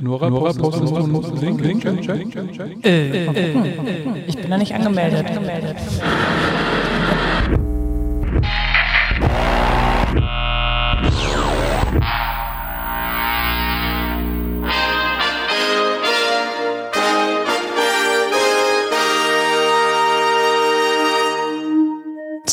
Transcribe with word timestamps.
Nora, 0.00 0.28
Nora 0.30 0.52
postet 0.52 0.90
uns 0.90 1.40
Link, 1.40 1.60
Link, 1.62 1.82
check, 1.82 2.00
check, 2.02 2.30
check, 2.30 2.52
check. 2.52 2.84
Äh, 2.84 3.26
äh, 3.26 4.24
ich 4.26 4.36
bin 4.36 4.50
da 4.50 4.58
nicht 4.58 4.74
angemeldet. 4.74 5.26
angemeldet. 5.26 5.76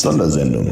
Sondersendung. 0.02 0.66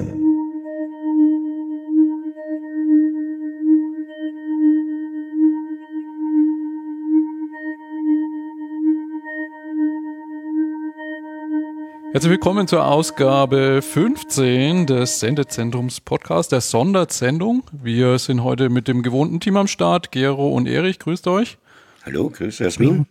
Herzlich 12.10 12.32
willkommen 12.32 12.66
zur 12.66 12.84
Ausgabe 12.84 13.82
15 13.82 14.88
des 14.88 15.20
Sendezentrums 15.20 16.00
Podcast, 16.00 16.50
der 16.50 16.60
Sondersendung. 16.60 17.62
Wir 17.70 18.18
sind 18.18 18.42
heute 18.42 18.68
mit 18.68 18.88
dem 18.88 19.04
gewohnten 19.04 19.38
Team 19.38 19.56
am 19.56 19.68
Start. 19.68 20.10
Gero 20.10 20.48
und 20.48 20.66
Erich, 20.66 20.98
grüßt 20.98 21.28
euch. 21.28 21.58
Hallo, 22.04 22.30
grüße 22.30 22.66
aus 22.66 22.80
Wien. 22.80 23.06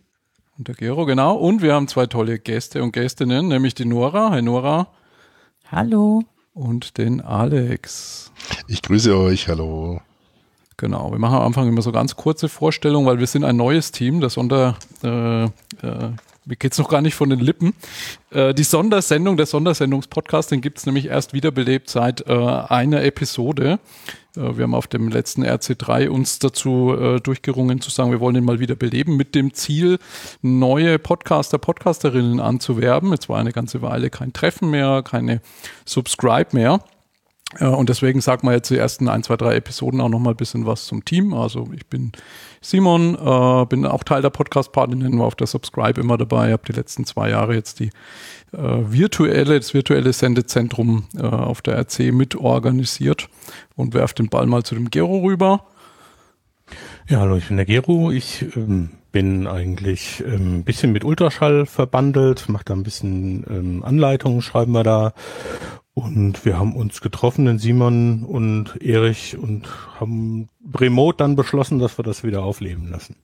Und 0.58 0.68
der 0.68 0.74
Gero, 0.74 1.06
genau. 1.06 1.36
Und 1.36 1.62
wir 1.62 1.72
haben 1.72 1.88
zwei 1.88 2.04
tolle 2.04 2.38
Gäste 2.38 2.82
und 2.82 2.92
Gästinnen, 2.92 3.48
nämlich 3.48 3.72
die 3.72 3.86
Nora. 3.86 4.28
Hi 4.32 4.42
Nora. 4.42 4.88
Hallo. 5.72 6.24
Und 6.52 6.98
den 6.98 7.20
Alex. 7.20 8.32
Ich 8.66 8.82
grüße 8.82 9.16
euch, 9.16 9.46
hallo. 9.46 10.00
Genau, 10.76 11.12
wir 11.12 11.18
machen 11.20 11.36
am 11.36 11.42
Anfang 11.42 11.68
immer 11.68 11.80
so 11.82 11.92
ganz 11.92 12.16
kurze 12.16 12.48
Vorstellungen, 12.48 13.06
weil 13.06 13.20
wir 13.20 13.28
sind 13.28 13.44
ein 13.44 13.56
neues 13.56 13.92
Team, 13.92 14.20
das 14.20 14.36
unter 14.36 14.76
äh, 15.04 15.44
äh, 15.44 15.48
mir 16.50 16.56
geht's 16.56 16.78
noch 16.78 16.88
gar 16.88 17.02
nicht 17.02 17.14
von 17.14 17.30
den 17.30 17.38
Lippen. 17.38 17.74
Äh, 18.30 18.52
die 18.54 18.64
Sondersendung, 18.64 19.36
der 19.36 19.46
Sondersendungspodcast, 19.46 20.50
den 20.50 20.60
gibt's 20.60 20.86
nämlich 20.86 21.06
erst 21.06 21.32
wiederbelebt 21.34 21.88
seit 21.88 22.26
äh, 22.26 22.32
einer 22.32 23.04
Episode. 23.04 23.78
Äh, 24.36 24.56
wir 24.56 24.64
haben 24.64 24.74
auf 24.74 24.86
dem 24.86 25.08
letzten 25.08 25.44
RC3 25.44 26.08
uns 26.08 26.38
dazu 26.38 26.94
äh, 26.98 27.20
durchgerungen 27.20 27.80
zu 27.80 27.90
sagen, 27.90 28.10
wir 28.10 28.20
wollen 28.20 28.34
den 28.34 28.44
mal 28.44 28.60
wieder 28.60 28.76
beleben 28.76 29.16
mit 29.16 29.34
dem 29.34 29.54
Ziel, 29.54 29.98
neue 30.42 30.98
Podcaster, 30.98 31.58
Podcasterinnen 31.58 32.40
anzuwerben. 32.40 33.12
Jetzt 33.12 33.28
war 33.28 33.38
eine 33.38 33.52
ganze 33.52 33.82
Weile 33.82 34.10
kein 34.10 34.32
Treffen 34.32 34.70
mehr, 34.70 35.02
keine 35.02 35.40
Subscribe 35.84 36.48
mehr. 36.52 36.80
Äh, 37.58 37.66
Und 37.66 37.88
deswegen 37.88 38.20
sagt 38.20 38.44
man 38.44 38.54
jetzt 38.54 38.70
die 38.70 38.76
ersten 38.76 39.08
ein, 39.08 39.22
zwei, 39.22 39.36
drei 39.36 39.56
Episoden 39.56 40.00
auch 40.00 40.08
noch 40.08 40.18
mal 40.18 40.30
ein 40.30 40.36
bisschen 40.36 40.66
was 40.66 40.86
zum 40.86 41.04
Team. 41.04 41.34
Also 41.34 41.68
ich 41.74 41.86
bin 41.86 42.12
Simon, 42.60 43.14
äh, 43.14 43.66
bin 43.66 43.86
auch 43.86 44.04
Teil 44.04 44.22
der 44.22 44.30
Podcast-Partnerin, 44.30 45.18
war 45.18 45.26
auf 45.26 45.34
der 45.34 45.46
Subscribe 45.46 46.00
immer 46.00 46.18
dabei, 46.18 46.52
habe 46.52 46.62
die 46.66 46.72
letzten 46.72 47.04
zwei 47.04 47.30
Jahre 47.30 47.54
jetzt 47.54 47.80
die 47.80 47.90
äh, 48.52 48.58
virtuelle, 48.58 49.58
das 49.58 49.74
virtuelle 49.74 50.12
Sendezentrum 50.12 51.04
äh, 51.16 51.22
auf 51.22 51.62
der 51.62 51.78
RC 51.78 52.12
mit 52.12 52.36
organisiert 52.36 53.28
und 53.76 53.94
werfe 53.94 54.14
den 54.14 54.28
Ball 54.28 54.46
mal 54.46 54.62
zu 54.62 54.74
dem 54.74 54.90
Gero 54.90 55.18
rüber. 55.18 55.66
Ja, 57.08 57.20
hallo, 57.20 57.36
ich 57.36 57.48
bin 57.48 57.56
der 57.56 57.66
Gero. 57.66 58.12
Ich 58.12 58.44
ähm, 58.56 58.90
bin 59.12 59.46
eigentlich 59.46 60.22
ein 60.24 60.34
ähm, 60.34 60.64
bisschen 60.64 60.92
mit 60.92 61.04
Ultraschall 61.04 61.66
verbandelt, 61.66 62.48
mache 62.48 62.64
da 62.66 62.74
ein 62.74 62.82
bisschen 62.82 63.44
ähm, 63.50 63.82
Anleitungen, 63.84 64.42
schreiben 64.42 64.72
wir 64.72 64.84
da. 64.84 65.12
Und 65.94 66.44
wir 66.44 66.58
haben 66.58 66.76
uns 66.76 67.00
getroffen, 67.00 67.46
den 67.46 67.58
Simon 67.58 68.22
und 68.24 68.80
Erich, 68.80 69.36
und 69.36 69.68
haben 69.98 70.48
remote 70.74 71.18
dann 71.18 71.36
beschlossen, 71.36 71.78
dass 71.78 71.98
wir 71.98 72.04
das 72.04 72.22
wieder 72.22 72.42
aufleben 72.42 72.88
lassen. 72.90 73.16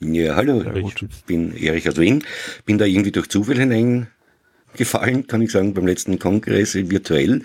Ja, 0.00 0.36
hallo, 0.36 0.62
ich 0.62 0.94
bin 1.26 1.56
Erich 1.56 1.88
aus 1.88 1.96
Wien. 1.96 2.22
Bin 2.66 2.78
da 2.78 2.84
irgendwie 2.84 3.10
durch 3.10 3.28
Zufall 3.28 3.58
hineingefallen, 3.58 5.26
kann 5.26 5.42
ich 5.42 5.50
sagen, 5.50 5.74
beim 5.74 5.86
letzten 5.86 6.20
Kongress 6.20 6.74
virtuell, 6.74 7.42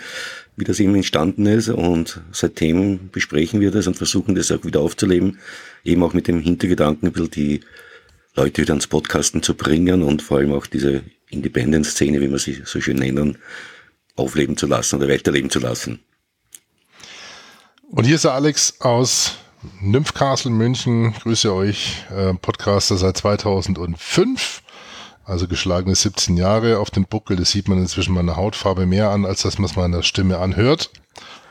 wie 0.55 0.63
das 0.63 0.79
eben 0.79 0.93
entstanden 0.93 1.47
ist. 1.47 1.69
Und 1.69 2.21
seitdem 2.31 3.09
besprechen 3.11 3.59
wir 3.59 3.71
das 3.71 3.87
und 3.87 3.97
versuchen 3.97 4.35
das 4.35 4.51
auch 4.51 4.63
wieder 4.65 4.81
aufzuleben. 4.81 5.39
Eben 5.83 6.03
auch 6.03 6.13
mit 6.13 6.27
dem 6.27 6.41
Hintergedanken, 6.41 7.07
ein 7.07 7.13
bisschen 7.13 7.31
die 7.31 7.61
Leute 8.35 8.61
wieder 8.61 8.73
ans 8.73 8.87
Podcasten 8.87 9.41
zu 9.41 9.55
bringen 9.55 10.03
und 10.03 10.21
vor 10.21 10.37
allem 10.37 10.51
auch 10.51 10.67
diese 10.67 11.03
Independent-Szene, 11.31 12.21
wie 12.21 12.29
wir 12.29 12.39
sie 12.39 12.61
so 12.65 12.81
schön 12.81 12.97
nennen, 12.97 13.37
aufleben 14.15 14.57
zu 14.57 14.67
lassen 14.67 14.97
oder 14.97 15.07
weiterleben 15.09 15.49
zu 15.49 15.59
lassen. 15.59 16.03
Und 17.89 18.05
hier 18.05 18.15
ist 18.15 18.23
der 18.23 18.33
Alex 18.33 18.81
aus 18.81 19.35
Nymphcastle 19.81 20.51
München. 20.51 21.13
Grüße 21.13 21.53
euch, 21.53 22.03
äh, 22.09 22.33
Podcaster 22.33 22.97
seit 22.97 23.17
2005. 23.17 24.61
Also 25.25 25.47
geschlagene 25.47 25.95
17 25.95 26.35
Jahre 26.35 26.79
auf 26.79 26.91
dem 26.91 27.05
Buckel. 27.05 27.37
Das 27.37 27.51
sieht 27.51 27.67
man 27.67 27.77
inzwischen 27.77 28.13
meiner 28.13 28.35
Hautfarbe 28.35 28.85
mehr 28.85 29.09
an, 29.09 29.25
als 29.25 29.43
dass 29.43 29.57
man 29.57 29.69
es 29.69 29.75
meiner 29.75 30.03
Stimme 30.03 30.39
anhört. 30.39 30.91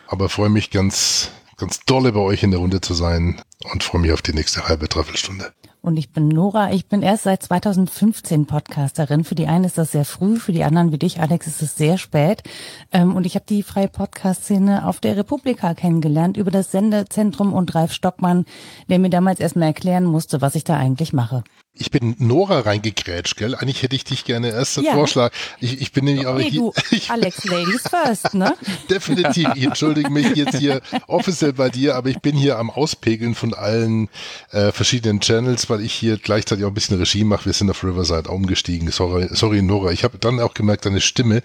Aber 0.08 0.28
freue 0.28 0.50
mich 0.50 0.70
ganz, 0.70 1.30
ganz 1.56 1.80
dolle 1.86 2.12
bei 2.12 2.20
euch 2.20 2.42
in 2.42 2.50
der 2.50 2.60
Runde 2.60 2.80
zu 2.80 2.92
sein 2.92 3.40
und 3.72 3.82
freue 3.82 4.02
mich 4.02 4.12
auf 4.12 4.20
die 4.20 4.34
nächste 4.34 4.68
halbe, 4.68 4.88
dreiviertel 4.88 5.18
Stunde. 5.18 5.52
Und 5.84 5.96
ich 5.96 6.10
bin 6.10 6.28
Nora. 6.28 6.72
Ich 6.72 6.86
bin 6.86 7.02
erst 7.02 7.24
seit 7.24 7.42
2015 7.42 8.46
Podcasterin. 8.46 9.24
Für 9.24 9.34
die 9.34 9.48
einen 9.48 9.64
ist 9.64 9.78
das 9.78 9.90
sehr 9.90 10.04
früh, 10.04 10.36
für 10.38 10.52
die 10.52 10.62
anderen 10.62 10.92
wie 10.92 10.98
dich, 10.98 11.20
Alex, 11.20 11.48
ist 11.48 11.60
es 11.60 11.76
sehr 11.76 11.98
spät. 11.98 12.44
Ähm, 12.92 13.16
und 13.16 13.26
ich 13.26 13.34
habe 13.34 13.44
die 13.48 13.64
freie 13.64 13.88
Podcast-Szene 13.88 14.86
auf 14.86 15.00
der 15.00 15.16
Republika 15.16 15.74
kennengelernt 15.74 16.36
über 16.36 16.52
das 16.52 16.70
Sendezentrum 16.70 17.52
und 17.52 17.74
Ralf 17.74 17.92
Stockmann, 17.92 18.46
der 18.88 19.00
mir 19.00 19.10
damals 19.10 19.40
erstmal 19.40 19.68
erklären 19.68 20.04
musste, 20.04 20.40
was 20.40 20.54
ich 20.54 20.62
da 20.62 20.76
eigentlich 20.76 21.12
mache. 21.12 21.42
Ich 21.74 21.90
bin 21.90 22.14
Nora 22.18 22.60
reingegrätscht, 22.60 23.38
gell? 23.38 23.54
Eigentlich 23.54 23.82
hätte 23.82 23.96
ich 23.96 24.04
dich 24.04 24.24
gerne 24.24 24.50
erst 24.50 24.76
ja. 24.76 24.92
Vorschlag. 24.92 25.32
Ich, 25.58 25.80
ich 25.80 25.90
bin 25.92 26.04
nämlich 26.04 26.26
aber 26.26 26.38
nee, 26.38 26.50
hier. 26.50 26.70
Alex, 27.08 27.44
Ladies 27.44 27.82
first, 27.88 28.34
ne? 28.34 28.54
Definitiv. 28.90 29.48
Ich 29.54 29.64
entschuldige 29.64 30.10
mich 30.10 30.36
jetzt 30.36 30.58
hier 30.58 30.82
offiziell 31.06 31.54
bei 31.54 31.70
dir, 31.70 31.96
aber 31.96 32.10
ich 32.10 32.20
bin 32.20 32.36
hier 32.36 32.58
am 32.58 32.68
Auspegeln 32.68 33.34
von 33.34 33.54
allen 33.54 34.10
äh, 34.50 34.70
verschiedenen 34.70 35.20
Channels, 35.20 35.70
weil 35.70 35.80
ich 35.80 35.94
hier 35.94 36.18
gleichzeitig 36.18 36.66
auch 36.66 36.68
ein 36.68 36.74
bisschen 36.74 36.98
Regie 36.98 37.24
mache. 37.24 37.46
Wir 37.46 37.54
sind 37.54 37.70
auf 37.70 37.82
Riverside 37.82 38.28
umgestiegen. 38.28 38.90
Sorry, 38.90 39.28
sorry 39.30 39.62
Nora. 39.62 39.92
Ich 39.92 40.04
habe 40.04 40.18
dann 40.18 40.40
auch 40.40 40.52
gemerkt, 40.52 40.84
deine 40.84 41.00
Stimme 41.00 41.42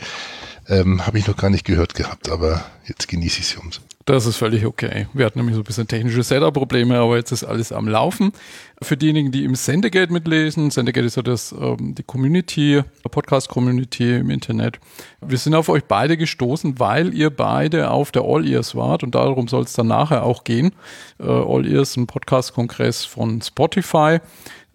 ähm, 0.67 1.07
habe 1.07 1.19
ich 1.19 1.27
noch 1.27 1.37
gar 1.37 1.49
nicht 1.49 1.63
gehört 1.63 1.95
gehabt, 1.95 2.29
aber 2.29 2.65
jetzt 2.85 3.07
genieße 3.07 3.39
ich 3.39 3.47
sie 3.47 3.57
umso. 3.57 3.79
Das 4.07 4.25
ist 4.25 4.37
völlig 4.37 4.65
okay. 4.65 5.07
Wir 5.11 5.25
hatten 5.25 5.37
nämlich 5.37 5.55
so 5.55 5.59
ein 5.59 5.65
bisschen 5.65 5.85
technische 5.85 6.23
Setup-Probleme, 6.23 6.97
aber 6.97 7.17
jetzt 7.17 7.33
ist 7.33 7.43
alles 7.43 7.73
am 7.73 7.89
Laufen. 7.89 8.31
Für 8.81 8.95
diejenigen, 8.95 9.33
die 9.33 9.43
im 9.43 9.55
Sendegate 9.55 10.13
mitlesen, 10.13 10.71
Sendegate 10.71 11.05
ist 11.05 11.17
ja 11.17 11.23
das, 11.23 11.51
ähm, 11.51 11.93
die 11.93 12.03
Community, 12.03 12.83
Podcast-Community 13.03 14.15
im 14.15 14.29
Internet. 14.29 14.79
Wir 15.19 15.37
sind 15.37 15.55
auf 15.55 15.67
euch 15.67 15.83
beide 15.83 16.15
gestoßen, 16.15 16.79
weil 16.79 17.13
ihr 17.13 17.29
beide 17.29 17.91
auf 17.91 18.13
der 18.13 18.21
All 18.21 18.47
Ears 18.47 18.75
wart 18.75 19.03
und 19.03 19.13
darum 19.13 19.49
soll 19.49 19.63
es 19.63 19.73
dann 19.73 19.87
nachher 19.87 20.23
auch 20.23 20.45
gehen. 20.45 20.71
Äh, 21.19 21.25
All 21.25 21.67
Ears, 21.67 21.97
ein 21.97 22.07
Podcast-Kongress 22.07 23.03
von 23.03 23.41
Spotify. 23.41 24.19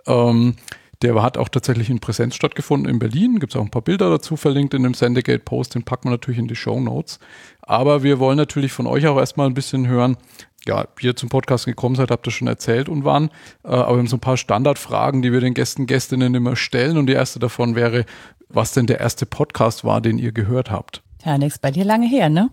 Ähm, 0.07 0.57
der 1.03 1.21
hat 1.21 1.37
auch 1.37 1.49
tatsächlich 1.49 1.91
in 1.91 1.99
Präsenz 1.99 2.37
stattgefunden 2.37 2.89
in 2.89 3.01
Berlin. 3.01 3.41
Gibt 3.41 3.53
es 3.53 3.57
auch 3.59 3.65
ein 3.65 3.71
paar 3.71 3.83
Bilder 3.83 4.09
dazu 4.09 4.37
verlinkt 4.37 4.73
in 4.73 4.85
dem 4.85 4.95
Sendegate-Post. 4.95 5.75
Den 5.75 5.83
packen 5.83 6.05
wir 6.05 6.11
natürlich 6.13 6.39
in 6.39 6.47
die 6.47 6.55
Show 6.55 6.79
Notes. 6.79 7.19
Aber 7.63 8.03
wir 8.03 8.19
wollen 8.19 8.37
natürlich 8.37 8.73
von 8.73 8.87
euch 8.87 9.07
auch 9.07 9.19
erstmal 9.19 9.47
ein 9.47 9.55
bisschen 9.55 9.87
hören. 9.87 10.17
Ja, 10.67 10.87
wie 10.97 11.07
ihr 11.07 11.17
zum 11.17 11.29
Podcast 11.29 11.65
gekommen 11.65 11.97
seid, 11.97 12.11
habt 12.11 12.27
ihr 12.27 12.31
schon 12.31 12.47
erzählt 12.47 12.89
und 12.89 13.05
wann. 13.05 13.31
Äh, 13.65 13.69
aber 13.69 13.95
wir 13.95 13.99
haben 13.99 14.07
so 14.07 14.17
ein 14.17 14.21
paar 14.21 14.37
Standardfragen, 14.37 15.23
die 15.23 15.33
wir 15.33 15.41
den 15.41 15.55
Gästen, 15.55 15.87
Gästinnen 15.87 16.35
immer 16.35 16.55
stellen. 16.55 16.99
Und 16.99 17.07
die 17.07 17.15
erste 17.15 17.39
davon 17.39 17.75
wäre, 17.75 18.05
was 18.49 18.73
denn 18.73 18.87
der 18.87 19.01
erste 19.01 19.27
Podcast 19.27 19.85
war, 19.85 20.01
den 20.01 20.19
ihr 20.19 20.33
gehört 20.33 20.71
habt. 20.71 21.03
Ja, 21.25 21.39
nix 21.39 21.59
bei 21.59 21.71
dir 21.71 21.85
lange 21.85 22.07
her, 22.07 22.29
ne? 22.29 22.51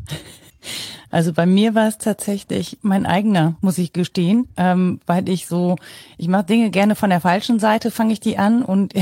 Also 1.12 1.34
bei 1.34 1.46
mir 1.46 1.74
war 1.74 1.88
es 1.88 1.98
tatsächlich 1.98 2.78
mein 2.82 3.06
eigener, 3.06 3.56
muss 3.62 3.78
ich 3.78 3.94
gestehen, 3.94 4.48
ähm, 4.58 5.00
weil 5.08 5.28
ich 5.28 5.48
so, 5.48 5.76
ich 6.18 6.28
mache 6.28 6.44
Dinge 6.44 6.70
gerne 6.70 6.96
von 6.96 7.10
der 7.10 7.22
falschen 7.22 7.60
Seite, 7.60 7.90
fange 7.90 8.14
ich 8.14 8.20
die 8.20 8.38
an 8.38 8.62
und 8.64 8.94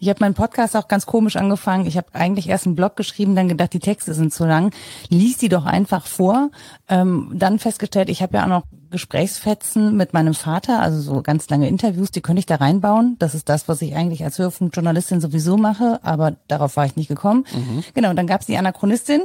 ich 0.00 0.08
habe 0.08 0.20
meinen 0.20 0.34
Podcast 0.34 0.76
auch 0.76 0.88
ganz 0.88 1.06
komisch 1.06 1.36
angefangen. 1.36 1.86
Ich 1.86 1.96
habe 1.96 2.08
eigentlich 2.12 2.48
erst 2.48 2.66
einen 2.66 2.76
Blog 2.76 2.96
geschrieben, 2.96 3.34
dann 3.34 3.48
gedacht, 3.48 3.72
die 3.72 3.80
Texte 3.80 4.14
sind 4.14 4.32
zu 4.32 4.44
lang, 4.44 4.72
lies 5.08 5.38
die 5.38 5.48
doch 5.48 5.66
einfach 5.66 6.06
vor. 6.06 6.50
Ähm, 6.88 7.30
dann 7.34 7.58
festgestellt, 7.58 8.08
ich 8.08 8.22
habe 8.22 8.36
ja 8.36 8.44
auch 8.44 8.48
noch 8.48 8.64
Gesprächsfetzen 8.90 9.96
mit 9.96 10.12
meinem 10.12 10.34
Vater, 10.34 10.80
also 10.80 11.00
so 11.00 11.22
ganz 11.22 11.48
lange 11.48 11.66
Interviews, 11.66 12.10
die 12.10 12.20
könnte 12.20 12.40
ich 12.40 12.46
da 12.46 12.56
reinbauen. 12.56 13.16
Das 13.18 13.34
ist 13.34 13.48
das, 13.48 13.66
was 13.66 13.82
ich 13.82 13.96
eigentlich 13.96 14.22
als 14.22 14.38
Hörfunkjournalistin 14.38 15.20
sowieso 15.20 15.56
mache, 15.56 15.98
aber 16.02 16.36
darauf 16.46 16.76
war 16.76 16.86
ich 16.86 16.94
nicht 16.94 17.08
gekommen. 17.08 17.44
Mhm. 17.52 17.82
Genau, 17.94 18.12
dann 18.12 18.26
gab 18.26 18.42
es 18.42 18.46
die 18.46 18.56
Anachronistin 18.56 19.22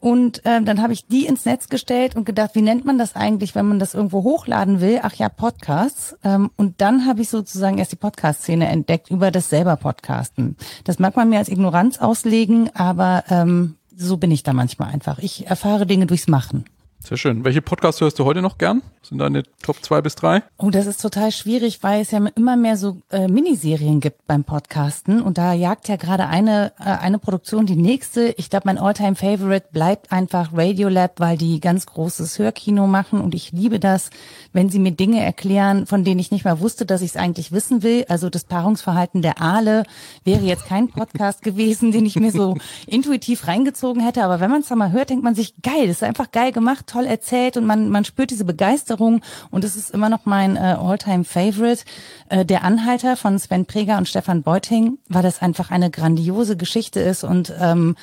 Und 0.00 0.42
ähm, 0.44 0.64
dann 0.64 0.82
habe 0.82 0.92
ich 0.92 1.06
die 1.06 1.26
ins 1.26 1.44
Netz 1.44 1.68
gestellt 1.68 2.16
und 2.16 2.24
gedacht, 2.24 2.54
wie 2.54 2.62
nennt 2.62 2.84
man 2.84 2.98
das 2.98 3.16
eigentlich, 3.16 3.54
wenn 3.54 3.66
man 3.66 3.78
das 3.78 3.94
irgendwo 3.94 4.22
hochladen 4.22 4.80
will? 4.80 5.00
Ach 5.02 5.14
ja, 5.14 5.28
Podcasts. 5.28 6.16
Ähm, 6.24 6.50
und 6.56 6.80
dann 6.80 7.06
habe 7.06 7.22
ich 7.22 7.28
sozusagen 7.28 7.78
erst 7.78 7.92
die 7.92 7.96
Podcast-Szene 7.96 8.66
entdeckt 8.68 9.10
über 9.10 9.30
das 9.30 9.48
selber 9.48 9.76
Podcasten. 9.76 10.56
Das 10.84 10.98
mag 10.98 11.16
man 11.16 11.28
mir 11.28 11.38
als 11.38 11.48
Ignoranz 11.48 11.98
auslegen, 11.98 12.70
aber 12.74 13.24
ähm, 13.30 13.76
so 13.96 14.16
bin 14.16 14.30
ich 14.30 14.42
da 14.42 14.52
manchmal 14.52 14.92
einfach. 14.92 15.18
Ich 15.18 15.46
erfahre 15.46 15.86
Dinge 15.86 16.06
durchs 16.06 16.28
Machen. 16.28 16.64
Sehr 16.98 17.16
schön. 17.16 17.44
Welche 17.44 17.62
Podcasts 17.62 18.00
hörst 18.00 18.18
du 18.18 18.24
heute 18.24 18.42
noch 18.42 18.58
gern? 18.58 18.82
Sind 19.02 19.18
deine 19.18 19.44
Top 19.62 19.76
zwei 19.84 20.00
bis 20.00 20.16
drei? 20.16 20.42
Oh, 20.56 20.70
das 20.70 20.86
ist 20.86 21.00
total 21.00 21.30
schwierig, 21.30 21.82
weil 21.82 22.00
es 22.00 22.10
ja 22.10 22.26
immer 22.34 22.56
mehr 22.56 22.76
so 22.76 23.00
äh, 23.10 23.28
Miniserien 23.28 24.00
gibt 24.00 24.26
beim 24.26 24.42
Podcasten 24.42 25.22
und 25.22 25.38
da 25.38 25.52
jagt 25.52 25.86
ja 25.86 25.94
gerade 25.96 26.26
eine 26.26 26.72
äh, 26.80 26.84
eine 26.84 27.20
Produktion 27.20 27.66
die 27.66 27.76
nächste. 27.76 28.34
Ich 28.38 28.50
glaube, 28.50 28.64
mein 28.66 28.78
Alltime 28.78 29.14
Favorite 29.14 29.68
bleibt 29.70 30.10
einfach 30.10 30.50
Radiolab, 30.52 31.20
weil 31.20 31.36
die 31.36 31.60
ganz 31.60 31.86
großes 31.86 32.40
Hörkino 32.40 32.88
machen 32.88 33.20
und 33.20 33.34
ich 33.36 33.52
liebe 33.52 33.78
das, 33.78 34.10
wenn 34.56 34.70
sie 34.70 34.78
mir 34.78 34.92
Dinge 34.92 35.22
erklären, 35.22 35.86
von 35.86 36.02
denen 36.02 36.18
ich 36.18 36.30
nicht 36.30 36.46
mal 36.46 36.60
wusste, 36.60 36.86
dass 36.86 37.02
ich 37.02 37.10
es 37.10 37.16
eigentlich 37.16 37.52
wissen 37.52 37.82
will. 37.82 38.06
Also 38.08 38.30
das 38.30 38.44
Paarungsverhalten 38.44 39.20
der 39.20 39.40
Aale 39.40 39.84
wäre 40.24 40.42
jetzt 40.42 40.66
kein 40.66 40.88
Podcast 40.88 41.42
gewesen, 41.42 41.92
den 41.92 42.06
ich 42.06 42.16
mir 42.16 42.32
so 42.32 42.56
intuitiv 42.86 43.46
reingezogen 43.46 44.02
hätte, 44.02 44.24
aber 44.24 44.40
wenn 44.40 44.50
man 44.50 44.62
es 44.62 44.68
dann 44.68 44.78
mal 44.78 44.92
hört, 44.92 45.10
denkt 45.10 45.22
man 45.22 45.34
sich, 45.34 45.54
geil, 45.62 45.86
das 45.86 45.98
ist 45.98 46.02
einfach 46.02 46.32
geil 46.32 46.52
gemacht, 46.52 46.86
toll 46.86 47.04
erzählt 47.04 47.56
und 47.58 47.66
man 47.66 47.90
man 47.90 48.04
spürt 48.06 48.30
diese 48.30 48.46
Begeisterung. 48.46 49.20
Und 49.50 49.62
es 49.62 49.76
ist 49.76 49.90
immer 49.90 50.08
noch 50.08 50.24
mein 50.24 50.56
äh, 50.56 50.76
Alltime 50.78 51.24
favorite. 51.24 51.84
Äh, 52.30 52.46
der 52.46 52.64
Anhalter 52.64 53.16
von 53.16 53.38
Sven 53.38 53.66
Preger 53.66 53.98
und 53.98 54.08
Stefan 54.08 54.42
Beuting, 54.42 54.98
weil 55.08 55.22
das 55.22 55.42
einfach 55.42 55.70
eine 55.70 55.90
grandiose 55.90 56.56
Geschichte 56.56 57.00
ist 57.00 57.24
und 57.24 57.52
ähm, 57.60 57.94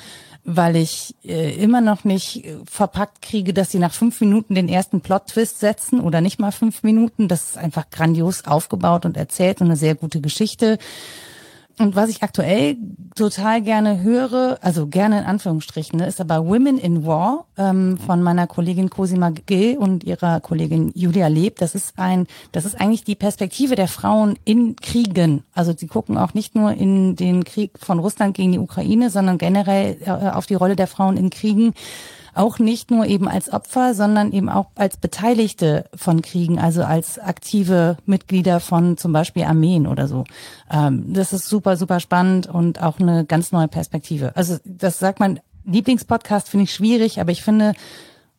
weil 0.44 0.76
ich 0.76 1.14
äh, 1.24 1.54
immer 1.54 1.80
noch 1.80 2.04
nicht 2.04 2.44
verpackt 2.70 3.22
kriege, 3.22 3.54
dass 3.54 3.70
sie 3.70 3.78
nach 3.78 3.94
fünf 3.94 4.20
Minuten 4.20 4.54
den 4.54 4.68
ersten 4.68 5.00
Plot-Twist 5.00 5.58
setzen 5.58 6.00
oder 6.00 6.20
nicht 6.20 6.38
mal 6.38 6.52
fünf 6.52 6.82
Minuten. 6.82 7.28
Das 7.28 7.50
ist 7.50 7.58
einfach 7.58 7.88
grandios 7.90 8.44
aufgebaut 8.44 9.06
und 9.06 9.16
erzählt 9.16 9.60
und 9.60 9.68
eine 9.68 9.76
sehr 9.76 9.94
gute 9.94 10.20
Geschichte. 10.20 10.78
Und 11.78 11.96
was 11.96 12.08
ich 12.08 12.22
aktuell 12.22 12.76
total 13.16 13.60
gerne 13.60 14.02
höre, 14.02 14.58
also 14.60 14.86
gerne 14.86 15.20
in 15.20 15.24
Anführungsstrichen, 15.24 15.98
ne, 15.98 16.06
ist 16.06 16.20
aber 16.20 16.46
Women 16.46 16.78
in 16.78 17.04
War 17.04 17.46
ähm, 17.58 17.98
von 17.98 18.22
meiner 18.22 18.46
Kollegin 18.46 18.90
Cosima 18.90 19.30
Gill 19.30 19.76
und 19.76 20.04
ihrer 20.04 20.40
Kollegin 20.40 20.92
Julia 20.94 21.26
Leb. 21.26 21.56
Das 21.58 21.74
ist 21.74 21.98
ein, 21.98 22.28
das 22.52 22.64
ist 22.64 22.80
eigentlich 22.80 23.02
die 23.02 23.16
Perspektive 23.16 23.74
der 23.74 23.88
Frauen 23.88 24.38
in 24.44 24.76
Kriegen. 24.76 25.42
Also 25.52 25.74
sie 25.76 25.88
gucken 25.88 26.16
auch 26.16 26.32
nicht 26.34 26.54
nur 26.54 26.72
in 26.72 27.16
den 27.16 27.42
Krieg 27.42 27.72
von 27.80 27.98
Russland 27.98 28.36
gegen 28.36 28.52
die 28.52 28.58
Ukraine, 28.60 29.10
sondern 29.10 29.38
generell 29.38 29.96
äh, 30.04 30.10
auf 30.10 30.46
die 30.46 30.54
Rolle 30.54 30.76
der 30.76 30.86
Frauen 30.86 31.16
in 31.16 31.30
Kriegen 31.30 31.74
auch 32.34 32.58
nicht 32.58 32.90
nur 32.90 33.06
eben 33.06 33.28
als 33.28 33.52
Opfer, 33.52 33.94
sondern 33.94 34.32
eben 34.32 34.48
auch 34.48 34.66
als 34.74 34.96
Beteiligte 34.96 35.86
von 35.94 36.22
Kriegen, 36.22 36.58
also 36.58 36.82
als 36.82 37.18
aktive 37.18 37.96
Mitglieder 38.06 38.60
von 38.60 38.96
zum 38.96 39.12
Beispiel 39.12 39.44
Armeen 39.44 39.86
oder 39.86 40.08
so. 40.08 40.24
Ähm, 40.70 41.12
das 41.12 41.32
ist 41.32 41.48
super, 41.48 41.76
super 41.76 42.00
spannend 42.00 42.46
und 42.46 42.82
auch 42.82 42.98
eine 42.98 43.24
ganz 43.24 43.52
neue 43.52 43.68
Perspektive. 43.68 44.36
Also 44.36 44.58
das 44.64 44.98
sagt 44.98 45.20
man, 45.20 45.40
Lieblingspodcast 45.64 46.48
finde 46.48 46.64
ich 46.64 46.74
schwierig, 46.74 47.20
aber 47.20 47.32
ich 47.32 47.42
finde, 47.42 47.72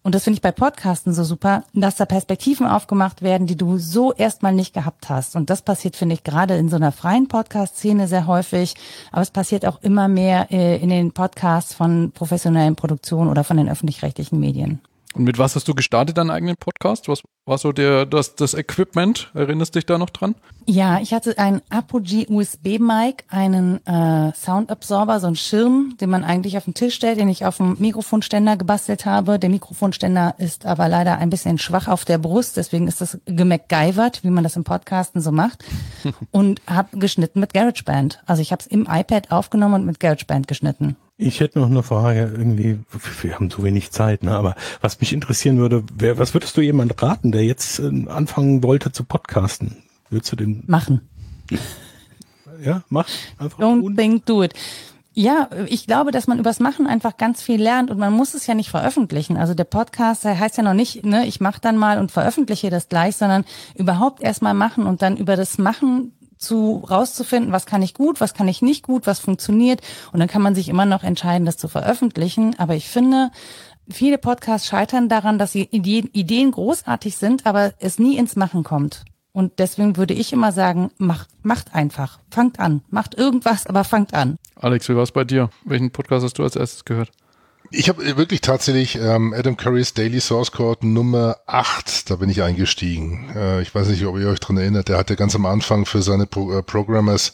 und 0.05 0.13
das 0.13 0.23
finde 0.23 0.35
ich 0.35 0.43
bei 0.43 0.51
Podcasten 0.51 1.15
so 1.15 1.23
super, 1.23 1.63
dass 1.73 1.95
da 1.95 2.05
Perspektiven 2.05 2.67
aufgemacht 2.67 3.23
werden, 3.23 3.47
die 3.47 3.55
du 3.55 3.79
so 3.79 4.13
erstmal 4.13 4.53
nicht 4.53 4.75
gehabt 4.75 5.09
hast. 5.09 5.35
Und 5.35 5.49
das 5.49 5.63
passiert, 5.63 5.95
finde 5.95 6.13
ich, 6.13 6.23
gerade 6.23 6.57
in 6.57 6.69
so 6.69 6.75
einer 6.75 6.91
freien 6.91 7.27
Podcast-Szene 7.27 8.07
sehr 8.07 8.27
häufig. 8.27 8.75
Aber 9.11 9.23
es 9.23 9.31
passiert 9.31 9.65
auch 9.65 9.81
immer 9.81 10.07
mehr 10.07 10.51
äh, 10.51 10.77
in 10.77 10.89
den 10.89 11.11
Podcasts 11.11 11.73
von 11.73 12.11
professionellen 12.11 12.75
Produktionen 12.75 13.31
oder 13.31 13.43
von 13.43 13.57
den 13.57 13.67
öffentlich-rechtlichen 13.67 14.39
Medien. 14.39 14.79
Und 15.15 15.23
mit 15.23 15.39
was 15.39 15.55
hast 15.55 15.67
du 15.69 15.73
gestartet, 15.73 16.17
deinen 16.17 16.29
eigenen 16.29 16.57
Podcast? 16.57 17.07
Was 17.07 17.21
war 17.45 17.57
so 17.57 17.71
der, 17.71 18.05
das, 18.05 18.35
das 18.35 18.53
Equipment? 18.53 19.31
Erinnerst 19.33 19.73
du 19.73 19.79
dich 19.79 19.85
da 19.85 19.97
noch 19.97 20.09
dran? 20.09 20.35
Ja, 20.65 20.99
ich 20.99 21.13
hatte 21.13 21.37
einen 21.37 21.61
Apogee 21.69 22.27
USB-Mic, 22.27 23.23
einen 23.29 23.85
äh, 23.85 24.33
Soundabsorber, 24.33 25.21
so 25.21 25.27
einen 25.27 25.37
Schirm, 25.37 25.95
den 26.01 26.09
man 26.09 26.25
eigentlich 26.25 26.57
auf 26.57 26.65
den 26.65 26.73
Tisch 26.73 26.95
stellt, 26.95 27.17
den 27.17 27.29
ich 27.29 27.45
auf 27.45 27.57
dem 27.57 27.77
Mikrofonständer 27.79 28.57
gebastelt 28.57 29.05
habe. 29.05 29.39
Der 29.39 29.49
Mikrofonständer 29.49 30.35
ist 30.37 30.65
aber 30.65 30.89
leider 30.89 31.17
ein 31.17 31.29
bisschen 31.29 31.59
schwach 31.59 31.87
auf 31.87 32.03
der 32.03 32.17
Brust, 32.17 32.57
deswegen 32.57 32.87
ist 32.87 32.99
das 32.99 33.17
gemacgyvert, 33.25 34.23
wie 34.23 34.31
man 34.31 34.43
das 34.43 34.57
im 34.57 34.65
Podcasten 34.65 35.21
so 35.21 35.31
macht. 35.31 35.63
und 36.31 36.61
habe 36.67 36.97
geschnitten 36.97 37.39
mit 37.39 37.53
GarageBand. 37.53 38.21
Also 38.25 38.41
ich 38.41 38.51
habe 38.51 38.59
es 38.59 38.67
im 38.67 38.85
iPad 38.89 39.31
aufgenommen 39.31 39.75
und 39.75 39.85
mit 39.85 40.01
GarageBand 40.01 40.49
geschnitten. 40.49 40.97
Ich 41.17 41.39
hätte 41.39 41.59
noch 41.59 41.67
eine 41.69 41.81
Frage, 41.81 42.33
irgendwie, 42.35 42.79
wir 43.21 43.35
haben 43.35 43.49
zu 43.49 43.63
wenig 43.63 43.91
Zeit, 43.91 44.23
ne? 44.23 44.31
aber 44.31 44.55
was 44.81 44.99
mich 44.99 45.13
interessieren 45.13 45.57
würde, 45.57 45.83
wer, 45.93 46.17
was 46.17 46.33
würdest 46.33 46.57
du 46.57 46.61
jemand 46.61 47.01
raten, 47.01 47.31
der 47.31 47.45
jetzt 47.45 47.79
äh, 47.79 48.05
anfangen 48.09 48.63
wollte 48.63 48.91
zu 48.91 49.05
podcasten? 49.05 49.77
Würdest 50.09 50.33
du 50.33 50.35
den 50.35 50.63
machen? 50.67 51.07
Ja, 52.63 52.83
mach 52.89 53.07
einfach. 53.37 53.59
Don't 53.59 53.81
tun. 53.81 53.95
think, 53.95 54.25
do 54.25 54.43
it. 54.43 54.53
Ja, 55.13 55.49
ich 55.67 55.87
glaube, 55.87 56.11
dass 56.11 56.27
man 56.27 56.39
übers 56.39 56.59
Machen 56.59 56.87
einfach 56.87 57.15
ganz 57.15 57.41
viel 57.41 57.61
lernt 57.61 57.89
und 57.89 57.97
man 57.97 58.11
muss 58.11 58.33
es 58.33 58.47
ja 58.47 58.53
nicht 58.53 58.69
veröffentlichen. 58.69 59.37
Also 59.37 59.53
der 59.53 59.63
Podcast 59.63 60.25
heißt 60.25 60.57
ja 60.57 60.63
noch 60.63 60.73
nicht, 60.73 61.05
ne, 61.05 61.25
ich 61.25 61.39
mache 61.39 61.61
dann 61.61 61.77
mal 61.77 61.99
und 61.99 62.11
veröffentliche 62.11 62.69
das 62.69 62.89
gleich, 62.89 63.15
sondern 63.15 63.45
überhaupt 63.75 64.21
erstmal 64.21 64.53
machen 64.53 64.85
und 64.85 65.01
dann 65.01 65.15
über 65.15 65.37
das 65.37 65.57
Machen 65.57 66.11
zu 66.37 66.83
rauszufinden, 66.89 67.51
was 67.51 67.65
kann 67.65 67.81
ich 67.81 67.93
gut, 67.93 68.21
was 68.21 68.33
kann 68.33 68.47
ich 68.47 68.61
nicht 68.61 68.83
gut, 68.83 69.07
was 69.07 69.19
funktioniert 69.19 69.81
und 70.11 70.19
dann 70.19 70.27
kann 70.27 70.41
man 70.41 70.55
sich 70.55 70.69
immer 70.69 70.85
noch 70.85 71.03
entscheiden, 71.03 71.45
das 71.45 71.57
zu 71.57 71.67
veröffentlichen. 71.67 72.57
Aber 72.59 72.75
ich 72.75 72.87
finde, 72.89 73.31
viele 73.89 74.17
Podcasts 74.17 74.67
scheitern 74.67 75.09
daran, 75.09 75.39
dass 75.39 75.51
sie 75.51 75.63
Ideen, 75.71 76.51
großartig 76.51 77.15
sind, 77.17 77.45
aber 77.45 77.73
es 77.79 77.99
nie 77.99 78.17
ins 78.17 78.35
Machen 78.35 78.63
kommt. 78.63 79.03
Und 79.31 79.59
deswegen 79.59 79.97
würde 79.97 80.13
ich 80.13 80.31
immer 80.31 80.53
sagen, 80.53 80.91
macht, 80.97 81.27
macht 81.43 81.75
einfach, 81.75 82.19
fangt 82.31 82.59
an, 82.59 82.81
macht 82.89 83.15
irgendwas, 83.15 83.67
aber 83.67 83.83
fangt 83.83 84.13
an. 84.13 84.37
Alex, 84.55 84.87
wie 84.87 84.95
war 84.95 85.03
es 85.03 85.11
bei 85.11 85.25
dir? 85.25 85.49
Welchen 85.65 85.91
Podcast 85.91 86.23
hast 86.23 86.39
du 86.39 86.43
als 86.43 86.55
erstes 86.55 86.85
gehört? 86.85 87.11
Ich 87.77 87.89
habe 87.89 88.15
wirklich 88.15 88.39
tatsächlich 88.39 88.95
ähm, 88.95 89.33
Adam 89.37 89.57
Currys 89.57 89.93
Daily 89.93 90.21
Source 90.21 90.53
Code 90.53 90.87
Nummer 90.87 91.39
8, 91.45 92.09
da 92.09 92.15
bin 92.15 92.29
ich 92.29 92.41
eingestiegen. 92.41 93.29
Äh, 93.35 93.61
ich 93.61 93.75
weiß 93.75 93.89
nicht, 93.89 94.05
ob 94.05 94.17
ihr 94.17 94.29
euch 94.29 94.39
dran 94.39 94.55
erinnert, 94.55 94.87
der 94.87 94.97
hatte 94.97 95.17
ganz 95.17 95.35
am 95.35 95.45
Anfang 95.45 95.85
für 95.85 96.01
seine 96.01 96.25
Pro 96.25 96.53
äh, 96.53 96.63
Programmers 96.63 97.33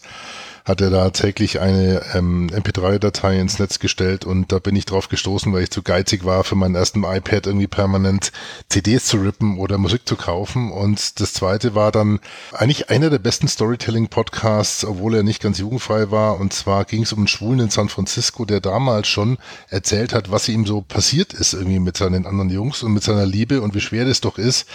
hat 0.65 0.81
er 0.81 0.89
da 0.89 1.09
täglich 1.09 1.59
eine 1.59 2.01
ähm, 2.13 2.47
MP3-Datei 2.47 3.39
ins 3.39 3.59
Netz 3.59 3.79
gestellt 3.79 4.25
und 4.25 4.51
da 4.51 4.59
bin 4.59 4.75
ich 4.75 4.85
drauf 4.85 5.09
gestoßen, 5.09 5.51
weil 5.53 5.63
ich 5.63 5.71
zu 5.71 5.81
geizig 5.81 6.25
war, 6.25 6.43
für 6.43 6.55
meinen 6.55 6.75
ersten 6.75 7.03
iPad 7.03 7.47
irgendwie 7.47 7.67
permanent 7.67 8.31
CDs 8.69 9.05
zu 9.05 9.17
rippen 9.17 9.57
oder 9.57 9.77
Musik 9.77 10.07
zu 10.07 10.15
kaufen. 10.15 10.71
Und 10.71 11.19
das 11.19 11.33
zweite 11.33 11.75
war 11.75 11.91
dann 11.91 12.19
eigentlich 12.53 12.89
einer 12.89 13.09
der 13.09 13.19
besten 13.19 13.47
Storytelling-Podcasts, 13.47 14.85
obwohl 14.85 15.15
er 15.15 15.23
nicht 15.23 15.41
ganz 15.41 15.57
jugendfrei 15.57 16.11
war. 16.11 16.39
Und 16.39 16.53
zwar 16.53 16.85
ging 16.85 17.03
es 17.03 17.13
um 17.13 17.19
einen 17.19 17.27
Schwulen 17.27 17.59
in 17.59 17.69
San 17.69 17.89
Francisco, 17.89 18.45
der 18.45 18.61
damals 18.61 19.07
schon 19.07 19.37
erzählt 19.69 20.13
hat, 20.13 20.31
was 20.31 20.47
ihm 20.47 20.65
so 20.65 20.81
passiert 20.81 21.33
ist 21.33 21.53
irgendwie 21.53 21.79
mit 21.79 21.97
seinen 21.97 22.25
anderen 22.25 22.49
Jungs 22.49 22.83
und 22.83 22.93
mit 22.93 23.03
seiner 23.03 23.25
Liebe 23.25 23.61
und 23.61 23.73
wie 23.75 23.81
schwer 23.81 24.05
das 24.05 24.21
doch 24.21 24.37
ist, 24.37 24.67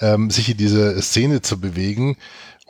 ähm, 0.00 0.30
sich 0.30 0.50
in 0.50 0.56
diese 0.56 1.00
Szene 1.02 1.42
zu 1.42 1.60
bewegen. 1.60 2.16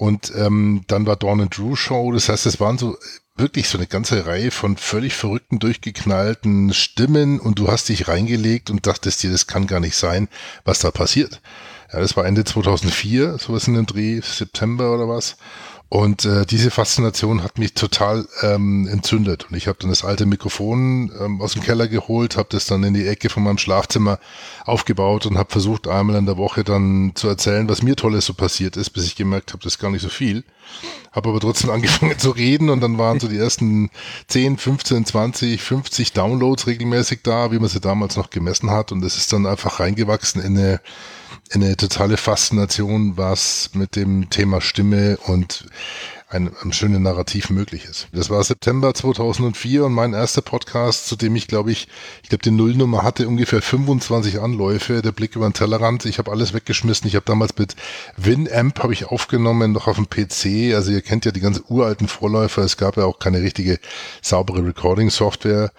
Und 0.03 0.33
ähm, 0.37 0.83
dann 0.89 1.07
war 1.07 1.15
Dawn 1.15 1.43
and 1.43 1.57
Drew 1.57 1.77
Show. 1.77 2.11
Das 2.11 2.29
heißt, 2.29 2.47
es 2.47 2.59
waren 2.59 2.77
so 2.77 2.99
wirklich 3.37 3.69
so 3.69 3.79
eine 3.79 3.87
ganze 3.87 4.27
Reihe 4.27 4.51
von 4.51 4.77
völlig 4.77 5.15
verrückten, 5.15 5.61
durchgeknallten 5.61 6.75
Stimmen 6.75 7.39
und 7.39 7.61
du 7.61 7.69
hast 7.69 7.89
dich 7.89 8.09
reingelegt 8.09 8.69
und 8.69 8.89
dachtest 8.89 9.23
dir, 9.23 9.31
das 9.31 9.47
kann 9.47 9.69
gar 9.69 9.79
nicht 9.79 9.95
sein, 9.95 10.29
was 10.65 10.81
da 10.81 10.91
passiert. 10.91 11.41
Ja, 11.93 12.01
das 12.01 12.17
war 12.17 12.27
Ende 12.27 12.43
2004, 12.43 13.39
sowas 13.39 13.69
in 13.69 13.75
dem 13.75 13.87
Dreh, 13.87 14.21
September 14.23 14.93
oder 14.93 15.09
was. 15.09 15.37
Und 15.93 16.25
äh, 16.25 16.47
diese 16.47 16.71
Faszination 16.71 17.43
hat 17.43 17.59
mich 17.59 17.75
total 17.75 18.27
ähm, 18.41 18.89
entzündet. 18.89 19.49
Und 19.51 19.57
ich 19.59 19.67
habe 19.69 19.77
dann 19.79 19.91
das 19.91 20.07
alte 20.07 20.25
Mikrofon 20.25 21.13
ähm, 21.21 21.43
aus 21.43 21.53
dem 21.53 21.63
Keller 21.63 21.87
geholt, 21.87 22.39
habe 22.39 22.49
das 22.51 22.65
dann 22.65 22.83
in 22.83 22.95
die 22.95 23.07
Ecke 23.07 23.29
von 23.29 23.43
meinem 23.43 23.59
Schlafzimmer 23.59 24.19
aufgebaut 24.65 25.27
und 25.27 25.37
habe 25.37 25.51
versucht, 25.53 25.89
einmal 25.89 26.17
in 26.17 26.25
der 26.25 26.39
Woche 26.39 26.65
dann 26.65 27.13
zu 27.15 27.29
erzählen, 27.29 27.69
was 27.69 27.83
mir 27.83 27.95
Tolles 27.95 28.25
so 28.25 28.33
passiert 28.33 28.79
ist, 28.79 28.89
bis 28.89 29.05
ich 29.05 29.17
gemerkt 29.17 29.53
habe, 29.53 29.63
das 29.63 29.75
ist 29.75 29.81
gar 29.81 29.91
nicht 29.91 30.01
so 30.01 30.09
viel. 30.09 30.45
Habe 31.13 31.29
aber 31.29 31.41
trotzdem 31.41 31.69
angefangen 31.71 32.19
zu 32.19 32.31
reden 32.31 32.71
und 32.71 32.81
dann 32.81 32.97
waren 32.97 33.21
so 33.21 33.29
die 33.29 33.37
ersten 33.37 33.91
10, 34.29 34.57
15, 34.57 35.05
20, 35.05 35.61
50 35.61 36.15
Downloads 36.15 36.67
regelmäßig 36.69 37.21
da, 37.23 37.53
wie 37.53 37.59
man 37.59 37.69
sie 37.69 37.81
damals 37.81 38.17
noch 38.17 38.31
gemessen 38.31 38.71
hat. 38.71 38.93
Und 38.93 39.05
es 39.05 39.19
ist 39.19 39.31
dann 39.31 39.45
einfach 39.45 39.79
reingewachsen 39.79 40.41
in 40.41 40.57
eine 40.57 40.81
eine 41.55 41.77
totale 41.77 42.17
Faszination, 42.17 43.17
was 43.17 43.71
mit 43.75 43.97
dem 43.97 44.31
Thema 44.31 44.61
Stimme 44.61 45.19
und 45.27 45.67
ein, 46.33 46.51
ein 46.63 46.73
schönes 46.73 47.01
Narrativ 47.01 47.51
möglich 47.51 47.85
ist. 47.85 48.09
Das 48.13 48.31
war 48.31 48.43
September 48.43 48.95
2004 48.95 49.85
und 49.85 49.93
mein 49.93 50.15
erster 50.15 50.41
Podcast, 50.41 51.07
zu 51.07 51.17
dem 51.17 51.37
ich 51.37 51.47
glaube 51.47 51.73
ich, 51.73 51.89
ich 52.23 52.29
glaube 52.31 52.43
die 52.43 52.51
Nullnummer 52.51 53.03
hatte 53.03 53.29
ungefähr 53.29 53.61
25 53.61 54.41
Anläufe, 54.41 55.03
der 55.03 55.13
Blick 55.13 55.37
über 55.37 55.49
den 55.49 55.53
Tellerrand. 55.53 56.07
Ich 56.07 56.19
habe 56.19 56.31
alles 56.31 56.55
weggeschmissen. 56.55 57.07
Ich 57.07 57.17
habe 57.17 57.27
damals 57.27 57.57
mit 57.59 57.77
Winamp 58.17 58.83
habe 58.83 58.95
ich 58.95 59.07
aufgenommen, 59.07 59.73
noch 59.73 59.89
auf 59.89 59.97
dem 59.97 60.09
PC. 60.09 60.75
Also 60.75 60.91
ihr 60.91 61.03
kennt 61.03 61.25
ja 61.25 61.33
die 61.33 61.41
ganz 61.41 61.63
uralten 61.69 62.09
Vorläufer. 62.09 62.63
Es 62.63 62.77
gab 62.77 62.97
ja 62.97 63.05
auch 63.05 63.19
keine 63.19 63.43
richtige 63.43 63.79
saubere 64.23 64.65
Recording-Software. 64.65 65.71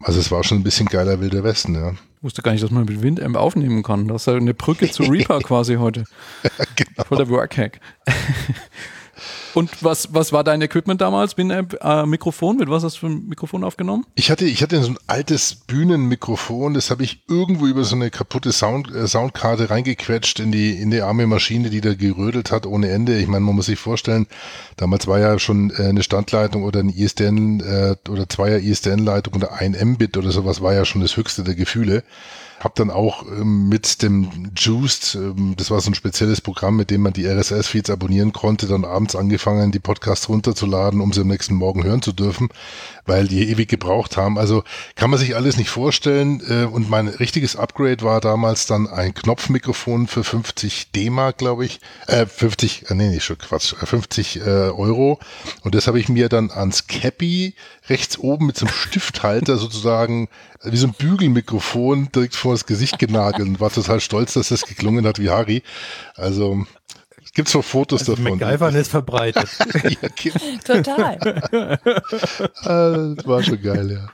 Also 0.00 0.20
es 0.20 0.30
war 0.30 0.42
schon 0.42 0.58
ein 0.58 0.64
bisschen 0.64 0.86
geiler 0.86 1.20
Wilder 1.20 1.44
Westen, 1.44 1.74
ja. 1.74 1.92
Ich 2.18 2.24
wusste 2.24 2.42
gar 2.42 2.50
nicht, 2.50 2.64
dass 2.64 2.72
man 2.72 2.84
mit 2.84 3.00
Winamp 3.00 3.36
aufnehmen 3.36 3.84
kann. 3.84 4.08
Das 4.08 4.22
ist 4.22 4.26
ja 4.26 4.34
eine 4.34 4.52
Brücke 4.52 4.90
zu 4.90 5.02
Reaper 5.08 5.38
quasi 5.38 5.76
heute. 5.76 6.02
genau. 6.74 7.04
Voll 7.04 7.18
der 7.18 7.28
Workhack. 7.28 7.78
Und 9.54 9.82
was, 9.82 10.08
was 10.12 10.32
war 10.32 10.44
dein 10.44 10.60
Equipment 10.62 11.00
damals? 11.00 11.34
Bin 11.34 11.50
äh, 11.50 12.06
Mikrofon? 12.06 12.56
Mit 12.58 12.68
was 12.68 12.84
hast 12.84 12.96
du 12.96 13.00
für 13.00 13.06
ein 13.06 13.28
Mikrofon 13.28 13.64
aufgenommen? 13.64 14.04
Ich 14.14 14.30
hatte, 14.30 14.44
ich 14.44 14.62
hatte 14.62 14.82
so 14.82 14.90
ein 14.90 14.98
altes 15.06 15.54
Bühnenmikrofon, 15.54 16.74
das 16.74 16.90
habe 16.90 17.04
ich 17.04 17.22
irgendwo 17.28 17.66
über 17.66 17.84
so 17.84 17.96
eine 17.96 18.10
kaputte 18.10 18.52
Sound, 18.52 18.94
äh, 18.94 19.06
Soundkarte 19.06 19.70
reingequetscht 19.70 20.40
in 20.40 20.52
die, 20.52 20.72
in 20.72 20.90
die 20.90 21.00
arme 21.00 21.26
Maschine, 21.26 21.70
die 21.70 21.80
da 21.80 21.94
gerödelt 21.94 22.50
hat 22.50 22.66
ohne 22.66 22.90
Ende. 22.90 23.18
Ich 23.18 23.26
meine, 23.26 23.44
man 23.44 23.54
muss 23.54 23.66
sich 23.66 23.78
vorstellen, 23.78 24.26
damals 24.76 25.06
war 25.06 25.18
ja 25.18 25.38
schon 25.38 25.70
äh, 25.70 25.84
eine 25.84 26.02
Standleitung 26.02 26.64
oder 26.64 26.80
ein 26.80 26.90
ISDN 26.90 27.60
äh, 27.60 27.96
oder 28.08 28.28
zweier 28.28 28.58
ISDN-Leitung 28.58 29.34
oder 29.34 29.52
ein 29.54 29.72
Mbit 29.72 30.16
oder 30.16 30.30
sowas 30.30 30.60
war 30.60 30.74
ja 30.74 30.84
schon 30.84 31.00
das 31.00 31.16
höchste 31.16 31.42
der 31.42 31.54
Gefühle. 31.54 32.04
Hab 32.60 32.74
dann 32.74 32.90
auch 32.90 33.24
ähm, 33.26 33.68
mit 33.68 34.02
dem 34.02 34.50
Juiced, 34.56 35.14
ähm, 35.14 35.54
das 35.56 35.70
war 35.70 35.80
so 35.80 35.90
ein 35.90 35.94
spezielles 35.94 36.40
Programm, 36.40 36.76
mit 36.76 36.90
dem 36.90 37.02
man 37.02 37.12
die 37.12 37.26
RSS-Feeds 37.26 37.90
abonnieren 37.90 38.32
konnte, 38.32 38.66
dann 38.66 38.84
abends 38.84 39.14
angefangen, 39.14 39.70
die 39.70 39.78
Podcasts 39.78 40.28
runterzuladen, 40.28 41.00
um 41.00 41.12
sie 41.12 41.20
am 41.20 41.28
nächsten 41.28 41.54
Morgen 41.54 41.84
hören 41.84 42.02
zu 42.02 42.12
dürfen, 42.12 42.48
weil 43.06 43.28
die 43.28 43.48
ewig 43.48 43.68
gebraucht 43.68 44.16
haben. 44.16 44.38
Also 44.38 44.64
kann 44.96 45.10
man 45.10 45.18
sich 45.18 45.36
alles 45.36 45.56
nicht 45.56 45.70
vorstellen. 45.70 46.42
Äh, 46.48 46.64
und 46.64 46.90
mein 46.90 47.08
richtiges 47.08 47.56
Upgrade 47.56 48.02
war 48.02 48.20
damals 48.20 48.66
dann 48.66 48.86
ein 48.88 49.14
Knopfmikrofon 49.14 50.06
für 50.06 50.24
50 50.24 50.92
D-Mark, 50.92 51.38
glaube 51.38 51.64
ich. 51.64 51.80
Äh, 52.06 52.26
50, 52.26 52.90
äh, 52.90 52.94
nee, 52.94 53.08
nicht 53.08 53.24
schon 53.24 53.38
Quatsch, 53.38 53.74
50 53.74 54.36
äh, 54.36 54.40
Euro. 54.40 55.20
Und 55.62 55.74
das 55.74 55.86
habe 55.86 56.00
ich 56.00 56.08
mir 56.08 56.28
dann 56.28 56.50
ans 56.50 56.86
Cappy 56.86 57.54
rechts 57.88 58.18
oben 58.18 58.46
mit 58.46 58.56
so 58.56 58.66
einem 58.66 58.74
Stifthalter 58.74 59.56
sozusagen 59.56 60.28
wie 60.62 60.76
so 60.76 60.88
ein 60.88 60.92
Bügelmikrofon 60.92 62.10
direkt 62.14 62.36
vor 62.36 62.52
das 62.52 62.66
Gesicht 62.66 62.98
genagelt 62.98 63.48
und 63.48 63.60
war 63.60 63.70
total 63.70 64.00
stolz, 64.00 64.34
dass 64.34 64.48
das 64.48 64.62
geklungen 64.62 65.06
hat 65.06 65.18
wie 65.18 65.30
Harry. 65.30 65.62
Also 66.16 66.66
gibt's 67.34 67.54
noch 67.54 67.64
Fotos 67.64 68.00
also 68.00 68.16
davon. 68.16 68.38
MacGyvern 68.38 68.74
ist 68.74 68.90
verbreitet. 68.90 69.48
ja, 69.84 70.08
genau. 70.16 70.58
Total. 70.64 71.78
Das 72.62 73.26
war 73.26 73.42
schon 73.42 73.62
geil, 73.62 73.92
ja. 73.92 74.10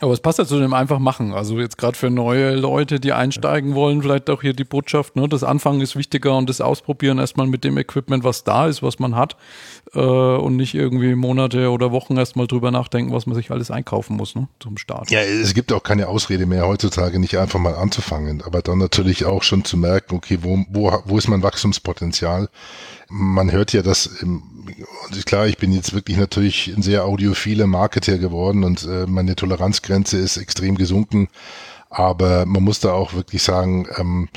Aber 0.00 0.12
es 0.14 0.20
passt 0.20 0.38
ja 0.38 0.46
zu 0.46 0.58
dem 0.58 0.72
einfach 0.72 0.98
machen. 0.98 1.34
Also 1.34 1.60
jetzt 1.60 1.76
gerade 1.76 1.98
für 1.98 2.08
neue 2.08 2.54
Leute, 2.54 2.98
die 2.98 3.12
einsteigen 3.12 3.74
wollen, 3.74 4.00
vielleicht 4.00 4.30
auch 4.30 4.40
hier 4.40 4.54
die 4.54 4.64
Botschaft, 4.64 5.16
ne? 5.16 5.28
Das 5.28 5.44
Anfangen 5.44 5.82
ist 5.82 5.96
wichtiger 5.96 6.36
und 6.36 6.48
das 6.48 6.62
Ausprobieren 6.62 7.18
erstmal 7.18 7.46
mit 7.46 7.62
dem 7.62 7.76
Equipment, 7.76 8.24
was 8.24 8.42
da 8.42 8.66
ist, 8.68 8.82
was 8.82 8.98
man 8.98 9.16
hat, 9.16 9.36
äh, 9.92 9.98
und 9.98 10.56
nicht 10.56 10.74
irgendwie 10.74 11.14
Monate 11.14 11.70
oder 11.70 11.92
Wochen 11.92 12.16
erstmal 12.16 12.46
drüber 12.46 12.70
nachdenken, 12.70 13.12
was 13.12 13.26
man 13.26 13.34
sich 13.34 13.50
alles 13.50 13.70
einkaufen 13.70 14.16
muss, 14.16 14.34
ne? 14.34 14.48
Zum 14.60 14.78
Start. 14.78 15.10
Ja, 15.10 15.20
es 15.20 15.52
gibt 15.52 15.70
auch 15.72 15.82
keine 15.82 16.08
Ausrede 16.08 16.46
mehr 16.46 16.66
heutzutage, 16.66 17.18
nicht 17.18 17.36
einfach 17.36 17.58
mal 17.58 17.74
anzufangen, 17.74 18.42
aber 18.42 18.62
dann 18.62 18.78
natürlich 18.78 19.26
auch 19.26 19.42
schon 19.42 19.62
zu 19.64 19.76
merken, 19.76 20.16
okay, 20.16 20.38
wo, 20.40 20.64
wo, 20.70 21.02
wo 21.04 21.18
ist 21.18 21.28
mein 21.28 21.42
Wachstumspotenzial? 21.42 22.48
Man 23.14 23.52
hört 23.52 23.74
ja, 23.74 23.82
dass 23.82 24.06
im 24.06 24.42
und 25.08 25.26
klar, 25.26 25.46
ich 25.46 25.58
bin 25.58 25.72
jetzt 25.72 25.92
wirklich 25.92 26.16
natürlich 26.16 26.72
ein 26.74 26.82
sehr 26.82 27.04
audiophiler 27.04 27.66
Marketer 27.66 28.18
geworden 28.18 28.64
und 28.64 28.84
äh, 28.84 29.06
meine 29.06 29.36
Toleranzgrenze 29.36 30.18
ist 30.18 30.36
extrem 30.36 30.76
gesunken. 30.76 31.28
Aber 31.90 32.46
man 32.46 32.62
muss 32.62 32.80
da 32.80 32.92
auch 32.92 33.12
wirklich 33.12 33.42
sagen, 33.42 33.86
ähm, 33.98 34.28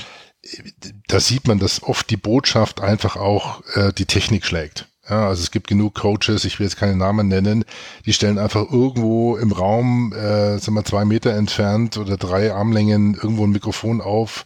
da 1.07 1.19
sieht 1.19 1.47
man, 1.47 1.59
dass 1.59 1.81
oft 1.83 2.09
die 2.09 2.17
Botschaft 2.17 2.81
einfach 2.81 3.15
auch 3.15 3.63
äh, 3.75 3.93
die 3.93 4.05
Technik 4.05 4.45
schlägt. 4.45 4.87
Ja, 5.07 5.27
also 5.27 5.43
es 5.43 5.51
gibt 5.51 5.67
genug 5.67 5.93
Coaches, 5.93 6.45
ich 6.45 6.59
will 6.59 6.65
jetzt 6.65 6.77
keine 6.77 6.95
Namen 6.95 7.27
nennen, 7.27 7.63
die 8.07 8.13
stellen 8.13 8.39
einfach 8.39 8.71
irgendwo 8.71 9.37
im 9.37 9.51
Raum, 9.51 10.11
äh, 10.13 10.57
sagen 10.57 10.73
wir 10.73 10.83
zwei 10.83 11.05
Meter 11.05 11.33
entfernt 11.35 11.97
oder 11.97 12.17
drei 12.17 12.51
Armlängen 12.51 13.13
irgendwo 13.13 13.45
ein 13.45 13.51
Mikrofon 13.51 14.01
auf, 14.01 14.45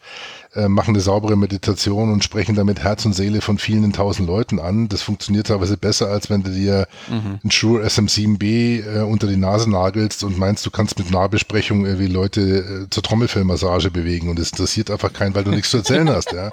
äh, 0.55 0.67
machen 0.67 0.95
eine 0.95 1.01
saubere 1.01 1.35
Meditation 1.35 2.11
und 2.11 2.23
sprechen 2.23 2.55
damit 2.55 2.79
Herz 2.79 3.05
und 3.05 3.13
Seele 3.13 3.41
von 3.41 3.59
vielen 3.59 3.93
tausend 3.93 4.27
Leuten 4.27 4.59
an. 4.59 4.89
Das 4.89 5.03
funktioniert 5.03 5.47
teilweise 5.47 5.77
besser, 5.77 6.07
als 6.07 6.29
wenn 6.29 6.43
du 6.43 6.51
dir 6.51 6.87
mhm. 7.07 7.39
ein 7.43 7.51
Shure 7.51 7.85
SM7B 7.85 8.83
äh, 8.83 9.01
unter 9.03 9.27
die 9.27 9.37
Nase 9.37 9.69
nagelst 9.69 10.23
und 10.23 10.37
meinst, 10.37 10.65
du 10.65 10.71
kannst 10.71 10.97
mit 10.97 11.11
Nahbesprechung 11.11 11.85
irgendwie 11.85 12.07
Leute 12.07 12.41
äh, 12.41 12.89
zur 12.89 13.03
Trommelfellmassage 13.03 13.91
bewegen 13.91 14.29
und 14.29 14.39
es 14.39 14.51
interessiert 14.51 14.89
einfach 14.89 15.13
keinen, 15.13 15.35
weil 15.35 15.43
du 15.43 15.51
nichts 15.51 15.69
zu 15.69 15.77
erzählen 15.77 16.09
hast. 16.09 16.31
Ja? 16.31 16.49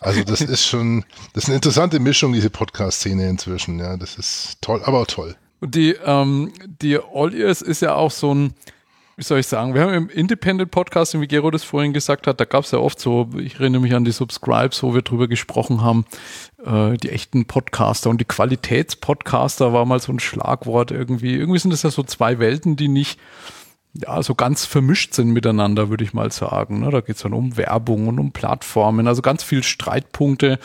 Also 0.00 0.24
das 0.24 0.40
ist 0.40 0.64
schon, 0.64 1.04
das 1.34 1.44
ist 1.44 1.48
eine 1.48 1.56
interessante 1.56 2.00
Mischung, 2.00 2.32
diese 2.32 2.50
Podcast-Szene 2.50 3.28
inzwischen. 3.28 3.78
Ja, 3.78 3.96
das 3.96 4.16
ist 4.16 4.56
toll, 4.60 4.80
aber 4.84 5.00
auch 5.00 5.06
toll. 5.06 5.36
Die, 5.60 5.96
ähm, 6.04 6.52
die 6.82 6.98
All 6.98 7.34
Ears 7.34 7.62
ist 7.62 7.82
ja 7.82 7.94
auch 7.94 8.10
so 8.10 8.34
ein, 8.34 8.54
wie 9.16 9.22
soll 9.22 9.38
ich 9.38 9.46
sagen, 9.46 9.74
wir 9.74 9.82
haben 9.82 9.94
im 9.94 10.08
Independent-Podcast, 10.08 11.20
wie 11.20 11.26
Gero 11.26 11.50
das 11.50 11.62
vorhin 11.62 11.92
gesagt 11.92 12.26
hat, 12.26 12.40
da 12.40 12.44
gab 12.44 12.64
es 12.64 12.72
ja 12.72 12.78
oft 12.78 12.98
so, 12.98 13.28
ich 13.38 13.54
erinnere 13.54 13.82
mich 13.82 13.94
an 13.94 14.04
die 14.04 14.12
Subscribes, 14.12 14.82
wo 14.82 14.94
wir 14.94 15.02
drüber 15.02 15.28
gesprochen 15.28 15.82
haben, 15.82 16.04
äh, 16.64 16.96
die 16.96 17.10
echten 17.10 17.44
Podcaster 17.44 18.10
und 18.10 18.20
die 18.20 18.24
Qualitätspodcaster 18.24 19.72
war 19.72 19.84
mal 19.84 20.00
so 20.00 20.12
ein 20.12 20.20
Schlagwort 20.20 20.90
irgendwie. 20.90 21.34
Irgendwie 21.34 21.58
sind 21.58 21.72
das 21.72 21.82
ja 21.82 21.90
so 21.90 22.02
zwei 22.02 22.38
Welten, 22.38 22.76
die 22.76 22.88
nicht 22.88 23.20
ja, 23.94 24.22
so 24.22 24.34
ganz 24.34 24.64
vermischt 24.64 25.14
sind 25.14 25.30
miteinander, 25.30 25.88
würde 25.88 26.02
ich 26.02 26.12
mal 26.12 26.32
sagen. 26.32 26.80
Ne? 26.80 26.90
Da 26.90 27.00
geht 27.00 27.16
es 27.16 27.22
dann 27.22 27.32
um 27.32 27.56
Werbung 27.56 28.08
und 28.08 28.18
um 28.18 28.32
Plattformen, 28.32 29.06
also 29.06 29.22
ganz 29.22 29.44
viel 29.44 29.62
Streitpunkte 29.62 30.58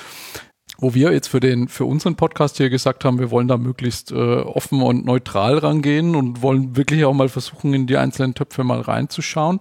wo 0.80 0.94
wir 0.94 1.12
jetzt 1.12 1.28
für 1.28 1.40
den 1.40 1.68
für 1.68 1.86
unseren 1.86 2.16
Podcast 2.16 2.58
hier 2.58 2.70
gesagt 2.70 3.06
haben, 3.06 3.20
wir 3.20 3.32
wollen 3.32 3.48
da 3.48 3.58
möglichst 3.58 4.12
äh, 4.12 4.16
offen 4.16 4.82
und 4.82 5.06
neutral 5.06 5.58
rangehen 5.58 6.16
und 6.16 6.42
wollen 6.42 6.76
wirklich 6.78 7.06
auch 7.06 7.14
mal 7.14 7.30
versuchen, 7.30 7.74
in 7.74 7.88
die 7.88 7.98
einzelnen 7.98 8.34
Töpfe 8.34 8.64
mal 8.64 8.82
reinzuschauen. 8.82 9.60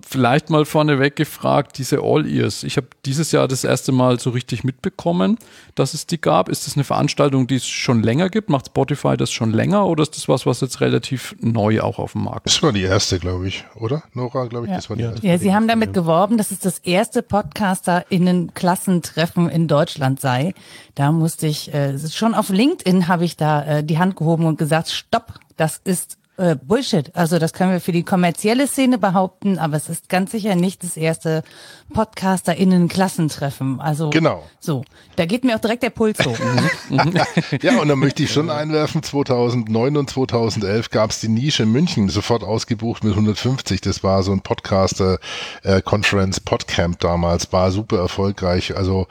Vielleicht 0.00 0.48
mal 0.48 0.64
vorneweg 0.64 1.16
gefragt, 1.16 1.76
diese 1.78 2.00
All-Ears. 2.02 2.62
Ich 2.62 2.76
habe 2.76 2.86
dieses 3.04 3.32
Jahr 3.32 3.48
das 3.48 3.64
erste 3.64 3.90
Mal 3.92 4.20
so 4.20 4.30
richtig 4.30 4.64
mitbekommen, 4.64 5.38
dass 5.74 5.92
es 5.92 6.06
die 6.06 6.18
gab. 6.20 6.48
Ist 6.48 6.66
das 6.66 6.76
eine 6.76 6.84
Veranstaltung, 6.84 7.46
die 7.46 7.56
es 7.56 7.66
schon 7.66 8.02
länger 8.02 8.30
gibt? 8.30 8.48
Macht 8.48 8.66
Spotify 8.66 9.16
das 9.16 9.32
schon 9.32 9.52
länger 9.52 9.86
oder 9.86 10.02
ist 10.02 10.16
das 10.16 10.28
was, 10.28 10.46
was 10.46 10.60
jetzt 10.60 10.80
relativ 10.80 11.34
neu 11.40 11.80
auch 11.80 11.98
auf 11.98 12.12
dem 12.12 12.22
Markt 12.24 12.46
ist? 12.46 12.56
Das 12.56 12.62
war 12.62 12.72
die 12.72 12.82
erste, 12.82 13.18
glaube 13.18 13.48
ich, 13.48 13.64
oder? 13.74 14.04
Nora, 14.14 14.46
glaube 14.46 14.66
ich, 14.66 14.70
ja. 14.70 14.76
das 14.76 14.88
war 14.88 14.96
die 14.96 15.02
ja. 15.02 15.10
erste. 15.10 15.26
Ja, 15.26 15.38
Sie 15.38 15.52
haben 15.54 15.66
damit 15.68 15.92
geworben, 15.92 16.38
dass 16.38 16.52
es 16.52 16.60
das 16.60 16.78
erste 16.78 17.22
Podcaster-Innen-Klassentreffen 17.22 19.50
in 19.50 19.68
Deutschland 19.68 20.20
sei. 20.20 20.54
Da 20.94 21.12
musste 21.12 21.46
ich, 21.46 21.74
äh, 21.74 21.98
schon 21.98 22.34
auf 22.34 22.48
LinkedIn 22.50 23.08
habe 23.08 23.24
ich 23.24 23.36
da 23.36 23.64
äh, 23.64 23.84
die 23.84 23.98
Hand 23.98 24.16
gehoben 24.16 24.46
und 24.46 24.58
gesagt, 24.58 24.90
stopp, 24.90 25.34
das 25.56 25.80
ist 25.84 26.18
äh, 26.38 26.56
Bullshit. 26.56 27.14
Also 27.14 27.38
das 27.38 27.52
können 27.52 27.72
wir 27.72 27.80
für 27.80 27.92
die 27.92 28.04
kommerzielle 28.04 28.66
Szene 28.66 28.96
behaupten, 28.96 29.58
aber 29.58 29.76
es 29.76 29.88
ist 29.88 30.08
ganz 30.08 30.30
sicher 30.30 30.54
nicht 30.54 30.84
das 30.84 30.96
erste 30.96 31.42
PodcasterInnen-Klassentreffen. 31.92 33.80
Also 33.80 34.10
genau. 34.10 34.44
so, 34.60 34.84
da 35.16 35.26
geht 35.26 35.44
mir 35.44 35.56
auch 35.56 35.60
direkt 35.60 35.82
der 35.82 35.90
Puls 35.90 36.18
hoch. 36.24 36.38
ja, 37.62 37.80
und 37.80 37.88
da 37.88 37.96
möchte 37.96 38.22
ich 38.22 38.32
schon 38.32 38.50
einwerfen, 38.50 39.02
2009 39.02 39.96
und 39.96 40.10
2011 40.10 40.90
gab 40.90 41.10
es 41.10 41.20
die 41.20 41.28
Nische 41.28 41.64
in 41.64 41.72
München, 41.72 42.08
sofort 42.08 42.44
ausgebucht 42.44 43.04
mit 43.04 43.14
150. 43.14 43.80
Das 43.80 44.02
war 44.02 44.22
so 44.22 44.32
ein 44.32 44.40
Podcaster-Conference, 44.40 46.40
Podcamp 46.40 47.00
damals, 47.00 47.52
war 47.52 47.72
super 47.72 47.98
erfolgreich. 47.98 48.76
Also, 48.76 49.08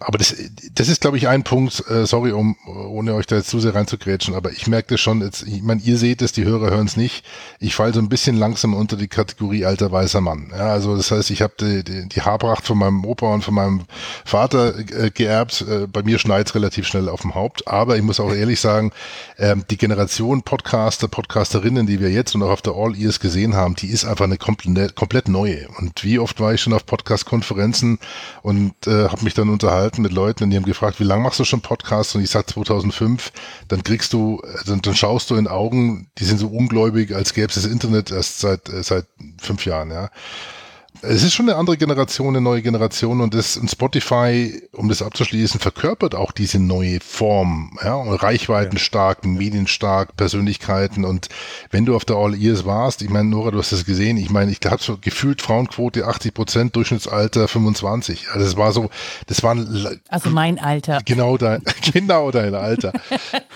aber 0.00 0.18
das, 0.18 0.34
das 0.74 0.88
ist, 0.88 1.00
glaube 1.00 1.16
ich, 1.16 1.28
ein 1.28 1.44
Punkt, 1.44 1.84
äh, 1.90 2.06
sorry, 2.06 2.32
um 2.32 2.56
ohne 2.66 3.14
euch 3.14 3.26
da 3.26 3.36
jetzt 3.36 3.50
zu 3.50 3.60
sehr 3.60 3.74
reinzugrätschen, 3.74 4.34
aber 4.34 4.50
ich 4.52 4.66
merke 4.66 4.94
das 4.94 5.00
schon, 5.00 5.20
jetzt, 5.22 5.42
ich 5.46 5.62
meine, 5.62 5.80
ihr 5.82 5.98
seht 5.98 6.22
es, 6.22 6.32
die 6.32 6.44
Hörer 6.44 6.70
hören 6.70 6.86
es 6.86 6.96
nicht. 6.96 7.24
Ich 7.58 7.74
falle 7.74 7.92
so 7.92 8.00
ein 8.00 8.08
bisschen 8.08 8.36
langsam 8.36 8.74
unter 8.74 8.96
die 8.96 9.08
Kategorie 9.08 9.64
alter 9.64 9.90
weißer 9.90 10.20
Mann. 10.20 10.50
Ja, 10.50 10.68
also 10.68 10.96
das 10.96 11.10
heißt, 11.10 11.30
ich 11.30 11.42
habe 11.42 11.54
die, 11.60 11.84
die, 11.84 12.08
die 12.08 12.22
Haarpracht 12.22 12.66
von 12.66 12.78
meinem 12.78 13.04
Opa 13.04 13.32
und 13.32 13.42
von 13.42 13.54
meinem 13.54 13.84
Vater 14.24 14.78
äh, 14.78 15.10
geerbt. 15.10 15.64
Äh, 15.68 15.86
bei 15.86 16.02
mir 16.02 16.18
schneit's 16.18 16.54
relativ 16.54 16.86
schnell 16.86 17.08
auf 17.08 17.22
dem 17.22 17.34
Haupt. 17.34 17.66
Aber 17.66 17.96
ich 17.96 18.02
muss 18.02 18.20
auch 18.20 18.32
ehrlich 18.32 18.60
sagen, 18.60 18.92
äh, 19.36 19.56
die 19.70 19.76
Generation 19.76 20.42
Podcaster, 20.42 21.08
Podcasterinnen, 21.08 21.86
die 21.86 22.00
wir 22.00 22.10
jetzt 22.10 22.34
und 22.34 22.42
auch 22.42 22.50
auf 22.50 22.62
der 22.62 22.74
All 22.74 22.96
Ears 22.96 23.20
gesehen 23.20 23.54
haben, 23.54 23.74
die 23.74 23.88
ist 23.88 24.04
einfach 24.04 24.24
eine 24.24 24.38
komplett, 24.38 24.94
komplett 24.94 25.28
neue. 25.28 25.68
Und 25.78 26.04
wie 26.04 26.18
oft 26.18 26.40
war 26.40 26.54
ich 26.54 26.60
schon 26.60 26.72
auf 26.72 26.86
Podcast-Konferenzen 26.86 27.98
und 28.42 28.74
äh, 28.86 29.08
habe 29.08 29.24
mich 29.24 29.34
dann 29.34 29.48
unterhalten 29.48 29.87
mit 29.96 30.12
Leuten 30.12 30.44
und 30.44 30.50
die 30.50 30.56
haben 30.56 30.64
gefragt, 30.64 31.00
wie 31.00 31.04
lange 31.04 31.22
machst 31.22 31.40
du 31.40 31.44
schon 31.44 31.62
Podcasts? 31.62 32.14
Und 32.14 32.22
ich 32.22 32.30
sag 32.30 32.50
2005. 32.50 33.32
Dann 33.68 33.82
kriegst 33.82 34.12
du, 34.12 34.42
dann, 34.66 34.82
dann 34.82 34.94
schaust 34.94 35.30
du 35.30 35.36
in 35.36 35.48
Augen, 35.48 36.10
die 36.18 36.24
sind 36.24 36.38
so 36.38 36.48
ungläubig, 36.48 37.14
als 37.14 37.32
gäbe 37.32 37.48
es 37.48 37.54
das 37.54 37.64
Internet 37.64 38.10
erst 38.10 38.40
seit, 38.40 38.68
äh, 38.68 38.82
seit 38.82 39.06
fünf 39.40 39.64
Jahren, 39.64 39.90
ja. 39.90 40.10
Es 41.02 41.22
ist 41.22 41.34
schon 41.34 41.48
eine 41.48 41.58
andere 41.58 41.76
Generation, 41.76 42.28
eine 42.28 42.40
neue 42.40 42.62
Generation 42.62 43.20
und 43.20 43.34
das 43.34 43.56
und 43.56 43.70
Spotify, 43.70 44.62
um 44.72 44.88
das 44.88 45.02
abzuschließen, 45.02 45.60
verkörpert 45.60 46.14
auch 46.14 46.32
diese 46.32 46.58
neue 46.58 47.00
Form, 47.00 47.78
ja, 47.82 48.00
Reichweiten 48.02 48.78
stark, 48.78 49.24
medienstark, 49.24 50.16
Persönlichkeiten 50.16 51.04
und 51.04 51.28
wenn 51.70 51.84
du 51.84 51.94
auf 51.94 52.04
der 52.04 52.16
All 52.16 52.34
Ears 52.34 52.64
warst, 52.64 53.02
ich 53.02 53.10
meine, 53.10 53.28
Nora, 53.28 53.50
du 53.50 53.58
hast 53.58 53.72
das 53.72 53.84
gesehen, 53.84 54.16
ich 54.16 54.30
meine, 54.30 54.50
ich 54.50 54.58
habe 54.64 54.82
so 54.82 54.98
gefühlt 55.00 55.40
Frauenquote 55.40 56.06
80 56.06 56.34
Prozent, 56.34 56.76
Durchschnittsalter 56.76 57.46
25. 57.46 58.28
Also 58.32 58.46
es 58.46 58.56
war 58.56 58.72
so, 58.72 58.90
das 59.26 59.42
waren 59.42 60.00
also 60.08 60.30
mein 60.30 60.58
Alter. 60.58 61.00
Genau 61.04 61.36
dein, 61.36 61.62
genau 61.92 62.30
dein 62.30 62.54
Alter. 62.54 62.92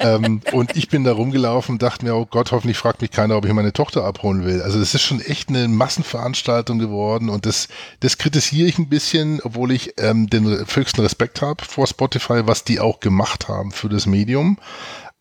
ähm, 0.00 0.42
und 0.52 0.76
ich 0.76 0.88
bin 0.88 1.04
da 1.04 1.12
rumgelaufen 1.12 1.74
und 1.74 1.82
dachte 1.82 2.04
mir, 2.04 2.14
oh 2.14 2.26
Gott, 2.26 2.52
hoffentlich 2.52 2.78
fragt 2.78 3.02
mich 3.02 3.10
keiner, 3.10 3.36
ob 3.36 3.44
ich 3.44 3.52
meine 3.52 3.72
Tochter 3.72 4.04
abholen 4.04 4.44
will. 4.44 4.62
Also 4.62 4.78
es 4.78 4.94
ist 4.94 5.02
schon 5.02 5.20
echt 5.20 5.48
eine 5.48 5.66
Massenveranstaltung 5.68 6.78
geworden 6.78 7.21
und 7.28 7.46
das, 7.46 7.68
das 8.00 8.18
kritisiere 8.18 8.68
ich 8.68 8.78
ein 8.78 8.88
bisschen, 8.88 9.40
obwohl 9.42 9.72
ich 9.72 9.94
ähm, 9.98 10.28
den 10.28 10.44
höchsten 10.46 11.00
Respekt 11.00 11.42
habe 11.42 11.64
vor 11.64 11.86
Spotify, 11.86 12.46
was 12.46 12.64
die 12.64 12.80
auch 12.80 13.00
gemacht 13.00 13.48
haben 13.48 13.72
für 13.72 13.88
das 13.88 14.06
Medium. 14.06 14.58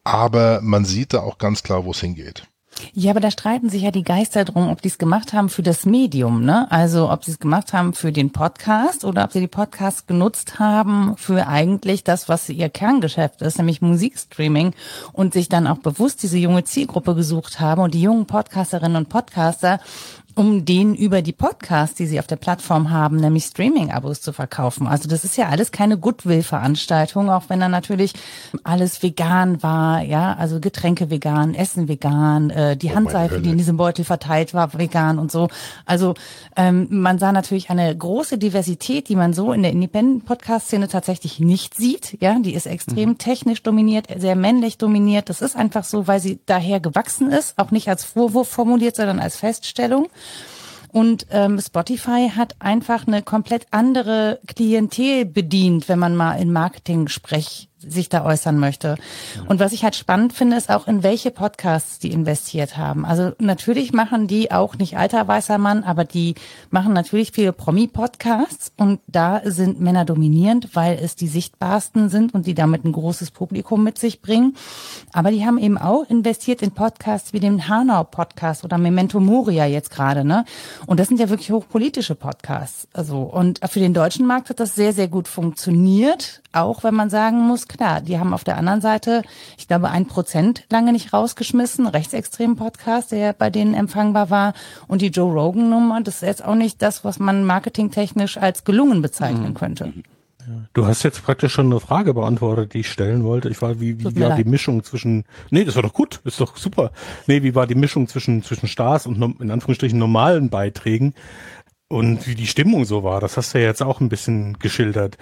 Aber 0.03 0.61
man 0.61 0.85
sieht 0.85 1.13
da 1.13 1.19
auch 1.19 1.37
ganz 1.37 1.63
klar, 1.63 1.85
wo 1.85 1.91
es 1.91 1.99
hingeht. 1.99 2.43
Ja, 2.93 3.11
aber 3.11 3.19
da 3.19 3.31
streiten 3.31 3.69
sich 3.69 3.83
ja 3.83 3.91
die 3.91 4.03
Geister 4.03 4.45
drum, 4.45 4.69
ob 4.69 4.81
die 4.81 4.87
es 4.87 4.97
gemacht 4.97 5.33
haben 5.33 5.49
für 5.49 5.61
das 5.61 5.85
Medium, 5.85 6.43
ne? 6.43 6.71
Also 6.71 7.11
ob 7.11 7.23
sie 7.23 7.31
es 7.31 7.39
gemacht 7.39 7.73
haben 7.73 7.93
für 7.93 8.11
den 8.11 8.31
Podcast 8.31 9.05
oder 9.05 9.23
ob 9.23 9.31
sie 9.33 9.39
die 9.39 9.47
Podcasts 9.47 10.07
genutzt 10.07 10.59
haben 10.59 11.15
für 11.17 11.47
eigentlich 11.47 12.03
das, 12.03 12.29
was 12.29 12.49
ihr 12.49 12.69
Kerngeschäft 12.69 13.41
ist, 13.41 13.57
nämlich 13.57 13.81
Musikstreaming 13.81 14.73
und 15.13 15.33
sich 15.33 15.49
dann 15.49 15.67
auch 15.67 15.77
bewusst 15.79 16.23
diese 16.23 16.37
junge 16.37 16.63
Zielgruppe 16.63 17.13
gesucht 17.13 17.59
haben 17.59 17.81
und 17.81 17.93
die 17.93 18.01
jungen 18.01 18.25
Podcasterinnen 18.25 18.97
und 18.97 19.09
Podcaster 19.09 19.79
um 20.41 20.65
den 20.65 20.95
über 20.95 21.21
die 21.21 21.33
Podcasts, 21.33 21.95
die 21.95 22.07
sie 22.07 22.19
auf 22.19 22.25
der 22.25 22.35
Plattform 22.35 22.89
haben, 22.89 23.17
nämlich 23.17 23.45
Streaming-Abos 23.45 24.21
zu 24.21 24.33
verkaufen. 24.33 24.87
Also 24.87 25.07
das 25.07 25.23
ist 25.23 25.37
ja 25.37 25.49
alles 25.49 25.71
keine 25.71 25.99
Goodwill-Veranstaltung, 25.99 27.29
auch 27.29 27.43
wenn 27.49 27.59
da 27.59 27.69
natürlich 27.69 28.13
alles 28.63 29.03
vegan 29.03 29.61
war, 29.61 30.01
ja, 30.01 30.33
also 30.33 30.59
Getränke 30.59 31.11
vegan, 31.11 31.53
Essen 31.53 31.87
vegan, 31.87 32.49
äh, 32.49 32.75
die 32.75 32.87
oh 32.87 32.95
Handseife, 32.95 33.39
die 33.39 33.51
in 33.51 33.59
diesem 33.59 33.77
Beutel 33.77 34.03
verteilt 34.03 34.55
war, 34.55 34.73
vegan 34.73 35.19
und 35.19 35.31
so. 35.31 35.47
Also 35.85 36.15
ähm, 36.55 36.87
man 36.89 37.19
sah 37.19 37.31
natürlich 37.31 37.69
eine 37.69 37.95
große 37.95 38.39
Diversität, 38.39 39.09
die 39.09 39.15
man 39.15 39.33
so 39.33 39.53
in 39.53 39.61
der 39.61 39.71
Independent-Podcast-Szene 39.73 40.87
tatsächlich 40.87 41.39
nicht 41.39 41.75
sieht. 41.75 42.17
Ja, 42.19 42.39
die 42.39 42.55
ist 42.55 42.65
extrem 42.65 43.09
mhm. 43.09 43.17
technisch 43.19 43.61
dominiert, 43.61 44.07
sehr 44.17 44.35
männlich 44.35 44.79
dominiert. 44.79 45.29
Das 45.29 45.43
ist 45.43 45.55
einfach 45.55 45.83
so, 45.83 46.07
weil 46.07 46.19
sie 46.19 46.39
daher 46.47 46.79
gewachsen 46.79 47.29
ist, 47.29 47.59
auch 47.59 47.69
nicht 47.69 47.89
als 47.89 48.05
Vorwurf 48.05 48.47
formuliert, 48.47 48.95
sondern 48.95 49.19
als 49.19 49.35
Feststellung. 49.35 50.07
Und 50.89 51.25
ähm, 51.31 51.59
Spotify 51.59 52.31
hat 52.35 52.55
einfach 52.59 53.07
eine 53.07 53.21
komplett 53.21 53.65
andere 53.71 54.39
Klientel 54.47 55.25
bedient, 55.25 55.87
wenn 55.87 55.99
man 55.99 56.15
mal 56.15 56.33
in 56.33 56.51
Marketing-Sprech 56.51 57.69
sich 57.87 58.09
da 58.09 58.25
äußern 58.25 58.57
möchte. 58.57 58.95
Und 59.47 59.59
was 59.59 59.73
ich 59.73 59.83
halt 59.83 59.95
spannend 59.95 60.33
finde, 60.33 60.57
ist 60.57 60.69
auch, 60.69 60.87
in 60.87 61.03
welche 61.03 61.31
Podcasts 61.31 61.99
die 61.99 62.11
investiert 62.11 62.77
haben. 62.77 63.05
Also 63.05 63.31
natürlich 63.39 63.93
machen 63.93 64.27
die 64.27 64.51
auch 64.51 64.77
nicht 64.77 64.97
alter 64.97 65.27
weißer 65.27 65.57
Mann, 65.57 65.83
aber 65.83 66.05
die 66.05 66.35
machen 66.69 66.93
natürlich 66.93 67.31
viele 67.31 67.53
Promi-Podcasts 67.53 68.71
und 68.77 68.99
da 69.07 69.41
sind 69.45 69.79
Männer 69.79 70.05
dominierend, 70.05 70.75
weil 70.75 70.99
es 71.01 71.15
die 71.15 71.27
sichtbarsten 71.27 72.09
sind 72.09 72.33
und 72.33 72.45
die 72.47 72.53
damit 72.53 72.85
ein 72.85 72.91
großes 72.91 73.31
Publikum 73.31 73.83
mit 73.83 73.97
sich 73.97 74.21
bringen. 74.21 74.55
Aber 75.13 75.31
die 75.31 75.45
haben 75.45 75.57
eben 75.57 75.77
auch 75.77 76.09
investiert 76.09 76.61
in 76.61 76.71
Podcasts 76.71 77.33
wie 77.33 77.39
den 77.39 77.67
Hanau-Podcast 77.67 78.63
oder 78.63 78.77
Memento 78.77 79.19
Moria 79.19 79.65
jetzt 79.65 79.91
gerade, 79.91 80.23
ne? 80.23 80.45
Und 80.85 80.99
das 80.99 81.07
sind 81.07 81.19
ja 81.19 81.29
wirklich 81.29 81.51
hochpolitische 81.51 82.15
Podcasts. 82.15 82.87
Also, 82.93 83.21
und 83.21 83.59
für 83.69 83.79
den 83.79 83.93
deutschen 83.93 84.25
Markt 84.25 84.49
hat 84.49 84.59
das 84.59 84.75
sehr, 84.75 84.93
sehr 84.93 85.07
gut 85.07 85.27
funktioniert. 85.27 86.41
Auch 86.53 86.83
wenn 86.83 86.93
man 86.93 87.09
sagen 87.09 87.39
muss, 87.39 87.67
klar, 87.71 88.01
die 88.01 88.19
haben 88.19 88.33
auf 88.33 88.43
der 88.43 88.57
anderen 88.57 88.81
Seite, 88.81 89.23
ich 89.57 89.67
glaube, 89.67 89.89
ein 89.89 90.07
Prozent 90.07 90.65
lange 90.69 90.91
nicht 90.91 91.13
rausgeschmissen, 91.13 91.87
rechtsextremen 91.87 92.55
Podcast, 92.55 93.11
der 93.11 93.33
bei 93.33 93.49
denen 93.49 93.73
empfangbar 93.73 94.29
war. 94.29 94.53
Und 94.87 95.01
die 95.01 95.07
Joe 95.07 95.31
Rogan 95.31 95.69
Nummer, 95.69 96.01
das 96.01 96.15
ist 96.15 96.21
jetzt 96.21 96.45
auch 96.45 96.55
nicht 96.55 96.81
das, 96.81 97.03
was 97.03 97.19
man 97.19 97.45
marketingtechnisch 97.45 98.37
als 98.37 98.63
gelungen 98.63 99.01
bezeichnen 99.01 99.49
mhm. 99.49 99.53
könnte. 99.55 99.93
Du 100.73 100.85
hast 100.85 101.03
jetzt 101.03 101.23
praktisch 101.23 101.53
schon 101.53 101.67
eine 101.67 101.79
Frage 101.79 102.13
beantwortet, 102.13 102.73
die 102.73 102.79
ich 102.79 102.91
stellen 102.91 103.23
wollte. 103.23 103.49
Ich 103.49 103.61
war, 103.61 103.79
wie, 103.79 103.99
wie 103.99 104.19
war 104.19 104.35
die 104.35 104.43
Mischung 104.43 104.83
zwischen, 104.83 105.25
nee, 105.49 105.63
das 105.63 105.75
war 105.75 105.83
doch 105.83 105.93
gut, 105.93 106.19
ist 106.23 106.39
doch 106.39 106.57
super. 106.57 106.91
Nee, 107.27 107.43
wie 107.43 107.55
war 107.55 107.67
die 107.67 107.75
Mischung 107.75 108.07
zwischen, 108.07 108.43
zwischen 108.43 108.67
Stars 108.67 109.05
und 109.05 109.21
in 109.39 109.51
Anführungsstrichen 109.51 109.99
normalen 109.99 110.49
Beiträgen? 110.49 111.13
Und 111.91 112.25
wie 112.25 112.35
die 112.35 112.47
Stimmung 112.47 112.85
so 112.85 113.03
war, 113.03 113.19
das 113.19 113.35
hast 113.35 113.53
du 113.53 113.59
ja 113.59 113.65
jetzt 113.65 113.83
auch 113.83 113.99
ein 113.99 114.07
bisschen 114.07 114.57
geschildert. 114.59 115.17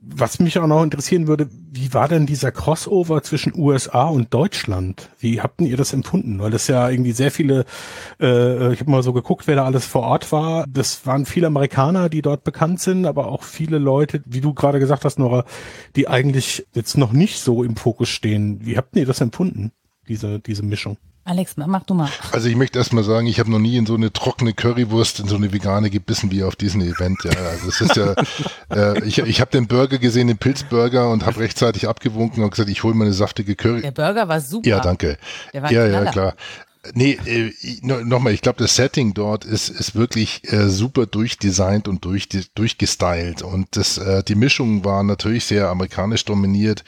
Was 0.00 0.38
mich 0.38 0.56
auch 0.60 0.68
noch 0.68 0.84
interessieren 0.84 1.26
würde, 1.26 1.48
wie 1.50 1.92
war 1.94 2.06
denn 2.06 2.26
dieser 2.26 2.52
Crossover 2.52 3.24
zwischen 3.24 3.58
USA 3.58 4.04
und 4.04 4.32
Deutschland? 4.32 5.10
Wie 5.18 5.40
habt 5.40 5.60
ihr 5.60 5.76
das 5.76 5.92
empfunden? 5.92 6.38
Weil 6.38 6.52
das 6.52 6.68
ja 6.68 6.88
irgendwie 6.88 7.10
sehr 7.10 7.32
viele, 7.32 7.64
äh, 8.20 8.72
ich 8.72 8.78
habe 8.78 8.90
mal 8.92 9.02
so 9.02 9.12
geguckt, 9.12 9.48
wer 9.48 9.56
da 9.56 9.64
alles 9.64 9.84
vor 9.84 10.02
Ort 10.02 10.30
war. 10.30 10.64
Das 10.68 11.04
waren 11.08 11.26
viele 11.26 11.48
Amerikaner, 11.48 12.08
die 12.08 12.22
dort 12.22 12.44
bekannt 12.44 12.78
sind, 12.78 13.04
aber 13.04 13.26
auch 13.26 13.42
viele 13.42 13.78
Leute, 13.78 14.22
wie 14.24 14.40
du 14.40 14.54
gerade 14.54 14.78
gesagt 14.78 15.04
hast, 15.04 15.18
Nora, 15.18 15.44
die 15.96 16.06
eigentlich 16.06 16.68
jetzt 16.72 16.96
noch 16.96 17.10
nicht 17.10 17.40
so 17.40 17.64
im 17.64 17.74
Fokus 17.74 18.10
stehen. 18.10 18.64
Wie 18.64 18.76
habt 18.76 18.94
ihr 18.94 19.06
das 19.06 19.20
empfunden, 19.20 19.72
diese, 20.06 20.38
diese 20.38 20.62
Mischung? 20.62 20.98
Alex, 21.24 21.56
mach 21.56 21.84
du 21.84 21.94
mal. 21.94 22.08
Also 22.32 22.48
ich 22.48 22.56
möchte 22.56 22.78
erstmal 22.78 23.04
sagen, 23.04 23.28
ich 23.28 23.38
habe 23.38 23.50
noch 23.50 23.60
nie 23.60 23.76
in 23.76 23.86
so 23.86 23.94
eine 23.94 24.12
trockene 24.12 24.54
Currywurst, 24.54 25.20
in 25.20 25.28
so 25.28 25.36
eine 25.36 25.52
vegane 25.52 25.88
gebissen 25.88 26.32
wie 26.32 26.42
auf 26.42 26.56
diesem 26.56 26.80
Event. 26.80 27.22
Ja, 27.22 27.30
also 27.30 27.68
es 27.68 27.80
ist 27.80 27.96
ja, 27.96 28.14
äh, 28.74 29.04
ich, 29.04 29.18
ich 29.18 29.40
habe 29.40 29.52
den 29.52 29.68
Burger 29.68 29.98
gesehen, 29.98 30.26
den 30.26 30.38
Pilzburger 30.38 31.10
und 31.10 31.24
habe 31.24 31.38
rechtzeitig 31.38 31.88
abgewunken 31.88 32.42
und 32.42 32.50
gesagt, 32.50 32.68
ich 32.68 32.82
hole 32.82 32.94
meine 32.94 33.12
saftige 33.12 33.54
Curry. 33.54 33.82
Der 33.82 33.92
Burger 33.92 34.26
war 34.26 34.40
super. 34.40 34.68
Ja, 34.68 34.80
danke. 34.80 35.16
Ja, 35.52 35.70
ja, 35.86 36.04
klar. 36.06 36.34
Nee, 36.94 37.12
äh, 37.26 37.52
nochmal, 37.82 38.32
ich 38.32 38.42
glaube, 38.42 38.58
das 38.58 38.74
Setting 38.74 39.14
dort 39.14 39.44
ist, 39.44 39.68
ist 39.68 39.94
wirklich 39.94 40.42
äh, 40.52 40.68
super 40.68 41.06
durchdesignt 41.06 41.86
und 41.86 42.04
durch, 42.04 42.28
durchgestylt. 42.56 43.42
Und 43.42 43.68
das, 43.76 43.98
äh, 43.98 44.24
die 44.24 44.34
Mischung 44.34 44.84
war 44.84 45.04
natürlich 45.04 45.44
sehr 45.44 45.68
amerikanisch 45.68 46.24
dominiert. 46.24 46.82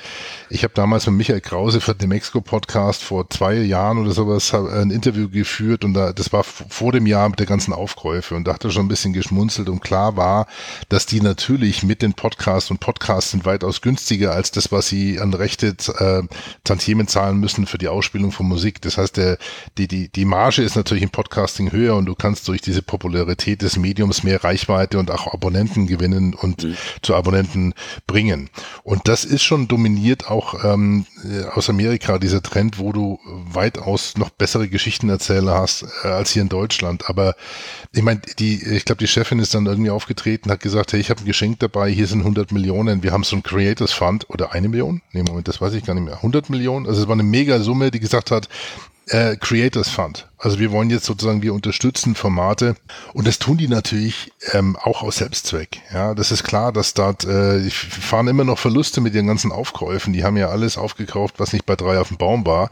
Ich 0.51 0.65
habe 0.65 0.75
damals 0.75 1.07
mit 1.07 1.15
Michael 1.15 1.41
Krause 1.41 1.81
für 1.81 1.95
den 1.95 2.09
Mexiko-Podcast 2.09 3.05
vor 3.05 3.31
zwei 3.31 3.55
Jahren 3.55 3.99
oder 3.99 4.11
sowas 4.11 4.53
ein 4.53 4.91
Interview 4.91 5.29
geführt 5.29 5.85
und 5.85 5.95
da, 5.95 6.13
das 6.13 6.33
war 6.33 6.43
vor 6.43 6.91
dem 6.91 7.07
Jahr 7.07 7.29
mit 7.29 7.39
der 7.39 7.47
ganzen 7.47 7.73
Aufkäufe 7.73 8.35
und 8.35 8.49
da 8.49 8.55
hat 8.55 8.65
er 8.65 8.73
schon 8.73 8.87
ein 8.87 8.89
bisschen 8.89 9.13
geschmunzelt 9.13 9.69
und 9.69 9.81
klar 9.81 10.17
war, 10.17 10.49
dass 10.89 11.07
die 11.07 11.21
natürlich 11.21 11.85
mit 11.85 12.03
den 12.03 12.15
Podcasts 12.15 12.69
und 12.69 12.81
Podcasts 12.81 13.31
sind 13.31 13.45
weitaus 13.45 13.81
günstiger 13.81 14.33
als 14.33 14.51
das, 14.51 14.73
was 14.73 14.89
sie 14.89 15.21
an 15.21 15.35
Rechte 15.35 15.77
äh, 15.99 16.23
Tantiemen 16.65 17.07
zahlen 17.07 17.39
müssen 17.39 17.67
für 17.67 17.79
die 17.79 17.89
Ausspielung 17.89 18.33
von 18.33 18.47
Musik. 18.47 18.83
Das 18.83 18.99
heißt, 18.99 19.17
der, 19.17 19.39
die 19.79 19.84
die, 19.85 20.05
die, 20.05 20.09
die 20.09 20.25
Marge 20.25 20.63
ist 20.63 20.77
natürlich 20.77 21.03
im 21.03 21.11
Podcasting 21.11 21.73
höher 21.73 21.97
und 21.97 22.07
du 22.07 22.15
kannst 22.15 22.49
durch 22.49 22.61
diese 22.61 22.83
Popularität 22.83 23.63
des 23.63 23.77
Mediums 23.77 24.23
mehr 24.23 24.43
Reichweite 24.43 24.99
und 24.99 25.11
auch 25.11 25.33
Abonnenten 25.33 25.87
gewinnen 25.87 26.35
und 26.35 26.65
mhm. 26.65 26.77
zu 27.03 27.15
Abonnenten 27.15 27.75
bringen. 28.07 28.51
Und 28.83 29.09
das 29.09 29.25
ist 29.25 29.43
schon 29.43 29.69
dominiert 29.69 30.31
auch 30.31 30.65
ähm, 30.65 31.07
aus 31.53 31.69
Amerika, 31.69 32.19
dieser 32.19 32.43
Trend, 32.43 32.79
wo 32.79 32.93
du 32.93 33.19
weitaus 33.25 34.17
noch 34.17 34.31
bessere 34.31 34.69
Geschichtenerzähler 34.69 35.55
hast 35.55 35.85
äh, 36.03 36.09
als 36.09 36.33
hier 36.33 36.43
in 36.43 36.49
Deutschland. 36.49 37.09
Aber 37.09 37.35
ich 37.93 38.03
meine, 38.03 38.21
die, 38.39 38.63
ich 38.63 38.85
glaube, 38.85 38.99
die 38.99 39.09
Chefin 39.09 39.39
ist 39.39 39.55
dann 39.55 39.67
irgendwie 39.67 39.91
aufgetreten, 39.91 40.51
hat 40.51 40.61
gesagt, 40.61 40.93
hey, 40.93 41.01
ich 41.01 41.11
habe 41.11 41.21
ein 41.21 41.27
Geschenk 41.27 41.61
dabei, 41.61 41.91
hier 41.91 42.07
sind 42.07 42.21
100 42.21 42.53
Millionen, 42.53 43.03
wir 43.03 43.13
haben 43.13 43.25
so 43.25 43.37
ein 43.37 43.43
Creators 43.43 43.93
Fund 43.93 44.29
oder 44.31 44.53
eine 44.53 44.69
Million? 44.69 45.03
Nee, 45.13 45.23
Moment, 45.23 45.49
das 45.49 45.61
weiß 45.61 45.75
ich 45.75 45.85
gar 45.85 45.95
nicht 45.95 46.05
mehr. 46.05 46.17
100 46.17 46.51
Millionen? 46.51 46.87
Also 46.87 47.03
es 47.03 47.09
war 47.09 47.15
eine 47.15 47.23
mega 47.23 47.61
Summe, 47.61 47.91
die 47.91 48.01
gesagt 48.01 48.31
hat, 48.31 48.49
äh, 49.09 49.37
Creators 49.37 49.89
Fund. 49.89 50.27
Also 50.45 50.59
wir 50.59 50.73
wollen 50.73 50.91
jetzt 50.91 51.07
sozusagen, 51.07 51.41
wir 51.41 51.55
unterstützen 51.55 52.15
Formate 52.15 52.77
und 53.15 53.27
das 53.27 53.39
tun 53.39 53.57
die 53.57 53.67
natürlich 53.67 54.31
ähm, 54.53 54.77
auch 54.77 55.03
aus 55.03 55.17
Selbstzweck. 55.17 55.81
Ja, 55.91 56.15
das 56.15 56.31
ist 56.33 56.45
klar, 56.45 56.71
dass 56.71 56.93
dort, 56.93 57.25
äh, 57.25 57.71
fahren 57.71 58.29
immer 58.29 58.45
noch 58.45 58.59
Verluste 58.59 59.01
mit 59.01 59.15
ihren 59.15 59.27
ganzen 59.27 59.53
Aufkäufen. 59.53 60.13
Die 60.13 60.23
haben 60.23 60.37
ja 60.37 60.51
alles 60.51 60.77
aufgekauft, 60.77 61.37
was 61.39 61.55
nicht 61.55 61.65
bei 61.65 61.77
drei 61.77 61.99
auf 61.99 62.09
dem 62.09 62.19
Baum 62.19 62.45
war. 62.45 62.69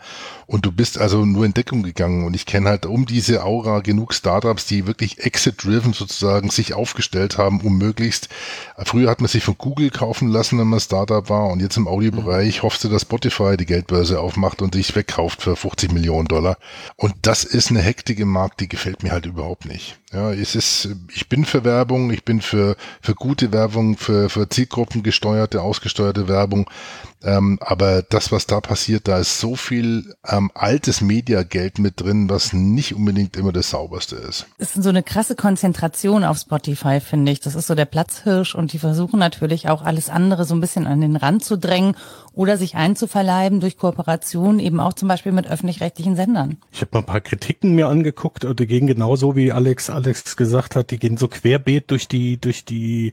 Und 0.46 0.66
du 0.66 0.72
bist 0.72 0.98
also 0.98 1.24
nur 1.24 1.46
in 1.46 1.54
Deckung 1.54 1.82
gegangen. 1.82 2.26
Und 2.26 2.36
ich 2.36 2.44
kenne 2.44 2.68
halt 2.68 2.84
um 2.84 3.06
diese 3.06 3.42
Aura 3.42 3.80
genug 3.80 4.12
Startups, 4.12 4.66
die 4.66 4.86
wirklich 4.86 5.24
exit-driven 5.24 5.94
sozusagen 5.94 6.50
sich 6.50 6.74
aufgestellt 6.74 7.38
haben, 7.38 7.62
um 7.62 7.78
möglichst, 7.78 8.28
früher 8.84 9.08
hat 9.08 9.22
man 9.22 9.28
sich 9.28 9.44
von 9.44 9.56
Google 9.56 9.88
kaufen 9.88 10.28
lassen, 10.28 10.58
wenn 10.58 10.66
man 10.66 10.80
Startup 10.80 11.30
war. 11.30 11.46
Und 11.46 11.60
jetzt 11.60 11.78
im 11.78 11.88
Audiobereich 11.88 12.58
mhm. 12.58 12.62
hoffst 12.64 12.84
du, 12.84 12.90
dass 12.90 13.02
Spotify 13.02 13.56
die 13.56 13.64
Geldbörse 13.64 14.20
aufmacht 14.20 14.60
und 14.60 14.74
dich 14.74 14.94
wegkauft 14.94 15.40
für 15.40 15.56
50 15.56 15.90
Millionen 15.92 16.28
Dollar. 16.28 16.58
Und 16.96 17.14
das 17.22 17.44
ist 17.44 17.61
ist 17.64 17.70
eine 17.70 17.80
Hektik 17.80 18.18
im 18.18 18.28
Markt, 18.28 18.60
die 18.60 18.68
gefällt 18.68 19.02
mir 19.02 19.12
halt 19.12 19.26
überhaupt 19.26 19.66
nicht. 19.66 19.98
Ja, 20.12 20.32
es 20.32 20.54
ist, 20.54 20.88
ich 21.14 21.28
bin 21.28 21.44
für 21.44 21.64
Werbung, 21.64 22.10
ich 22.10 22.24
bin 22.24 22.42
für, 22.42 22.76
für 23.00 23.14
gute 23.14 23.52
Werbung, 23.52 23.96
für, 23.96 24.28
für 24.28 24.48
Zielgruppen 24.48 25.02
gesteuerte, 25.02 25.62
ausgesteuerte 25.62 26.28
Werbung. 26.28 26.68
Ähm, 27.24 27.58
aber 27.62 28.02
das, 28.02 28.32
was 28.32 28.46
da 28.46 28.60
passiert, 28.60 29.06
da 29.06 29.18
ist 29.18 29.38
so 29.38 29.54
viel 29.54 30.14
ähm, 30.26 30.50
altes 30.54 31.00
Mediageld 31.00 31.78
mit 31.78 32.00
drin, 32.00 32.28
was 32.28 32.52
nicht 32.52 32.94
unbedingt 32.94 33.36
immer 33.36 33.52
das 33.52 33.70
sauberste 33.70 34.16
ist. 34.16 34.46
Es 34.58 34.76
ist 34.76 34.82
so 34.82 34.88
eine 34.88 35.04
krasse 35.04 35.36
Konzentration 35.36 36.24
auf 36.24 36.38
Spotify, 36.38 37.00
finde 37.00 37.32
ich. 37.32 37.40
Das 37.40 37.54
ist 37.54 37.68
so 37.68 37.74
der 37.74 37.84
Platzhirsch 37.84 38.54
und 38.54 38.72
die 38.72 38.78
versuchen 38.78 39.20
natürlich 39.20 39.68
auch 39.68 39.82
alles 39.82 40.08
andere 40.10 40.44
so 40.44 40.54
ein 40.54 40.60
bisschen 40.60 40.86
an 40.86 41.00
den 41.00 41.16
Rand 41.16 41.44
zu 41.44 41.56
drängen 41.56 41.96
oder 42.34 42.56
sich 42.56 42.74
einzuverleiben 42.74 43.60
durch 43.60 43.76
Kooperation 43.76 44.58
eben 44.58 44.80
auch 44.80 44.92
zum 44.94 45.08
Beispiel 45.08 45.32
mit 45.32 45.50
öffentlich-rechtlichen 45.50 46.16
Sendern. 46.16 46.58
Ich 46.72 46.80
habe 46.80 46.90
mal 46.92 46.98
ein 47.00 47.06
paar 47.06 47.20
Kritiken 47.20 47.74
mir 47.74 47.88
angeguckt 47.88 48.44
und 48.44 48.58
die 48.60 48.66
gehen 48.66 48.86
genauso 48.86 49.36
wie 49.36 49.52
Alex 49.52 49.90
Alex 49.90 50.36
gesagt 50.36 50.76
hat, 50.76 50.90
die 50.90 50.98
gehen 50.98 51.16
so 51.16 51.28
querbeet 51.28 51.90
durch 51.90 52.08
die 52.08 52.40
durch 52.40 52.64
die 52.64 53.12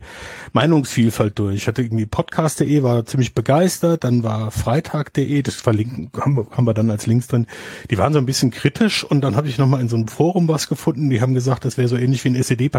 Meinungsvielfalt 0.53 1.37
durch. 1.37 1.55
Ich 1.55 1.67
hatte 1.67 1.81
irgendwie 1.81 2.05
podcast.de 2.05 2.83
war 2.83 3.05
ziemlich 3.05 3.33
begeistert, 3.33 4.03
dann 4.03 4.23
war 4.23 4.51
freitag.de, 4.51 5.41
das 5.41 5.55
verlinken 5.55 6.09
haben 6.19 6.37
wir, 6.37 6.47
haben 6.51 6.65
wir 6.65 6.73
dann 6.73 6.89
als 6.89 7.07
Links 7.07 7.27
drin. 7.27 7.47
Die 7.89 7.97
waren 7.97 8.13
so 8.13 8.19
ein 8.19 8.25
bisschen 8.25 8.51
kritisch 8.51 9.03
und 9.03 9.21
dann 9.21 9.35
habe 9.35 9.47
ich 9.47 9.57
noch 9.57 9.67
mal 9.67 9.81
in 9.81 9.89
so 9.89 9.95
einem 9.95 10.07
Forum 10.07 10.47
was 10.47 10.67
gefunden, 10.67 11.09
die 11.09 11.21
haben 11.21 11.33
gesagt, 11.33 11.65
das 11.65 11.77
wäre 11.77 11.87
so 11.87 11.97
ähnlich 11.97 12.23
wie 12.23 12.29
ein 12.29 12.35
SED 12.35 12.69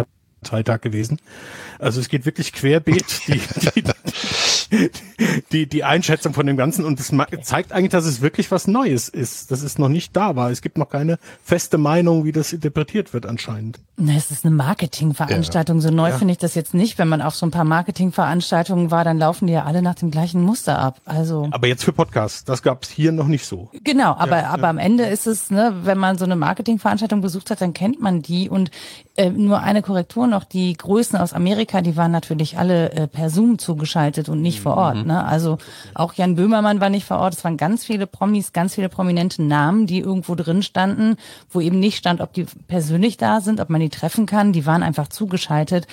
Parteitag 0.42 0.80
gewesen. 0.80 1.18
Also 1.78 2.00
es 2.00 2.08
geht 2.08 2.26
wirklich 2.26 2.52
querbeet. 2.52 3.22
Die, 3.26 3.40
die, 4.70 4.90
die, 5.52 5.66
die 5.66 5.84
Einschätzung 5.84 6.32
von 6.32 6.46
dem 6.46 6.56
Ganzen 6.56 6.84
und 6.84 7.00
es 7.00 7.12
zeigt 7.42 7.72
eigentlich, 7.72 7.90
dass 7.90 8.04
es 8.04 8.20
wirklich 8.20 8.50
was 8.50 8.66
Neues 8.66 9.08
ist, 9.08 9.50
dass 9.50 9.62
es 9.62 9.78
noch 9.78 9.88
nicht 9.88 10.16
da 10.16 10.36
war. 10.36 10.50
Es 10.50 10.62
gibt 10.62 10.78
noch 10.78 10.88
keine 10.88 11.18
feste 11.42 11.78
Meinung, 11.78 12.24
wie 12.24 12.32
das 12.32 12.52
interpretiert 12.52 13.12
wird 13.12 13.26
anscheinend. 13.26 13.78
Na, 13.96 14.14
es 14.16 14.30
ist 14.30 14.46
eine 14.46 14.54
Marketingveranstaltung. 14.54 15.78
Ja. 15.78 15.82
So 15.82 15.90
neu 15.90 16.08
ja. 16.08 16.16
finde 16.16 16.32
ich 16.32 16.38
das 16.38 16.54
jetzt 16.54 16.72
nicht. 16.72 16.98
Wenn 16.98 17.08
man 17.08 17.20
auf 17.20 17.34
so 17.34 17.44
ein 17.44 17.50
paar 17.50 17.64
Marketingveranstaltungen 17.64 18.90
war, 18.90 19.04
dann 19.04 19.18
laufen 19.18 19.46
die 19.46 19.52
ja 19.52 19.64
alle 19.64 19.82
nach 19.82 19.96
dem 19.96 20.10
gleichen 20.10 20.40
Muster 20.40 20.78
ab. 20.78 21.00
Also. 21.04 21.48
Aber 21.50 21.66
jetzt 21.66 21.84
für 21.84 21.92
Podcasts, 21.92 22.44
das 22.44 22.62
gab 22.62 22.84
es 22.84 22.88
hier 22.88 23.12
noch 23.12 23.26
nicht 23.26 23.44
so. 23.44 23.70
Genau, 23.84 24.14
aber, 24.16 24.38
ja, 24.38 24.50
aber 24.50 24.68
am 24.68 24.78
Ende 24.78 25.04
ist 25.04 25.26
es, 25.26 25.50
ne, 25.50 25.74
wenn 25.82 25.98
man 25.98 26.16
so 26.16 26.24
eine 26.24 26.36
Marketingveranstaltung 26.36 27.20
besucht 27.20 27.50
hat, 27.50 27.60
dann 27.60 27.74
kennt 27.74 28.00
man 28.00 28.22
die 28.22 28.48
und 28.48 28.70
äh, 29.16 29.28
nur 29.28 29.60
eine 29.60 29.82
Korrektur 29.82 30.26
noch, 30.26 30.44
die 30.44 30.72
Größen 30.72 31.18
aus 31.18 31.32
Amerika, 31.32 31.80
die 31.80 31.96
waren 31.96 32.12
natürlich 32.12 32.58
alle 32.58 32.92
äh, 32.92 33.06
per 33.08 33.28
Zoom 33.28 33.58
zugeschaltet 33.58 34.28
und 34.28 34.40
nicht 34.40 34.60
vor 34.60 34.76
Ort. 34.76 34.96
Mhm. 34.96 35.06
Ne? 35.06 35.24
Also 35.24 35.58
auch 35.94 36.14
Jan 36.14 36.36
Böhmermann 36.36 36.80
war 36.80 36.90
nicht 36.90 37.06
vor 37.06 37.18
Ort. 37.18 37.34
Es 37.34 37.44
waren 37.44 37.56
ganz 37.56 37.84
viele 37.84 38.06
Promis, 38.06 38.52
ganz 38.52 38.76
viele 38.76 38.88
prominente 38.88 39.42
Namen, 39.42 39.86
die 39.86 39.98
irgendwo 39.98 40.34
drin 40.36 40.62
standen, 40.62 41.16
wo 41.50 41.60
eben 41.60 41.80
nicht 41.80 41.96
stand, 41.96 42.20
ob 42.20 42.32
die 42.32 42.46
persönlich 42.68 43.16
da 43.16 43.40
sind, 43.40 43.60
ob 43.60 43.68
man 43.68 43.80
die 43.80 43.88
treffen 43.88 44.26
kann. 44.26 44.52
Die 44.52 44.64
waren 44.64 44.82
einfach 44.82 45.08
zugeschaltet 45.08 45.86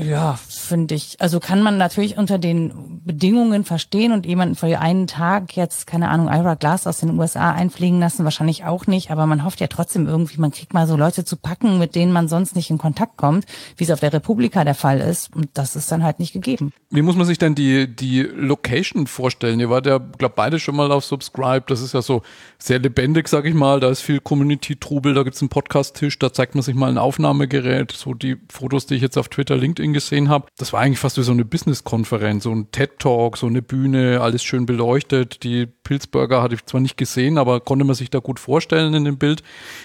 ja, 0.00 0.38
finde 0.48 0.94
ich. 0.94 1.16
Also 1.20 1.40
kann 1.40 1.62
man 1.62 1.78
natürlich 1.78 2.18
unter 2.18 2.38
den 2.38 3.00
Bedingungen 3.04 3.64
verstehen 3.64 4.12
und 4.12 4.26
jemanden 4.26 4.54
für 4.54 4.78
einen 4.78 5.06
Tag 5.06 5.56
jetzt, 5.56 5.86
keine 5.86 6.08
Ahnung, 6.08 6.28
Ira 6.28 6.54
Glass 6.54 6.86
aus 6.86 6.98
den 6.98 7.18
USA 7.18 7.52
einfliegen 7.52 8.00
lassen, 8.00 8.24
wahrscheinlich 8.24 8.64
auch 8.64 8.86
nicht, 8.86 9.10
aber 9.10 9.26
man 9.26 9.44
hofft 9.44 9.60
ja 9.60 9.66
trotzdem 9.66 10.06
irgendwie, 10.06 10.40
man 10.40 10.50
kriegt 10.50 10.74
mal 10.74 10.86
so 10.86 10.96
Leute 10.96 11.24
zu 11.24 11.36
packen, 11.36 11.78
mit 11.78 11.94
denen 11.94 12.12
man 12.12 12.28
sonst 12.28 12.56
nicht 12.56 12.70
in 12.70 12.78
Kontakt 12.78 13.16
kommt, 13.16 13.46
wie 13.76 13.84
es 13.84 13.90
auf 13.90 14.00
der 14.00 14.12
Republika 14.12 14.64
der 14.64 14.74
Fall 14.74 15.00
ist. 15.00 15.34
Und 15.34 15.48
das 15.54 15.76
ist 15.76 15.90
dann 15.92 16.02
halt 16.02 16.18
nicht 16.18 16.32
gegeben. 16.32 16.72
Wie 16.90 17.02
muss 17.02 17.16
man 17.16 17.26
sich 17.26 17.38
denn 17.38 17.54
die, 17.54 17.86
die 17.86 18.22
Location 18.22 19.06
vorstellen? 19.06 19.60
Ihr 19.60 19.70
wart 19.70 19.86
ja, 19.86 19.98
glaube 19.98 20.34
beide 20.36 20.58
schon 20.58 20.76
mal 20.76 20.90
auf 20.90 21.04
Subscribe. 21.04 21.64
Das 21.66 21.80
ist 21.80 21.94
ja 21.94 22.02
so 22.02 22.22
sehr 22.58 22.78
lebendig, 22.78 23.28
sag 23.28 23.44
ich 23.44 23.54
mal. 23.54 23.80
Da 23.80 23.90
ist 23.90 24.00
viel 24.00 24.20
Community-Trubel, 24.20 25.14
da 25.14 25.22
gibt's 25.22 25.40
einen 25.40 25.50
Podcast-Tisch, 25.50 26.18
da 26.18 26.32
zeigt 26.32 26.54
man 26.54 26.62
sich 26.62 26.74
mal 26.74 26.90
ein 26.90 26.98
Aufnahmegerät, 26.98 27.92
so 27.92 28.14
die 28.14 28.36
Fotos, 28.50 28.86
die 28.86 28.94
ich 28.94 29.02
jetzt 29.02 29.18
auf 29.18 29.28
Twitter, 29.28 29.56
LinkedIn 29.68 29.92
gesehen 29.92 30.28
habe. 30.28 30.48
Das 30.56 30.72
war 30.72 30.80
eigentlich 30.80 30.98
fast 30.98 31.18
wie 31.18 31.22
so 31.22 31.32
eine 31.32 31.44
Business-Konferenz, 31.44 32.44
so 32.44 32.52
ein 32.52 32.70
TED-Talk, 32.70 33.36
so 33.36 33.46
eine 33.46 33.62
Bühne, 33.62 34.20
alles 34.20 34.42
schön 34.42 34.66
beleuchtet. 34.66 35.42
Die 35.42 35.66
Pilzburger 35.66 36.42
hatte 36.42 36.54
ich 36.54 36.64
zwar 36.64 36.80
nicht 36.80 36.96
gesehen, 36.96 37.38
aber 37.38 37.60
konnte 37.60 37.84
man 37.84 37.94
sich 37.94 38.10
da 38.10 38.18
gut 38.18 38.40
vorstellen 38.40 38.94
in 38.94 39.04
dem 39.04 39.18
Bild. 39.18 39.42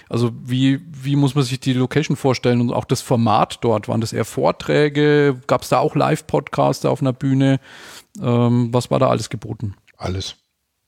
Also 0.08 0.32
wie, 0.42 0.80
wie 0.90 1.16
muss 1.16 1.34
man 1.34 1.44
sich 1.44 1.60
die 1.60 1.74
Location 1.74 2.16
vorstellen 2.16 2.60
und 2.60 2.72
auch 2.72 2.84
das 2.84 3.02
Format 3.02 3.58
dort? 3.62 3.88
Waren 3.88 4.00
das 4.00 4.12
eher 4.12 4.24
Vorträge? 4.24 5.40
Gab 5.46 5.62
es 5.62 5.68
da 5.68 5.78
auch 5.78 5.94
Live-Podcasts 5.94 6.84
auf 6.84 7.00
einer 7.00 7.12
Bühne? 7.12 7.60
Ähm, 8.20 8.68
was 8.72 8.90
war 8.90 8.98
da 8.98 9.08
alles 9.08 9.28
geboten? 9.28 9.74
Alles. 9.96 10.36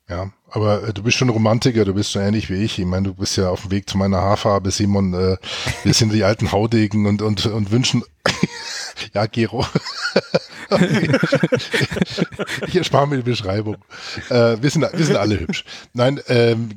Ja, 0.08 0.30
aber 0.50 0.84
äh, 0.84 0.92
du 0.92 1.02
bist 1.02 1.16
schon 1.16 1.30
Romantiker, 1.30 1.84
du 1.84 1.94
bist 1.94 2.12
so 2.12 2.20
ähnlich 2.20 2.48
wie 2.48 2.62
ich. 2.62 2.78
Ich 2.78 2.84
meine, 2.84 3.08
du 3.08 3.14
bist 3.14 3.36
ja 3.36 3.50
auf 3.50 3.62
dem 3.62 3.70
Weg 3.72 3.90
zu 3.90 3.98
meiner 3.98 4.18
Haarfarbe, 4.18 4.70
Simon. 4.70 5.14
Äh, 5.14 5.36
wir 5.82 5.94
sind 5.94 6.12
die 6.12 6.22
alten 6.22 6.52
Haudegen 6.52 7.06
und, 7.06 7.22
und, 7.22 7.44
und 7.46 7.72
wünschen, 7.72 8.04
ja, 9.14 9.26
Gero. 9.26 9.66
ich 12.66 12.76
erspare 12.76 13.06
mir 13.06 13.16
die 13.16 13.22
Beschreibung. 13.22 13.76
Äh, 14.30 14.56
wir, 14.60 14.70
sind, 14.70 14.82
wir 14.92 15.04
sind 15.04 15.16
alle 15.16 15.40
hübsch. 15.40 15.64
Nein, 15.92 16.20
ähm, 16.28 16.70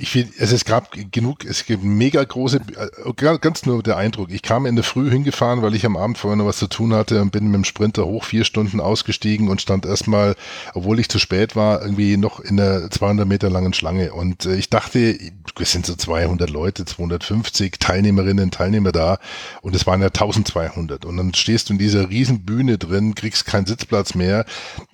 ich 0.00 0.10
finde, 0.10 0.32
es, 0.38 0.52
es 0.52 0.64
gab 0.64 0.92
genug, 1.12 1.44
es 1.44 1.66
gibt 1.66 1.82
mega 1.82 2.22
große, 2.22 2.60
äh, 2.76 3.38
ganz 3.40 3.66
nur 3.66 3.82
der 3.82 3.96
Eindruck. 3.96 4.30
Ich 4.30 4.42
kam 4.42 4.66
in 4.66 4.76
der 4.76 4.84
Früh 4.84 5.10
hingefahren, 5.10 5.62
weil 5.62 5.74
ich 5.74 5.84
am 5.84 5.96
Abend 5.96 6.18
vorher 6.18 6.36
noch 6.36 6.46
was 6.46 6.58
zu 6.58 6.68
tun 6.68 6.94
hatte 6.94 7.20
und 7.20 7.32
bin 7.32 7.46
mit 7.46 7.54
dem 7.54 7.64
Sprinter 7.64 8.06
hoch 8.06 8.24
vier 8.24 8.44
Stunden 8.44 8.80
ausgestiegen 8.80 9.48
und 9.48 9.60
stand 9.60 9.86
erstmal, 9.86 10.36
obwohl 10.74 11.00
ich 11.00 11.08
zu 11.08 11.18
spät 11.18 11.56
war, 11.56 11.82
irgendwie 11.82 12.16
noch 12.16 12.40
in 12.40 12.56
der 12.56 12.90
200 12.90 13.26
Meter 13.26 13.50
langen 13.50 13.72
Schlange. 13.72 14.12
Und 14.12 14.46
äh, 14.46 14.56
ich 14.56 14.70
dachte, 14.70 15.18
es 15.60 15.72
sind 15.72 15.86
so 15.86 15.94
200 15.94 16.48
Leute, 16.50 16.84
250 16.84 17.78
Teilnehmerinnen, 17.78 18.50
Teilnehmer 18.50 18.92
da 18.92 19.18
und 19.62 19.74
es 19.74 19.86
waren 19.86 20.00
ja 20.00 20.08
1200. 20.08 21.04
Und 21.04 21.16
dann 21.16 21.34
stehst 21.34 21.68
du 21.68 21.72
in 21.72 21.78
dieser 21.78 22.08
riesen 22.08 22.44
Bühne 22.44 22.78
drin, 22.78 23.14
kriegst 23.14 23.46
keinen 23.46 23.66
Sitzplatz 23.66 24.14
mehr, 24.14 24.44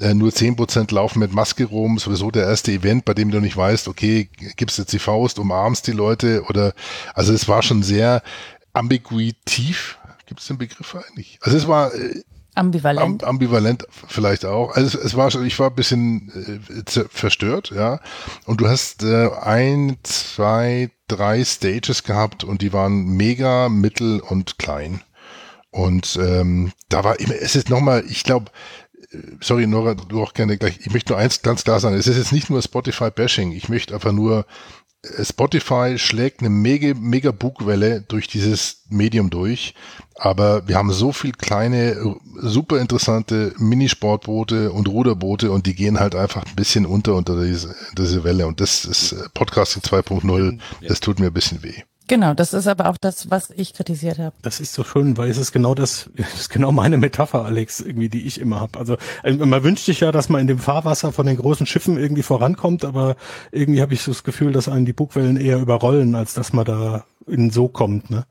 äh, 0.00 0.14
nur 0.14 0.32
10 0.32 0.56
Prozent 0.56 0.90
laufen 0.92 1.18
mit 1.18 1.32
Maske 1.32 1.64
rum, 1.64 1.98
sowieso 1.98 2.30
der 2.30 2.46
erste 2.46 2.72
Event, 2.72 3.04
bei 3.04 3.14
dem 3.14 3.30
du 3.30 3.40
nicht 3.40 3.56
weißt, 3.56 3.88
okay, 3.88 4.28
gibst 4.56 4.78
jetzt 4.78 4.93
die 4.94 4.98
Faust, 4.98 5.38
umarmst 5.38 5.86
die 5.86 5.92
Leute 5.92 6.44
oder 6.48 6.72
also 7.14 7.32
es 7.32 7.48
war 7.48 7.62
schon 7.62 7.82
sehr 7.82 8.22
ambiguitiv. 8.72 9.98
Gibt 10.26 10.40
es 10.40 10.46
den 10.46 10.58
Begriff 10.58 10.94
eigentlich? 10.94 11.38
Also 11.42 11.56
es 11.56 11.68
war 11.68 11.94
äh, 11.94 12.22
ambivalent. 12.54 13.22
Am, 13.22 13.28
ambivalent 13.28 13.86
vielleicht 14.06 14.44
auch. 14.44 14.74
Also 14.74 14.98
es, 14.98 15.04
es 15.04 15.16
war 15.16 15.30
schon, 15.30 15.44
ich 15.44 15.58
war 15.58 15.70
ein 15.70 15.74
bisschen 15.74 16.62
äh, 16.66 17.04
verstört, 17.10 17.72
ja. 17.74 18.00
Und 18.46 18.60
du 18.60 18.68
hast 18.68 19.02
äh, 19.02 19.28
ein, 19.42 19.98
zwei, 20.02 20.90
drei 21.08 21.44
Stages 21.44 22.04
gehabt 22.04 22.44
und 22.44 22.62
die 22.62 22.72
waren 22.72 23.04
mega, 23.16 23.68
mittel 23.68 24.20
und 24.20 24.58
klein. 24.58 25.02
Und 25.70 26.16
ähm, 26.22 26.72
da 26.88 27.02
war 27.02 27.18
immer, 27.18 27.34
es 27.34 27.56
ist 27.56 27.68
nochmal, 27.68 28.04
ich 28.08 28.22
glaube, 28.22 28.50
sorry 29.40 29.66
Nora, 29.66 29.94
du 29.94 30.22
auch 30.22 30.34
gerne 30.34 30.56
gleich, 30.56 30.78
ich 30.80 30.92
möchte 30.92 31.12
nur 31.12 31.20
eins 31.20 31.42
ganz 31.42 31.64
klar 31.64 31.80
sagen, 31.80 31.96
es 31.96 32.06
ist 32.06 32.16
jetzt 32.16 32.32
nicht 32.32 32.50
nur 32.50 32.62
Spotify-Bashing, 32.62 33.52
ich 33.52 33.68
möchte 33.68 33.94
einfach 33.94 34.12
nur, 34.12 34.40
äh, 34.40 34.44
Spotify 35.22 35.98
schlägt 35.98 36.40
eine 36.40 36.50
mega, 36.50 36.94
mega 36.94 37.30
Bugwelle 37.30 38.02
durch 38.02 38.28
dieses 38.28 38.84
Medium 38.88 39.30
durch, 39.30 39.74
aber 40.16 40.66
wir 40.68 40.76
haben 40.76 40.92
so 40.92 41.12
viel 41.12 41.32
kleine, 41.32 42.16
super 42.36 42.80
interessante 42.80 43.52
Minisportboote 43.58 44.72
und 44.72 44.88
Ruderboote 44.88 45.50
und 45.50 45.66
die 45.66 45.74
gehen 45.74 46.00
halt 46.00 46.14
einfach 46.14 46.44
ein 46.44 46.56
bisschen 46.56 46.86
unter 46.86 47.14
unter 47.14 47.42
diese, 47.42 47.74
diese 47.96 48.24
Welle 48.24 48.46
und 48.46 48.60
das 48.60 48.84
ist 48.84 49.12
äh, 49.12 49.28
Podcasting 49.34 49.82
2.0, 49.82 50.58
das 50.86 51.00
tut 51.00 51.18
mir 51.18 51.26
ein 51.26 51.32
bisschen 51.32 51.62
weh. 51.62 51.82
Genau, 52.06 52.34
das 52.34 52.52
ist 52.52 52.66
aber 52.66 52.90
auch 52.90 52.98
das, 52.98 53.30
was 53.30 53.50
ich 53.50 53.72
kritisiert 53.72 54.18
habe. 54.18 54.36
Das 54.42 54.60
ist 54.60 54.74
so 54.74 54.84
schön, 54.84 55.16
weil 55.16 55.30
es 55.30 55.38
ist 55.38 55.52
genau 55.52 55.74
das, 55.74 56.10
das 56.16 56.34
ist 56.34 56.50
genau 56.50 56.70
meine 56.70 56.98
Metapher, 56.98 57.44
Alex, 57.44 57.80
irgendwie, 57.80 58.08
die 58.10 58.26
ich 58.26 58.40
immer 58.40 58.60
habe. 58.60 58.78
Also 58.78 58.96
äh, 59.22 59.32
man 59.32 59.62
wünscht 59.62 59.86
sich 59.86 60.00
ja, 60.00 60.12
dass 60.12 60.28
man 60.28 60.42
in 60.42 60.46
dem 60.46 60.58
Fahrwasser 60.58 61.12
von 61.12 61.26
den 61.26 61.36
großen 61.36 61.66
Schiffen 61.66 61.98
irgendwie 61.98 62.22
vorankommt, 62.22 62.84
aber 62.84 63.16
irgendwie 63.52 63.80
habe 63.80 63.94
ich 63.94 64.02
so 64.02 64.10
das 64.10 64.24
Gefühl, 64.24 64.52
dass 64.52 64.68
einen 64.68 64.84
die 64.84 64.92
Bugwellen 64.92 65.38
eher 65.38 65.58
überrollen, 65.58 66.14
als 66.14 66.34
dass 66.34 66.52
man 66.52 66.66
da 66.66 67.04
in 67.26 67.50
so 67.50 67.68
kommt. 67.68 68.10
Ne? 68.10 68.26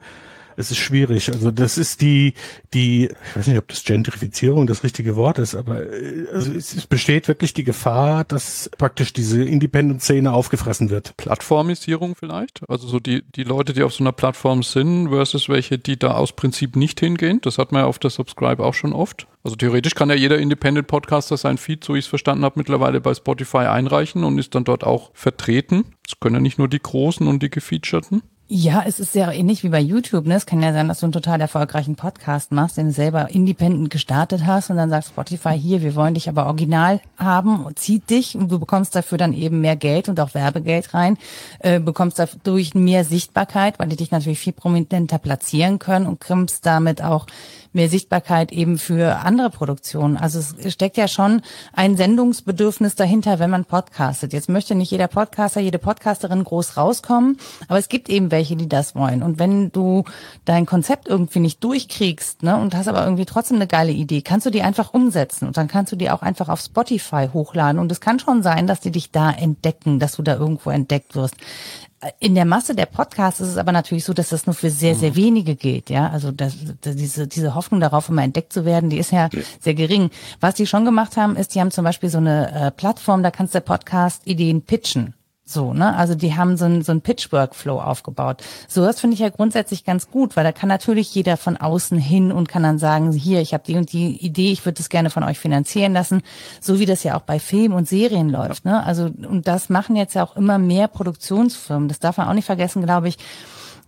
Es 0.57 0.71
ist 0.71 0.77
schwierig. 0.77 1.31
Also 1.31 1.51
das 1.51 1.77
ist 1.77 2.01
die, 2.01 2.33
die, 2.73 3.05
ich 3.05 3.35
weiß 3.35 3.47
nicht, 3.47 3.57
ob 3.57 3.67
das 3.67 3.83
Gentrifizierung 3.83 4.67
das 4.67 4.83
richtige 4.83 5.15
Wort 5.15 5.39
ist, 5.39 5.55
aber 5.55 5.81
äh, 5.81 6.25
also 6.33 6.51
es, 6.53 6.73
es 6.75 6.87
besteht 6.87 7.27
wirklich 7.27 7.53
die 7.53 7.63
Gefahr, 7.63 8.23
dass 8.23 8.69
praktisch 8.77 9.13
diese 9.13 9.43
Independent-Szene 9.43 10.31
aufgefressen 10.31 10.89
wird. 10.89 11.15
Plattformisierung 11.17 12.15
vielleicht? 12.15 12.61
Also 12.69 12.87
so 12.87 12.99
die, 12.99 13.23
die 13.35 13.43
Leute, 13.43 13.73
die 13.73 13.83
auf 13.83 13.93
so 13.93 14.03
einer 14.03 14.11
Plattform 14.11 14.63
sind, 14.63 15.09
versus 15.09 15.49
welche, 15.49 15.77
die 15.77 15.97
da 15.97 16.13
aus 16.15 16.33
Prinzip 16.33 16.75
nicht 16.75 16.99
hingehen. 16.99 17.39
Das 17.41 17.57
hat 17.57 17.71
man 17.71 17.81
ja 17.81 17.87
auf 17.87 17.99
der 17.99 18.09
Subscribe 18.09 18.63
auch 18.63 18.73
schon 18.73 18.93
oft. 18.93 19.27
Also 19.43 19.57
theoretisch 19.57 19.93
kann 19.93 20.09
ja 20.09 20.15
jeder 20.15 20.37
Independent-Podcaster 20.37 21.35
sein 21.35 21.57
Feed, 21.57 21.83
so 21.83 21.95
ich 21.95 22.05
es 22.05 22.07
verstanden 22.07 22.45
habe, 22.45 22.57
mittlerweile 22.57 23.01
bei 23.01 23.13
Spotify 23.13 23.57
einreichen 23.57 24.23
und 24.23 24.37
ist 24.37 24.55
dann 24.55 24.63
dort 24.63 24.85
auch 24.85 25.11
vertreten. 25.13 25.83
Das 26.07 26.19
können 26.19 26.35
ja 26.35 26.41
nicht 26.41 26.59
nur 26.59 26.69
die 26.69 26.79
Großen 26.79 27.27
und 27.27 27.43
die 27.43 27.49
Gefeaturten. 27.49 28.23
Ja, 28.49 28.84
es 28.86 28.99
ist 28.99 29.13
sehr 29.13 29.32
ähnlich 29.32 29.63
wie 29.63 29.69
bei 29.69 29.79
YouTube. 29.79 30.25
Ne? 30.25 30.36
Es 30.36 30.45
kann 30.45 30.62
ja 30.62 30.73
sein, 30.73 30.89
dass 30.89 30.99
du 30.99 31.06
einen 31.06 31.13
total 31.13 31.39
erfolgreichen 31.39 31.95
Podcast 31.95 32.51
machst, 32.51 32.77
den 32.77 32.88
du 32.88 32.91
selber 32.91 33.29
independent 33.29 33.89
gestartet 33.89 34.45
hast 34.45 34.69
und 34.69 34.75
dann 34.75 34.89
sagt 34.89 35.08
Spotify 35.08 35.58
hier, 35.58 35.82
wir 35.82 35.95
wollen 35.95 36.13
dich 36.13 36.27
aber 36.27 36.45
original 36.47 36.99
haben 37.17 37.65
zieht 37.75 38.10
dich 38.10 38.36
und 38.36 38.51
du 38.51 38.60
bekommst 38.60 38.95
dafür 38.95 39.17
dann 39.17 39.34
eben 39.34 39.62
mehr 39.62 39.77
Geld 39.77 40.10
und 40.10 40.19
auch 40.19 40.34
Werbegeld 40.34 40.93
rein, 40.93 41.17
äh, 41.60 41.79
bekommst 41.79 42.19
dadurch 42.19 42.75
mehr 42.75 43.06
Sichtbarkeit, 43.06 43.79
weil 43.79 43.88
die 43.88 43.95
dich 43.95 44.12
natürlich 44.12 44.39
viel 44.39 44.53
prominenter 44.53 45.19
platzieren 45.19 45.79
können 45.79 46.06
und 46.06 46.19
kriegst 46.19 46.65
damit 46.65 47.01
auch 47.01 47.25
mehr 47.73 47.89
Sichtbarkeit 47.89 48.51
eben 48.51 48.77
für 48.77 49.17
andere 49.17 49.49
Produktionen. 49.49 50.17
Also 50.17 50.39
es 50.39 50.73
steckt 50.73 50.97
ja 50.97 51.07
schon 51.07 51.41
ein 51.73 51.97
Sendungsbedürfnis 51.97 52.95
dahinter, 52.95 53.39
wenn 53.39 53.49
man 53.49 53.65
podcastet. 53.65 54.33
Jetzt 54.33 54.49
möchte 54.49 54.75
nicht 54.75 54.91
jeder 54.91 55.07
Podcaster, 55.07 55.59
jede 55.59 55.79
Podcasterin 55.79 56.43
groß 56.43 56.77
rauskommen, 56.77 57.38
aber 57.67 57.79
es 57.79 57.89
gibt 57.89 58.09
eben 58.09 58.31
welche, 58.31 58.55
die 58.55 58.69
das 58.69 58.95
wollen. 58.95 59.23
Und 59.23 59.39
wenn 59.39 59.71
du 59.71 60.03
dein 60.45 60.65
Konzept 60.65 61.07
irgendwie 61.07 61.39
nicht 61.39 61.63
durchkriegst, 61.63 62.43
ne, 62.43 62.57
und 62.57 62.75
hast 62.75 62.88
aber 62.88 63.03
irgendwie 63.03 63.25
trotzdem 63.25 63.57
eine 63.57 63.67
geile 63.67 63.91
Idee, 63.91 64.21
kannst 64.21 64.45
du 64.45 64.49
die 64.49 64.62
einfach 64.62 64.93
umsetzen 64.93 65.47
und 65.47 65.57
dann 65.57 65.67
kannst 65.67 65.91
du 65.91 65.95
die 65.95 66.09
auch 66.09 66.21
einfach 66.21 66.49
auf 66.49 66.59
Spotify 66.59 67.29
hochladen. 67.33 67.79
Und 67.79 67.91
es 67.91 68.01
kann 68.01 68.19
schon 68.19 68.43
sein, 68.43 68.67
dass 68.67 68.79
die 68.79 68.91
dich 68.91 69.12
da 69.12 69.31
entdecken, 69.31 69.99
dass 69.99 70.15
du 70.15 70.21
da 70.21 70.36
irgendwo 70.36 70.69
entdeckt 70.69 71.15
wirst. 71.15 71.36
In 72.19 72.35
der 72.35 72.45
Masse 72.45 72.75
der 72.75 72.85
Podcasts 72.85 73.39
ist 73.39 73.49
es 73.49 73.57
aber 73.57 73.71
natürlich 73.71 74.03
so, 74.03 74.13
dass 74.13 74.29
das 74.29 74.45
nur 74.45 74.53
für 74.53 74.69
sehr, 74.69 74.95
sehr 74.95 75.11
mhm. 75.11 75.15
wenige 75.15 75.55
geht. 75.55 75.89
Ja, 75.89 76.09
also 76.09 76.31
das, 76.31 76.55
das, 76.81 76.95
diese, 76.95 77.27
diese 77.27 77.55
Hoffnung 77.55 77.79
darauf, 77.79 78.09
immer 78.09 78.23
entdeckt 78.23 78.53
zu 78.53 78.65
werden, 78.65 78.89
die 78.89 78.97
ist 78.97 79.11
ja, 79.11 79.29
ja, 79.31 79.41
sehr 79.59 79.73
gering. 79.73 80.09
Was 80.39 80.55
die 80.55 80.67
schon 80.67 80.85
gemacht 80.85 81.17
haben, 81.17 81.35
ist, 81.35 81.55
die 81.55 81.61
haben 81.61 81.71
zum 81.71 81.83
Beispiel 81.83 82.09
so 82.09 82.17
eine 82.17 82.67
äh, 82.67 82.71
Plattform, 82.71 83.23
da 83.23 83.31
kannst 83.31 83.55
du 83.55 83.61
Podcast-Ideen 83.61 84.63
pitchen. 84.63 85.13
So, 85.45 85.73
ne? 85.73 85.93
Also 85.95 86.15
die 86.15 86.36
haben 86.36 86.56
so 86.56 86.63
ein 86.65 86.84
so 86.84 86.93
ein 86.93 87.01
Pitch-Workflow 87.01 87.79
aufgebaut. 87.82 88.41
So 88.69 88.86
das 88.86 89.01
finde 89.01 89.15
ich 89.15 89.19
ja 89.19 89.27
grundsätzlich 89.29 89.84
ganz 89.84 90.10
gut, 90.10 90.38
weil 90.38 90.45
da 90.45 90.53
kann 90.53 90.69
natürlich 90.69 91.13
jeder 91.13 91.36
von 91.36 91.58
außen 91.58 91.97
hin 91.97 92.32
und 92.32 92.47
kann 92.47 92.63
dann 92.63 92.79
sagen, 92.79 93.12
hier, 93.12 93.41
ich 93.41 93.53
habe 93.53 93.63
die 93.65 93.75
und 93.75 93.91
die 93.91 94.15
Idee, 94.25 94.53
ich 94.53 94.65
würde 94.65 94.77
das 94.77 94.88
gerne 94.88 95.10
von 95.10 95.23
euch 95.23 95.39
finanzieren 95.39 95.91
lassen, 95.91 96.21
so 96.62 96.79
wie 96.79 96.86
das 96.86 97.03
ja 97.03 97.17
auch 97.17 97.23
bei 97.23 97.39
Filmen 97.39 97.73
und 97.73 97.89
Serien 97.89 98.29
läuft, 98.29 98.63
ne? 98.63 98.86
Also 98.86 99.06
und 99.06 99.45
das 99.47 99.67
machen 99.67 99.97
jetzt 99.97 100.15
ja 100.15 100.23
auch 100.23 100.38
immer 100.38 100.58
mehr 100.58 100.88
Produktionsfirmen. 100.88 101.89
Das 101.89 101.99
darf 101.99 102.17
man 102.17 102.29
auch 102.29 102.34
nicht 102.34 102.45
vergessen, 102.45 102.82
glaube 102.82 103.10
ich 103.10 103.17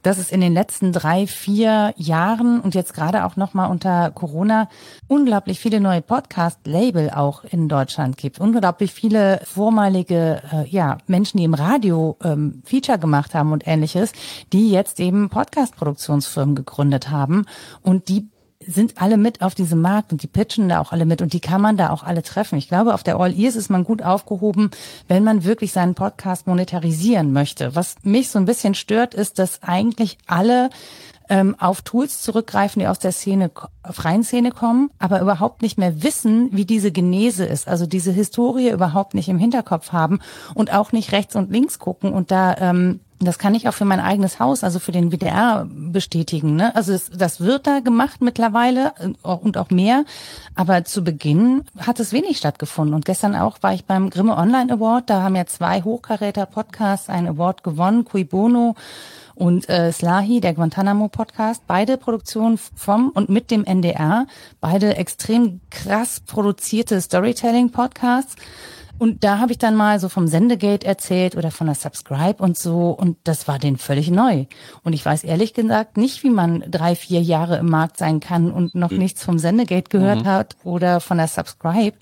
dass 0.05 0.19
es 0.19 0.31
in 0.31 0.39
den 0.39 0.53
letzten 0.53 0.91
drei, 0.91 1.25
vier 1.25 1.93
Jahren 1.97 2.61
und 2.61 2.75
jetzt 2.75 2.93
gerade 2.93 3.25
auch 3.25 3.37
nochmal 3.37 3.71
unter 3.71 4.11
Corona 4.11 4.69
unglaublich 5.07 5.59
viele 5.59 5.79
neue 5.79 6.01
Podcast-Label 6.01 7.09
auch 7.09 7.43
in 7.43 7.67
Deutschland 7.67 8.15
gibt. 8.17 8.39
Unglaublich 8.39 8.93
viele 8.93 9.41
vormalige 9.45 10.43
äh, 10.53 10.69
ja, 10.69 10.99
Menschen, 11.07 11.39
die 11.39 11.43
im 11.43 11.55
Radio 11.55 12.17
ähm, 12.23 12.61
Feature 12.65 12.99
gemacht 12.99 13.33
haben 13.33 13.51
und 13.51 13.65
ähnliches, 13.65 14.11
die 14.53 14.69
jetzt 14.69 14.99
eben 14.99 15.29
Podcast-Produktionsfirmen 15.29 16.55
gegründet 16.55 17.09
haben 17.09 17.45
und 17.81 18.07
die 18.07 18.27
sind 18.67 19.01
alle 19.01 19.17
mit 19.17 19.41
auf 19.41 19.55
diesem 19.55 19.81
Markt 19.81 20.11
und 20.11 20.23
die 20.23 20.27
pitchen 20.27 20.69
da 20.69 20.79
auch 20.79 20.91
alle 20.91 21.05
mit 21.05 21.21
und 21.21 21.33
die 21.33 21.39
kann 21.39 21.61
man 21.61 21.77
da 21.77 21.89
auch 21.89 22.03
alle 22.03 22.23
treffen. 22.23 22.57
Ich 22.57 22.67
glaube, 22.67 22.93
auf 22.93 23.03
der 23.03 23.17
All 23.17 23.37
Ears 23.37 23.55
ist 23.55 23.69
man 23.69 23.83
gut 23.83 24.01
aufgehoben, 24.01 24.71
wenn 25.07 25.23
man 25.23 25.43
wirklich 25.43 25.71
seinen 25.71 25.95
Podcast 25.95 26.47
monetarisieren 26.47 27.33
möchte. 27.33 27.75
Was 27.75 27.95
mich 28.03 28.29
so 28.29 28.39
ein 28.39 28.45
bisschen 28.45 28.75
stört, 28.75 29.13
ist, 29.13 29.39
dass 29.39 29.63
eigentlich 29.63 30.17
alle 30.27 30.69
ähm, 31.29 31.55
auf 31.59 31.81
Tools 31.81 32.21
zurückgreifen, 32.21 32.79
die 32.79 32.87
aus 32.87 32.99
der 32.99 33.11
Szene, 33.11 33.51
freien 33.89 34.23
Szene 34.23 34.51
kommen, 34.51 34.91
aber 34.99 35.21
überhaupt 35.21 35.61
nicht 35.61 35.77
mehr 35.77 36.03
wissen, 36.03 36.49
wie 36.51 36.65
diese 36.65 36.91
Genese 36.91 37.45
ist, 37.45 37.67
also 37.67 37.85
diese 37.85 38.11
Historie 38.11 38.69
überhaupt 38.69 39.13
nicht 39.13 39.29
im 39.29 39.39
Hinterkopf 39.39 39.91
haben 39.91 40.19
und 40.53 40.73
auch 40.73 40.91
nicht 40.91 41.11
rechts 41.11 41.35
und 41.35 41.51
links 41.51 41.79
gucken 41.79 42.13
und 42.13 42.31
da 42.31 42.55
ähm, 42.57 42.99
das 43.19 43.39
kann 43.39 43.55
ich 43.55 43.67
auch 43.69 43.73
für 43.73 43.85
mein 43.85 43.99
eigenes 43.99 44.39
Haus, 44.39 44.63
also 44.63 44.79
für 44.79 44.91
den 44.91 45.11
WDR 45.11 45.67
bestätigen. 45.69 46.55
Ne? 46.55 46.75
Also 46.75 46.93
es, 46.93 47.09
das 47.09 47.39
wird 47.39 47.65
da 47.65 47.79
gemacht 47.79 48.21
mittlerweile 48.21 48.93
äh, 48.99 49.27
und 49.27 49.57
auch 49.57 49.69
mehr. 49.69 50.03
Aber 50.53 50.83
zu 50.83 51.03
Beginn 51.03 51.63
hat 51.77 51.99
es 51.99 52.11
wenig 52.11 52.37
stattgefunden. 52.37 52.93
Und 52.93 53.05
gestern 53.05 53.35
auch 53.35 53.57
war 53.61 53.73
ich 53.73 53.85
beim 53.85 54.09
Grimme 54.09 54.35
Online 54.35 54.73
Award. 54.73 55.09
Da 55.09 55.21
haben 55.21 55.35
ja 55.35 55.45
zwei 55.45 55.81
Hochkaräter 55.81 56.45
Podcasts 56.45 57.09
einen 57.09 57.27
Award 57.27 57.63
gewonnen. 57.63 58.05
Cui 58.05 58.25
Bono 58.25 58.75
und 59.35 59.69
äh, 59.69 59.91
Slahi, 59.91 60.39
der 60.39 60.53
Guantanamo 60.53 61.09
Podcast, 61.09 61.63
beide 61.67 61.97
Produktionen 61.97 62.57
vom 62.57 63.09
und 63.09 63.29
mit 63.29 63.51
dem 63.51 63.65
NDR, 63.65 64.27
beide 64.61 64.95
extrem 64.95 65.59
krass 65.69 66.21
produzierte 66.21 66.99
Storytelling 67.01 67.69
Podcasts. 67.71 68.35
Und 68.97 69.23
da 69.23 69.39
habe 69.39 69.51
ich 69.51 69.57
dann 69.57 69.75
mal 69.75 69.99
so 69.99 70.07
vom 70.07 70.27
Sendegate 70.27 70.85
erzählt 70.85 71.35
oder 71.35 71.51
von 71.51 71.67
der 71.67 71.75
Subscribe 71.75 72.41
und 72.41 72.57
so 72.57 72.91
und 72.91 73.17
das 73.25 73.47
war 73.47 73.59
denen 73.59 73.77
völlig 73.77 74.09
neu. 74.09 74.45
Und 74.83 74.93
ich 74.93 75.05
weiß 75.05 75.23
ehrlich 75.25 75.53
gesagt 75.53 75.97
nicht, 75.97 76.23
wie 76.23 76.29
man 76.29 76.63
drei, 76.69 76.95
vier 76.95 77.21
Jahre 77.21 77.57
im 77.57 77.69
Markt 77.69 77.97
sein 77.97 78.21
kann 78.21 78.51
und 78.51 78.73
noch 78.73 78.91
mhm. 78.91 78.99
nichts 78.99 79.23
vom 79.23 79.37
Sendegate 79.37 79.89
gehört 79.89 80.23
mhm. 80.23 80.27
hat 80.27 80.55
oder 80.63 81.01
von 81.01 81.17
der 81.17 81.27
Subscribe. 81.27 81.97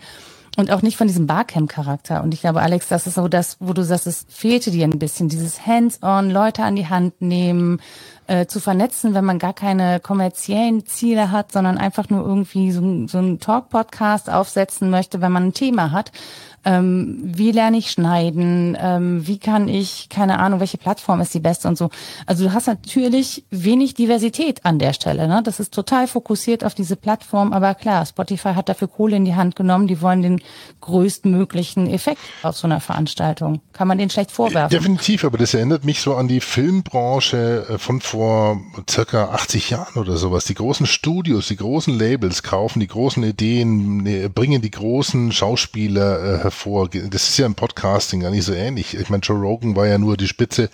Und 0.55 0.69
auch 0.69 0.83
nicht 0.83 0.97
von 0.97 1.07
diesem 1.07 1.25
Barcamp-Charakter. 1.25 2.21
Und 2.21 2.31
ich 2.31 2.41
glaube, 2.41 2.61
Alex, 2.61 2.87
das 2.87 3.07
ist 3.07 3.15
so 3.15 3.27
das, 3.27 3.57
wo 3.59 3.73
du 3.73 3.83
sagst, 3.83 4.05
es 4.05 4.27
fehlte 4.29 4.69
dir 4.69 4.85
ein 4.85 4.99
bisschen, 4.99 5.27
dieses 5.27 5.65
Hands-on, 5.65 6.29
Leute 6.29 6.61
an 6.61 6.75
die 6.75 6.85
Hand 6.85 7.23
nehmen, 7.23 7.81
äh, 8.27 8.45
zu 8.45 8.59
vernetzen, 8.59 9.15
wenn 9.15 9.25
man 9.25 9.39
gar 9.39 9.53
keine 9.53 9.99
kommerziellen 9.99 10.85
Ziele 10.85 11.31
hat, 11.31 11.51
sondern 11.51 11.79
einfach 11.79 12.11
nur 12.11 12.23
irgendwie 12.23 12.71
so, 12.71 13.07
so 13.07 13.17
einen 13.17 13.39
Talk-Podcast 13.39 14.29
aufsetzen 14.29 14.91
möchte, 14.91 15.21
wenn 15.21 15.31
man 15.31 15.45
ein 15.45 15.53
Thema 15.55 15.89
hat 15.89 16.11
ähm, 16.65 17.19
wie 17.23 17.51
lerne 17.51 17.77
ich 17.77 17.91
schneiden, 17.91 18.77
ähm, 18.79 19.27
wie 19.27 19.37
kann 19.37 19.67
ich, 19.67 20.09
keine 20.09 20.39
Ahnung, 20.39 20.59
welche 20.59 20.77
Plattform 20.77 21.21
ist 21.21 21.33
die 21.33 21.39
beste 21.39 21.67
und 21.67 21.77
so. 21.77 21.89
Also 22.25 22.45
du 22.45 22.53
hast 22.53 22.67
natürlich 22.67 23.43
wenig 23.49 23.93
Diversität 23.95 24.65
an 24.65 24.79
der 24.79 24.93
Stelle. 24.93 25.27
Ne? 25.27 25.41
Das 25.43 25.59
ist 25.59 25.73
total 25.73 26.07
fokussiert 26.07 26.63
auf 26.63 26.73
diese 26.73 26.95
Plattform, 26.95 27.53
aber 27.53 27.75
klar, 27.75 28.05
Spotify 28.05 28.53
hat 28.53 28.69
dafür 28.69 28.87
Kohle 28.87 29.17
in 29.17 29.25
die 29.25 29.35
Hand 29.35 29.55
genommen, 29.55 29.87
die 29.87 30.01
wollen 30.01 30.21
den 30.21 30.41
größtmöglichen 30.81 31.89
Effekt 31.89 32.21
auf 32.43 32.57
so 32.57 32.67
einer 32.67 32.79
Veranstaltung. 32.79 33.61
Kann 33.73 33.87
man 33.87 33.97
den 33.97 34.09
schlecht 34.09 34.31
vorwerfen. 34.31 34.77
Definitiv, 34.77 35.25
aber 35.25 35.37
das 35.37 35.53
erinnert 35.53 35.83
mich 35.83 36.01
so 36.01 36.15
an 36.15 36.27
die 36.27 36.39
Filmbranche 36.39 37.65
äh, 37.69 37.77
von 37.77 38.01
vor 38.01 38.61
circa 38.89 39.29
80 39.29 39.69
Jahren 39.69 39.99
oder 39.99 40.17
sowas. 40.17 40.45
Die 40.45 40.53
großen 40.53 40.85
Studios, 40.85 41.47
die 41.47 41.57
großen 41.57 41.97
Labels 41.97 42.43
kaufen 42.43 42.79
die 42.79 42.87
großen 42.87 43.23
Ideen, 43.23 43.97
ne, 44.03 44.29
bringen 44.29 44.61
die 44.61 44.71
großen 44.71 45.31
Schauspieler 45.31 46.45
äh, 46.45 46.51
hervor. 46.53 46.89
Das 46.89 47.29
ist 47.29 47.37
ja 47.37 47.45
im 47.45 47.55
Podcasting 47.55 48.21
gar 48.21 48.31
nicht 48.31 48.45
so 48.45 48.53
ähnlich. 48.53 48.93
Ich 48.93 49.09
meine, 49.09 49.21
Joe 49.21 49.39
Rogan 49.39 49.75
war 49.75 49.87
ja 49.87 49.97
nur 49.97 50.17
die 50.17 50.27
Spitze 50.27 50.69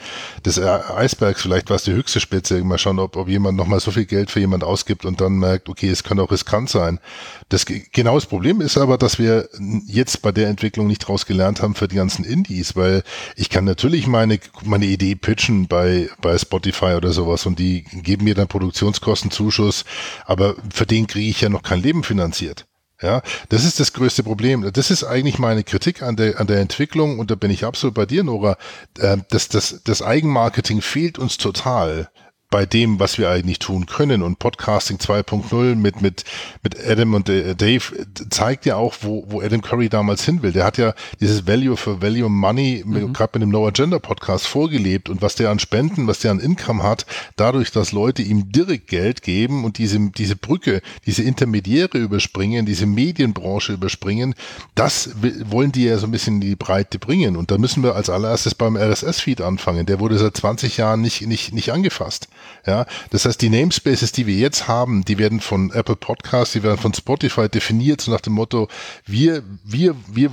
des 0.45 0.57
äh, 0.57 0.65
Eisbergs, 0.65 1.41
vielleicht 1.41 1.69
war 1.69 1.77
es 1.77 1.83
die 1.83 1.93
höchste 1.93 2.19
Spitze. 2.19 2.63
Mal 2.63 2.77
schauen, 2.77 2.99
ob, 2.99 3.15
ob 3.15 3.27
jemand 3.27 3.57
nochmal 3.57 3.79
so 3.79 3.91
viel 3.91 4.05
Geld 4.05 4.29
für 4.29 4.39
jemand 4.39 4.63
ausgibt 4.63 5.05
und 5.05 5.21
dann 5.21 5.33
merkt, 5.33 5.69
okay, 5.69 5.89
es 5.89 6.03
kann 6.03 6.19
auch 6.19 6.31
riskant 6.31 6.69
sein. 6.69 6.99
Das 7.47 7.65
genau 7.65 8.19
Problem 8.19 8.59
ist 8.59 8.77
aber, 8.77 8.97
dass 8.97 9.17
wir 9.17 9.47
jetzt 9.87 10.21
bei 10.21 10.31
der 10.31 10.49
Entwicklung 10.49 10.87
nicht 10.87 10.99
draus 10.99 11.25
gelernt 11.25 11.61
haben 11.61 11.73
für 11.73 11.87
die 11.87 11.95
ganzen 11.95 12.25
Indies, 12.25 12.75
weil 12.75 13.03
ich 13.35 13.49
kann 13.49 13.63
natürlich 13.63 14.07
meine, 14.07 14.39
meine 14.63 14.85
Idee 14.85 15.15
pitchen 15.15 15.67
bei, 15.67 16.09
bei 16.21 16.37
Spotify 16.37 16.95
oder 16.97 17.11
sowas 17.11 17.45
und 17.45 17.59
die 17.59 17.83
geben 17.83 18.25
mir 18.25 18.35
dann 18.35 18.47
Produktionskostenzuschuss, 18.47 19.85
aber 20.25 20.55
für 20.71 20.85
den 20.85 21.07
kriege 21.07 21.29
ich 21.29 21.41
ja 21.41 21.49
noch 21.49 21.63
kein 21.63 21.81
Leben 21.81 22.03
finanziert. 22.03 22.65
Ja, 23.01 23.21
das 23.47 23.63
ist 23.63 23.79
das 23.79 23.93
größte 23.93 24.23
Problem. 24.23 24.69
Das 24.73 24.91
ist 24.91 25.05
eigentlich 25.05 25.39
meine 25.39 25.63
Kritik 25.63 26.01
an 26.01 26.17
der, 26.17 26.39
an 26.39 26.47
der 26.47 26.59
Entwicklung 26.59 27.17
und 27.17 27.31
da 27.31 27.35
bin 27.35 27.49
ich 27.49 27.63
absolut 27.63 27.93
bei 27.95 28.05
dir, 28.05 28.23
Nora. 28.25 28.57
Äh, 28.97 29.17
das, 29.29 29.47
das, 29.47 29.81
das 29.85 30.01
Eigenmarketing 30.01 30.81
fehlt 30.81 31.17
uns 31.17 31.37
total 31.37 32.09
bei 32.49 32.65
dem, 32.65 32.99
was 32.99 33.17
wir 33.17 33.29
eigentlich 33.29 33.59
tun 33.59 33.85
können. 33.85 34.23
Und 34.23 34.39
Podcasting 34.39 34.97
2.0 34.97 35.75
mit, 35.75 36.01
mit, 36.01 36.23
mit 36.63 36.75
Adam 36.83 37.13
und 37.13 37.29
äh, 37.29 37.55
Dave 37.55 38.07
zeigt 38.29 38.65
ja 38.65 38.75
auch, 38.75 38.95
wo, 39.01 39.25
wo 39.27 39.41
Adam 39.41 39.61
Curry 39.61 39.89
damals 39.89 40.23
hin 40.25 40.41
will. 40.41 40.51
Der 40.51 40.65
hat 40.65 40.77
ja 40.77 40.93
dieses 41.19 41.45
Value 41.45 41.77
for 41.77 42.01
Value 42.01 42.29
Money 42.29 42.83
mhm. 42.85 43.13
gerade 43.13 43.37
mit 43.37 43.43
dem 43.43 43.49
No 43.49 43.67
Agenda 43.67 43.99
Podcast 43.99 44.47
vorgelebt 44.47 45.09
und 45.09 45.21
was 45.21 45.35
der 45.35 45.51
an 45.51 45.59
Spenden, 45.59 46.07
was 46.07 46.19
der 46.19 46.31
an 46.31 46.39
Income 46.39 46.81
hat, 46.81 47.05
dadurch, 47.35 47.71
dass 47.71 47.91
Leute 47.91 48.23
ihm 48.23 48.51
direkt 48.51 48.87
Geld 48.87 49.21
geben 49.21 49.63
und 49.63 49.77
diese, 49.77 49.99
diese 50.11 50.35
Brücke, 50.35 50.81
diese 51.05 51.21
Intermediäre 51.21 51.97
überspringen, 51.99 52.65
diese 52.65 52.87
Medienbranche 52.87 53.73
überspringen, 53.73 54.33
das 54.73 55.11
wollen 55.45 55.71
die 55.71 55.83
ja 55.83 55.99
so 55.99 56.07
ein 56.07 56.11
bisschen 56.11 56.35
in 56.35 56.41
die 56.41 56.55
Breite 56.55 56.97
bringen. 56.97 57.35
Und 57.35 57.51
da 57.51 57.57
müssen 57.59 57.83
wir 57.83 57.95
als 57.95 58.09
allererstes 58.09 58.55
beim 58.55 58.75
RSS-Feed 58.75 59.41
anfangen. 59.41 59.85
Der 59.85 59.99
wurde 59.99 60.17
seit 60.17 60.35
20 60.35 60.77
Jahren 60.77 61.01
nicht, 61.01 61.21
nicht, 61.27 61.53
nicht 61.53 61.71
angefasst. 61.71 62.27
Ja, 62.65 62.85
das 63.09 63.25
heißt, 63.25 63.41
die 63.41 63.49
Namespaces, 63.49 64.11
die 64.11 64.27
wir 64.27 64.35
jetzt 64.35 64.67
haben, 64.67 65.05
die 65.05 65.17
werden 65.17 65.39
von 65.39 65.71
Apple 65.71 65.95
Podcasts, 65.95 66.53
die 66.53 66.63
werden 66.63 66.77
von 66.77 66.93
Spotify 66.93 67.49
definiert, 67.49 68.01
so 68.01 68.11
nach 68.11 68.21
dem 68.21 68.33
Motto, 68.33 68.67
wir, 69.05 69.43
wir, 69.63 69.95
wir 70.07 70.31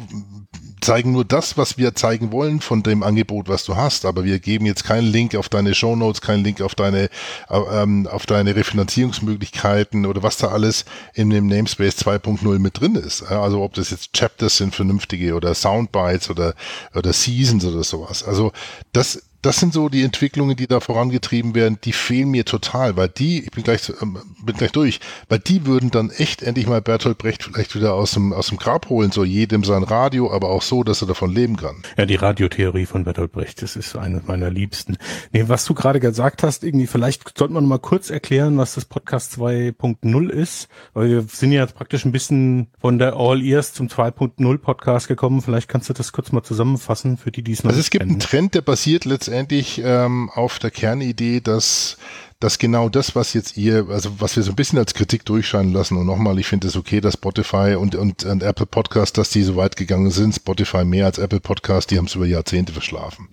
zeigen 0.80 1.12
nur 1.12 1.24
das, 1.24 1.56
was 1.56 1.78
wir 1.78 1.94
zeigen 1.94 2.32
wollen 2.32 2.60
von 2.60 2.82
dem 2.82 3.02
Angebot, 3.02 3.48
was 3.48 3.64
du 3.64 3.76
hast, 3.76 4.04
aber 4.04 4.24
wir 4.24 4.38
geben 4.38 4.66
jetzt 4.66 4.84
keinen 4.84 5.06
Link 5.06 5.34
auf 5.34 5.48
deine 5.48 5.74
Show 5.74 5.96
Notes, 5.96 6.20
keinen 6.20 6.44
Link 6.44 6.60
auf 6.60 6.74
deine 6.74 7.08
ähm, 7.50 8.06
auf 8.06 8.26
deine 8.26 8.54
Refinanzierungsmöglichkeiten 8.54 10.06
oder 10.06 10.22
was 10.22 10.36
da 10.36 10.48
alles 10.48 10.84
in 11.14 11.30
dem 11.30 11.46
Namespace 11.48 11.96
2.0 11.98 12.58
mit 12.58 12.78
drin 12.80 12.94
ist. 12.94 13.22
Also 13.22 13.62
ob 13.62 13.74
das 13.74 13.90
jetzt 13.90 14.12
Chapters 14.12 14.58
sind, 14.58 14.74
vernünftige 14.74 15.34
oder 15.34 15.54
Soundbites 15.54 16.30
oder 16.30 16.54
oder 16.94 17.12
Seasons 17.12 17.64
oder 17.64 17.82
sowas. 17.82 18.22
Also 18.22 18.52
das 18.92 19.22
das 19.46 19.60
sind 19.60 19.72
so 19.72 19.88
die 19.88 20.02
Entwicklungen, 20.02 20.56
die 20.56 20.66
da 20.66 20.80
vorangetrieben 20.80 21.54
werden, 21.54 21.78
die 21.84 21.92
fehlen 21.92 22.30
mir 22.30 22.44
total, 22.44 22.96
weil 22.96 23.08
die, 23.08 23.44
ich 23.44 23.52
bin 23.52 23.62
gleich, 23.62 23.92
ähm, 24.02 24.18
bin 24.44 24.56
gleich 24.56 24.72
durch, 24.72 24.98
weil 25.28 25.38
die 25.38 25.66
würden 25.66 25.92
dann 25.92 26.10
echt 26.10 26.42
endlich 26.42 26.66
mal 26.66 26.82
Bertolt 26.82 27.18
Brecht 27.18 27.44
vielleicht 27.44 27.76
wieder 27.76 27.94
aus 27.94 28.10
dem, 28.10 28.32
aus 28.32 28.48
dem 28.48 28.58
Grab 28.58 28.88
holen, 28.88 29.12
so 29.12 29.22
jedem 29.22 29.62
sein 29.62 29.84
Radio, 29.84 30.32
aber 30.32 30.48
auch 30.48 30.62
so, 30.62 30.82
dass 30.82 31.00
er 31.00 31.06
davon 31.06 31.32
leben 31.32 31.56
kann. 31.56 31.76
Ja, 31.96 32.06
die 32.06 32.16
Radiotheorie 32.16 32.86
von 32.86 33.04
Bertolt 33.04 33.30
Brecht, 33.30 33.62
das 33.62 33.76
ist 33.76 33.94
eine 33.94 34.20
meiner 34.26 34.50
liebsten. 34.50 34.96
Nee, 35.30 35.44
was 35.46 35.64
du 35.64 35.74
gerade 35.74 36.00
gesagt 36.00 36.42
hast, 36.42 36.64
irgendwie, 36.64 36.88
vielleicht 36.88 37.38
sollte 37.38 37.54
man 37.54 37.62
noch 37.62 37.70
mal 37.70 37.78
kurz 37.78 38.10
erklären, 38.10 38.58
was 38.58 38.74
das 38.74 38.84
Podcast 38.84 39.38
2.0 39.38 40.28
ist, 40.28 40.66
weil 40.92 41.08
wir 41.08 41.22
sind 41.22 41.52
ja 41.52 41.66
praktisch 41.66 42.04
ein 42.04 42.10
bisschen 42.10 42.66
von 42.80 42.98
der 42.98 43.14
All 43.14 43.40
Ears 43.40 43.74
zum 43.74 43.86
2.0 43.86 44.58
Podcast 44.58 45.06
gekommen. 45.06 45.40
Vielleicht 45.40 45.68
kannst 45.68 45.88
du 45.88 45.92
das 45.92 46.10
kurz 46.10 46.32
mal 46.32 46.42
zusammenfassen 46.42 47.16
für 47.16 47.30
die, 47.30 47.42
die 47.42 47.52
es 47.52 47.62
noch 47.62 47.70
Also 47.70 47.78
es 47.78 47.90
gibt 47.90 48.02
kennen. 48.02 48.14
einen 48.14 48.20
Trend, 48.20 48.54
der 48.56 48.62
basiert 48.62 49.04
letztendlich 49.04 49.35
ähm, 49.84 50.30
auf 50.34 50.58
der 50.58 50.70
Kernidee, 50.70 51.40
dass 51.40 51.96
dass 52.38 52.58
genau 52.58 52.88
das, 52.88 53.16
was 53.16 53.32
jetzt 53.32 53.56
ihr, 53.56 53.86
also 53.88 54.20
was 54.20 54.36
wir 54.36 54.42
so 54.42 54.52
ein 54.52 54.56
bisschen 54.56 54.78
als 54.78 54.92
Kritik 54.92 55.24
durchscheinen 55.24 55.72
lassen, 55.72 55.96
und 55.96 56.06
nochmal, 56.06 56.38
ich 56.38 56.46
finde 56.46 56.68
es 56.68 56.76
okay, 56.76 57.00
dass 57.00 57.14
Spotify 57.14 57.76
und, 57.78 57.94
und, 57.94 58.24
und 58.24 58.42
Apple 58.42 58.66
Podcast, 58.66 59.16
dass 59.16 59.30
die 59.30 59.42
so 59.42 59.56
weit 59.56 59.76
gegangen 59.76 60.10
sind, 60.10 60.34
Spotify 60.34 60.84
mehr 60.84 61.06
als 61.06 61.18
Apple 61.18 61.40
Podcast, 61.40 61.90
die 61.90 61.96
haben 61.96 62.04
es 62.04 62.14
über 62.14 62.26
Jahrzehnte 62.26 62.72
verschlafen. 62.72 63.28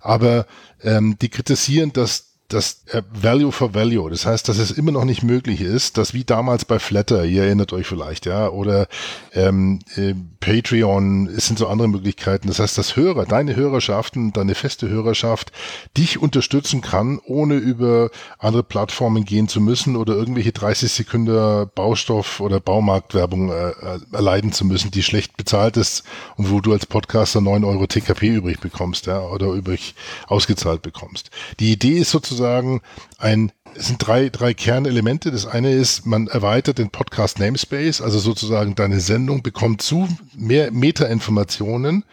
Aber 0.00 0.46
ähm, 0.82 1.16
die 1.20 1.28
kritisieren, 1.28 1.92
dass 1.92 2.25
das 2.48 2.84
äh, 2.92 3.02
Value 3.12 3.50
for 3.50 3.74
Value. 3.74 4.08
Das 4.10 4.24
heißt, 4.24 4.48
dass 4.48 4.58
es 4.58 4.70
immer 4.70 4.92
noch 4.92 5.04
nicht 5.04 5.22
möglich 5.22 5.60
ist, 5.60 5.98
dass 5.98 6.14
wie 6.14 6.24
damals 6.24 6.64
bei 6.64 6.78
Flatter, 6.78 7.24
ihr 7.24 7.44
erinnert 7.44 7.72
euch 7.72 7.86
vielleicht, 7.86 8.26
ja, 8.26 8.48
oder 8.48 8.86
ähm, 9.32 9.80
äh, 9.96 10.14
Patreon, 10.40 11.26
es 11.26 11.46
sind 11.46 11.58
so 11.58 11.66
andere 11.66 11.88
Möglichkeiten. 11.88 12.46
Das 12.46 12.60
heißt, 12.60 12.78
dass 12.78 12.94
Hörer, 12.94 13.26
deine 13.26 13.56
Hörerschaften, 13.56 14.32
deine 14.32 14.54
feste 14.54 14.88
Hörerschaft 14.88 15.50
dich 15.96 16.18
unterstützen 16.18 16.82
kann, 16.82 17.18
ohne 17.24 17.56
über 17.56 18.10
andere 18.38 18.62
Plattformen 18.62 19.24
gehen 19.24 19.48
zu 19.48 19.60
müssen 19.60 19.96
oder 19.96 20.14
irgendwelche 20.14 20.52
30 20.52 20.92
Sekunden 20.92 21.68
Baustoff 21.74 22.40
oder 22.40 22.60
Baumarktwerbung 22.60 23.50
äh, 23.50 23.70
äh, 23.70 23.98
erleiden 24.12 24.52
zu 24.52 24.64
müssen, 24.64 24.92
die 24.92 25.02
schlecht 25.02 25.36
bezahlt 25.36 25.76
ist 25.76 26.04
und 26.36 26.50
wo 26.50 26.60
du 26.60 26.72
als 26.72 26.86
Podcaster 26.86 27.40
9 27.40 27.64
Euro 27.64 27.86
TKP 27.86 28.28
übrig 28.28 28.60
bekommst, 28.60 29.06
ja, 29.06 29.20
oder 29.20 29.48
übrig 29.48 29.94
ausgezahlt 30.28 30.82
bekommst. 30.82 31.30
Die 31.58 31.72
Idee 31.72 31.98
ist 31.98 32.10
sozusagen 32.10 32.35
sozusagen 32.36 32.80
ein 33.18 33.50
es 33.78 33.88
sind 33.88 34.06
drei, 34.06 34.30
drei 34.30 34.54
Kernelemente. 34.54 35.30
Das 35.30 35.44
eine 35.44 35.70
ist, 35.70 36.06
man 36.06 36.28
erweitert 36.28 36.78
den 36.78 36.88
Podcast 36.88 37.38
Namespace, 37.38 38.00
also 38.00 38.18
sozusagen 38.18 38.74
deine 38.74 39.00
Sendung 39.00 39.42
bekommt 39.42 39.82
zu 39.82 40.08
mehr 40.34 40.70
Meta-Informationen, 40.70 42.04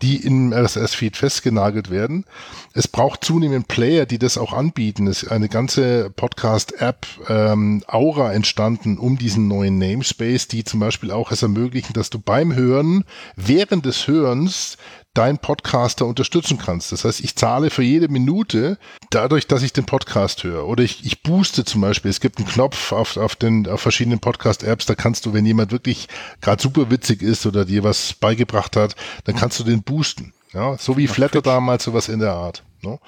die 0.00 0.16
im 0.16 0.54
RSS-Feed 0.54 1.18
festgenagelt 1.18 1.90
werden. 1.90 2.24
Es 2.72 2.88
braucht 2.88 3.22
zunehmend 3.22 3.68
Player, 3.68 4.06
die 4.06 4.18
das 4.18 4.38
auch 4.38 4.54
anbieten. 4.54 5.06
Es 5.08 5.24
ist 5.24 5.30
eine 5.30 5.50
ganze 5.50 6.08
Podcast-App 6.08 7.06
ähm, 7.28 7.84
Aura 7.86 8.32
entstanden 8.32 8.96
um 8.96 9.18
diesen 9.18 9.46
neuen 9.46 9.78
Namespace, 9.78 10.48
die 10.48 10.64
zum 10.64 10.80
Beispiel 10.80 11.10
auch 11.10 11.32
es 11.32 11.42
ermöglichen, 11.42 11.92
dass 11.92 12.08
du 12.08 12.18
beim 12.18 12.54
Hören, 12.54 13.04
während 13.36 13.84
des 13.84 14.08
Hörens 14.08 14.78
dein 15.14 15.38
Podcaster 15.38 16.06
unterstützen 16.06 16.58
kannst. 16.58 16.92
Das 16.92 17.04
heißt, 17.04 17.20
ich 17.20 17.34
zahle 17.34 17.70
für 17.70 17.82
jede 17.82 18.08
Minute 18.08 18.78
dadurch, 19.10 19.46
dass 19.46 19.62
ich 19.62 19.72
den 19.72 19.84
Podcast 19.84 20.44
höre. 20.44 20.66
Oder 20.66 20.84
ich, 20.84 21.04
ich 21.04 21.22
booste 21.22 21.64
zum 21.64 21.80
Beispiel. 21.80 22.10
Es 22.10 22.20
gibt 22.20 22.38
einen 22.38 22.46
Knopf 22.46 22.92
auf, 22.92 23.16
auf 23.16 23.34
den 23.34 23.66
auf 23.66 23.80
verschiedenen 23.80 24.20
Podcast-Apps, 24.20 24.86
da 24.86 24.94
kannst 24.94 25.26
du, 25.26 25.32
wenn 25.32 25.46
jemand 25.46 25.72
wirklich 25.72 26.08
gerade 26.40 26.62
super 26.62 26.90
witzig 26.90 27.22
ist 27.22 27.44
oder 27.46 27.64
dir 27.64 27.82
was 27.82 28.14
beigebracht 28.14 28.76
hat, 28.76 28.94
dann 29.24 29.36
kannst 29.36 29.58
du 29.58 29.64
den 29.64 29.82
boosten. 29.82 30.32
Ja, 30.52 30.76
so 30.78 30.96
wie 30.96 31.06
Flatter 31.06 31.42
damals, 31.42 31.84
sowas 31.84 32.08
in 32.08 32.18
der 32.18 32.32
Art. 32.32 32.64
Ne? 32.82 32.98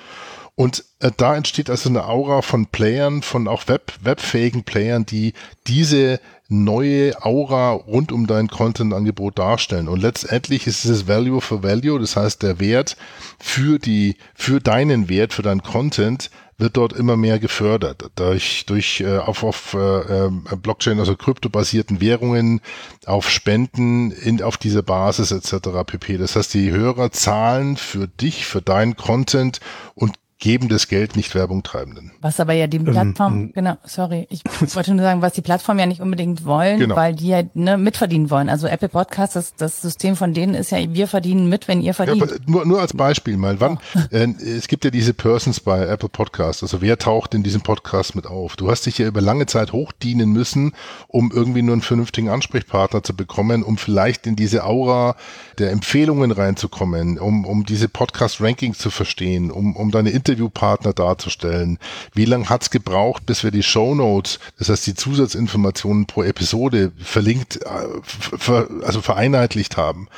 Und 0.54 0.84
äh, 0.98 1.10
da 1.16 1.34
entsteht 1.34 1.70
also 1.70 1.88
eine 1.88 2.06
Aura 2.06 2.42
von 2.42 2.66
Playern, 2.66 3.22
von 3.22 3.48
auch 3.48 3.68
Web, 3.68 3.94
webfähigen 4.02 4.64
Playern, 4.64 5.06
die 5.06 5.32
diese 5.66 6.20
neue 6.48 7.24
Aura 7.24 7.72
rund 7.72 8.12
um 8.12 8.26
dein 8.26 8.48
Content-Angebot 8.48 9.38
darstellen. 9.38 9.88
Und 9.88 10.02
letztendlich 10.02 10.66
ist 10.66 10.84
es 10.84 11.08
Value 11.08 11.40
for 11.40 11.62
Value, 11.62 11.98
das 11.98 12.16
heißt 12.16 12.42
der 12.42 12.60
Wert 12.60 12.98
für 13.38 13.78
die, 13.78 14.16
für 14.34 14.60
deinen 14.60 15.08
Wert, 15.08 15.32
für 15.32 15.42
dein 15.42 15.62
Content 15.62 16.30
wird 16.58 16.76
dort 16.76 16.92
immer 16.92 17.16
mehr 17.16 17.40
gefördert 17.40 18.10
durch 18.14 18.66
durch 18.66 19.00
äh, 19.00 19.18
auf 19.18 19.42
auf 19.42 19.74
äh, 19.74 19.78
ähm, 20.26 20.44
Blockchain 20.62 21.00
also 21.00 21.16
kryptobasierten 21.16 22.00
Währungen 22.00 22.60
auf 23.04 23.28
Spenden 23.28 24.12
in 24.12 24.40
auf 24.42 24.58
dieser 24.58 24.82
Basis 24.82 25.32
etc. 25.32 25.70
pp. 25.84 26.18
Das 26.18 26.36
heißt 26.36 26.54
die 26.54 26.70
Hörer 26.70 27.10
zahlen 27.10 27.76
für 27.76 28.06
dich 28.06 28.46
für 28.46 28.62
deinen 28.62 28.96
Content 28.96 29.58
und 29.94 30.14
geben 30.42 30.68
das 30.68 30.88
Geld 30.88 31.14
nicht 31.14 31.37
Werbung 31.37 31.62
treibenden. 31.62 32.11
Was 32.20 32.40
aber 32.40 32.52
ja 32.52 32.66
die 32.66 32.78
ähm, 32.78 32.85
Plattform, 32.87 33.35
ähm, 33.35 33.52
genau, 33.55 33.76
sorry, 33.85 34.26
ich 34.28 34.42
wollte 34.74 34.92
nur 34.92 35.05
sagen, 35.05 35.22
was 35.22 35.35
die 35.35 35.40
Plattform 35.40 35.78
ja 35.78 35.87
nicht 35.87 36.00
unbedingt 36.00 36.44
wollen, 36.44 36.81
genau. 36.81 36.96
weil 36.96 37.14
die 37.14 37.28
ja 37.28 37.42
ne, 37.55 37.78
mitverdienen 37.78 38.28
wollen. 38.28 38.48
Also 38.48 38.66
Apple 38.66 38.88
Podcast, 38.88 39.37
das, 39.37 39.55
das 39.55 39.81
System 39.81 40.16
von 40.16 40.35
denen 40.35 40.57
ist 40.57 40.72
ja, 40.72 40.78
wir 40.92 41.07
verdienen 41.07 41.48
mit, 41.48 41.68
wenn 41.68 41.81
ihr 41.81 41.94
verdient. 41.94 42.28
Ja, 42.28 42.37
nur, 42.46 42.66
nur 42.66 42.81
als 42.81 42.92
Beispiel 42.92 43.37
mal, 43.37 43.61
wann, 43.61 43.78
oh. 43.94 43.98
äh, 44.11 44.24
es 44.42 44.66
gibt 44.66 44.85
ja 44.85 44.90
diese 44.90 45.14
Persons 45.14 45.61
bei 45.61 45.87
Apple 45.87 46.09
Podcast, 46.09 46.64
also 46.64 46.83
wer 46.83 46.98
taucht 46.98 47.35
in 47.35 47.44
diesem 47.44 47.61
Podcast 47.61 48.16
mit 48.16 48.26
auf? 48.26 48.57
Du 48.57 48.68
hast 48.68 48.85
dich 48.87 48.98
ja 48.98 49.07
über 49.07 49.20
lange 49.20 49.46
Zeit 49.46 49.72
hochdienen 49.72 50.33
müssen, 50.33 50.72
um 51.07 51.31
irgendwie 51.33 51.62
nur 51.62 51.74
einen 51.74 51.83
vernünftigen 51.83 52.28
Ansprechpartner 52.28 53.05
zu 53.05 53.14
bekommen, 53.14 53.62
um 53.62 53.78
vielleicht 53.78 54.26
in 54.26 54.35
diese 54.35 54.64
Aura 54.64 55.14
der 55.58 55.70
Empfehlungen 55.70 56.32
reinzukommen, 56.32 57.18
um, 57.18 57.44
um 57.44 57.64
diese 57.64 57.88
Podcast-Rankings 57.88 58.78
zu 58.78 58.90
verstehen, 58.90 59.50
um, 59.50 59.76
um 59.76 59.90
deine 59.90 60.10
Inter 60.10 60.32
Interviewpartner 60.32 60.92
darzustellen? 60.92 61.78
Wie 62.14 62.24
lange 62.24 62.48
hat 62.48 62.62
es 62.62 62.70
gebraucht, 62.70 63.26
bis 63.26 63.44
wir 63.44 63.50
die 63.50 63.62
Show 63.62 63.94
Notes, 63.94 64.38
das 64.58 64.68
heißt 64.68 64.86
die 64.86 64.94
Zusatzinformationen 64.94 66.06
pro 66.06 66.22
Episode 66.22 66.92
verlinkt, 66.98 67.60
äh, 67.62 68.84
also 68.84 69.00
vereinheitlicht 69.00 69.76
haben? 69.76 70.08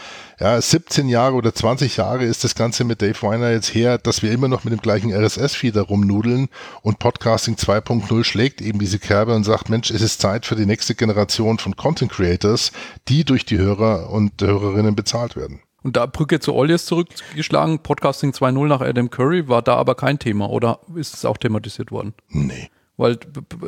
Ja, 0.40 0.60
17 0.60 1.08
Jahre 1.08 1.34
oder 1.34 1.54
20 1.54 1.96
Jahre 1.96 2.24
ist 2.24 2.42
das 2.42 2.56
Ganze 2.56 2.82
mit 2.82 3.00
Dave 3.02 3.22
Weiner 3.22 3.52
jetzt 3.52 3.72
her, 3.72 3.98
dass 3.98 4.22
wir 4.22 4.32
immer 4.32 4.48
noch 4.48 4.64
mit 4.64 4.72
dem 4.72 4.80
gleichen 4.80 5.12
RSS-Feed 5.12 5.76
rumnudeln 5.76 6.48
und 6.82 6.98
Podcasting 6.98 7.54
2.0 7.54 8.24
schlägt 8.24 8.60
eben 8.60 8.80
diese 8.80 8.98
Kerbe 8.98 9.34
und 9.34 9.44
sagt, 9.44 9.68
Mensch, 9.68 9.90
es 9.90 10.02
ist 10.02 10.20
Zeit 10.20 10.44
für 10.44 10.56
die 10.56 10.66
nächste 10.66 10.96
Generation 10.96 11.58
von 11.58 11.76
Content 11.76 12.10
Creators, 12.10 12.72
die 13.08 13.24
durch 13.24 13.44
die 13.44 13.58
Hörer 13.58 14.10
und 14.10 14.42
Hörerinnen 14.42 14.96
bezahlt 14.96 15.36
werden. 15.36 15.60
Und 15.84 15.96
da 15.96 16.06
Brücke 16.06 16.40
zu 16.40 16.54
Ollies 16.54 16.86
zurückgeschlagen, 16.86 17.80
Podcasting 17.80 18.30
2.0 18.30 18.66
nach 18.66 18.80
Adam 18.80 19.10
Curry, 19.10 19.48
war 19.48 19.62
da 19.62 19.76
aber 19.76 19.94
kein 19.94 20.18
Thema 20.18 20.48
oder 20.50 20.80
ist 20.96 21.14
es 21.14 21.24
auch 21.24 21.36
thematisiert 21.36 21.92
worden? 21.92 22.14
Nee. 22.28 22.70
Weil 22.96 23.18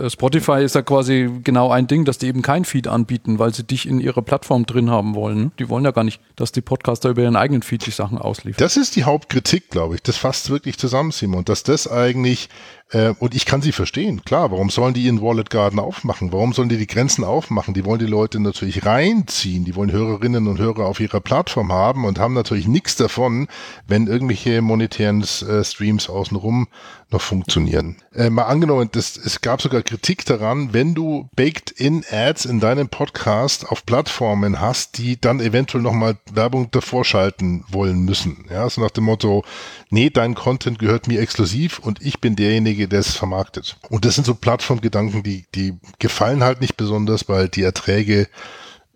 Spotify 0.09 0.62
ist 0.62 0.77
ja 0.77 0.83
quasi 0.83 1.29
genau 1.43 1.71
ein 1.71 1.89
Ding, 1.89 2.05
dass 2.05 2.19
die 2.19 2.29
eben 2.29 2.43
kein 2.43 2.65
Feed 2.65 2.87
anbieten, 2.87 3.41
weil 3.41 3.53
sie 3.53 3.65
dich 3.65 3.89
in 3.89 4.01
ihrer 4.01 4.23
Plattform 4.23 4.67
drin 4.67 4.89
haben 4.89 5.17
wollen. 5.17 5.51
Die 5.59 5.69
wollen 5.69 5.85
ja 5.85 5.91
gar 5.91 6.05
nicht, 6.05 6.21
dass 6.37 6.53
die 6.53 6.61
Podcaster 6.61 7.11
über 7.11 7.23
ihren 7.23 7.35
eigenen 7.35 7.62
Feed 7.62 7.85
die 7.87 7.91
Sachen 7.91 8.19
ausliefern. 8.19 8.59
Das 8.59 8.77
ist 8.77 8.95
die 8.95 9.03
Hauptkritik, 9.03 9.71
glaube 9.71 9.97
ich. 9.97 10.03
Das 10.03 10.17
fasst 10.17 10.49
wirklich 10.49 10.79
zusammen, 10.79 11.11
Simon. 11.11 11.45
Dass 11.45 11.65
das 11.65 11.91
eigentlich 11.91 12.49
äh, 12.90 13.14
und 13.18 13.35
ich 13.35 13.46
kann 13.46 13.62
sie 13.62 13.72
verstehen, 13.72 14.25
klar, 14.25 14.51
warum 14.53 14.70
sollen 14.70 14.94
die 14.94 15.03
ihren 15.03 15.20
Wallet 15.20 15.51
Garden 15.51 15.81
aufmachen? 15.81 16.33
Warum 16.33 16.53
sollen 16.53 16.68
die 16.68 16.77
die 16.77 16.87
Grenzen 16.87 17.25
aufmachen? 17.25 17.75
Die 17.75 17.85
wollen 17.85 17.99
die 17.99 18.07
Leute 18.07 18.38
natürlich 18.38 18.87
reinziehen, 18.87 19.64
die 19.64 19.75
wollen 19.75 19.90
Hörerinnen 19.90 20.46
und 20.46 20.59
Hörer 20.59 20.87
auf 20.87 21.01
ihrer 21.01 21.20
Plattform 21.20 21.72
haben 21.72 22.05
und 22.05 22.18
haben 22.18 22.35
natürlich 22.35 22.68
nichts 22.68 22.94
davon, 22.94 23.49
wenn 23.88 24.07
irgendwelche 24.07 24.62
monetären 24.62 25.22
äh, 25.22 25.64
Streams 25.64 26.09
außenrum 26.09 26.68
noch 27.11 27.20
funktionieren. 27.20 27.96
Äh, 28.14 28.31
mal 28.31 28.44
angenommen, 28.44 28.88
das, 28.90 29.16
es 29.16 29.40
gab 29.40 29.62
sogar 29.62 29.83
Kritik 29.83 30.25
daran, 30.25 30.72
wenn 30.72 30.94
du 30.94 31.29
Baked-in-Ads 31.37 32.46
in 32.46 32.59
deinem 32.59 32.88
Podcast 32.88 33.68
auf 33.68 33.87
Plattformen 33.87 34.61
hast, 34.61 34.99
die 34.99 35.20
dann 35.20 35.40
eventuell 35.40 35.83
nochmal 35.83 36.16
Werbung 36.33 36.70
davor 36.72 37.05
schalten 37.05 37.64
wollen 37.68 38.01
müssen. 38.01 38.46
Ja, 38.51 38.68
so 38.68 38.81
nach 38.81 38.90
dem 38.90 39.05
Motto, 39.05 39.44
nee, 39.90 40.11
dein 40.11 40.35
Content 40.35 40.79
gehört 40.81 41.07
mir 41.07 41.20
exklusiv 41.20 41.79
und 41.79 42.03
ich 42.03 42.20
bin 42.20 42.35
derjenige, 42.35 42.76
der 42.77 43.01
es 43.01 43.17
vermarktet. 43.17 43.77
Und 43.89 44.05
das 44.05 44.15
sind 44.15 44.27
so 44.27 44.35
Plattformgedanken, 44.35 45.23
die, 45.23 45.47
die 45.55 45.79
gefallen 45.99 46.45
halt 46.45 46.61
nicht 46.61 46.77
besonders, 46.77 47.29
weil 47.29 47.49
die 47.49 47.62
Erträge 47.62 48.29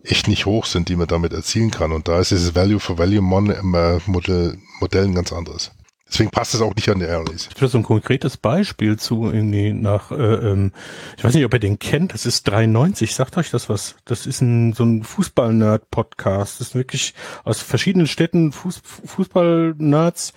echt 0.03 0.27
nicht 0.27 0.45
hoch 0.45 0.65
sind, 0.65 0.89
die 0.89 0.95
man 0.95 1.07
damit 1.07 1.33
erzielen 1.33 1.71
kann. 1.71 1.91
Und 1.91 2.07
da 2.07 2.19
ist 2.19 2.31
dieses 2.31 2.55
Value 2.55 2.79
for 2.79 2.97
Value 2.97 3.21
Modell, 3.21 4.57
Modell 4.79 5.05
ein 5.05 5.15
ganz 5.15 5.33
anderes. 5.33 5.71
Deswegen 6.11 6.29
passt 6.29 6.53
es 6.53 6.59
auch 6.59 6.75
nicht 6.75 6.89
an 6.89 6.99
die 6.99 7.05
Airways. 7.05 7.47
Ich 7.55 7.61
will 7.61 7.69
so 7.69 7.77
ein 7.77 7.83
konkretes 7.83 8.35
Beispiel 8.35 8.97
zu 8.97 9.31
irgendwie 9.31 9.71
nach, 9.71 10.11
äh, 10.11 10.15
ähm, 10.15 10.73
ich 11.17 11.23
weiß 11.23 11.33
nicht, 11.33 11.45
ob 11.45 11.53
ihr 11.53 11.59
den 11.59 11.79
kennt, 11.79 12.13
das 12.13 12.25
ist 12.25 12.43
93, 12.49 13.15
sagt 13.15 13.37
euch 13.37 13.49
das 13.49 13.69
was? 13.69 13.95
Das 14.03 14.25
ist 14.25 14.41
ein 14.41 14.73
so 14.73 14.83
ein 14.83 15.03
Fußball-Nerd-Podcast. 15.03 16.59
Das 16.59 16.67
ist 16.67 16.75
wirklich 16.75 17.13
aus 17.45 17.61
verschiedenen 17.61 18.07
Städten 18.07 18.51
Fuß, 18.51 18.81
Fußball-Nerds 19.05 20.33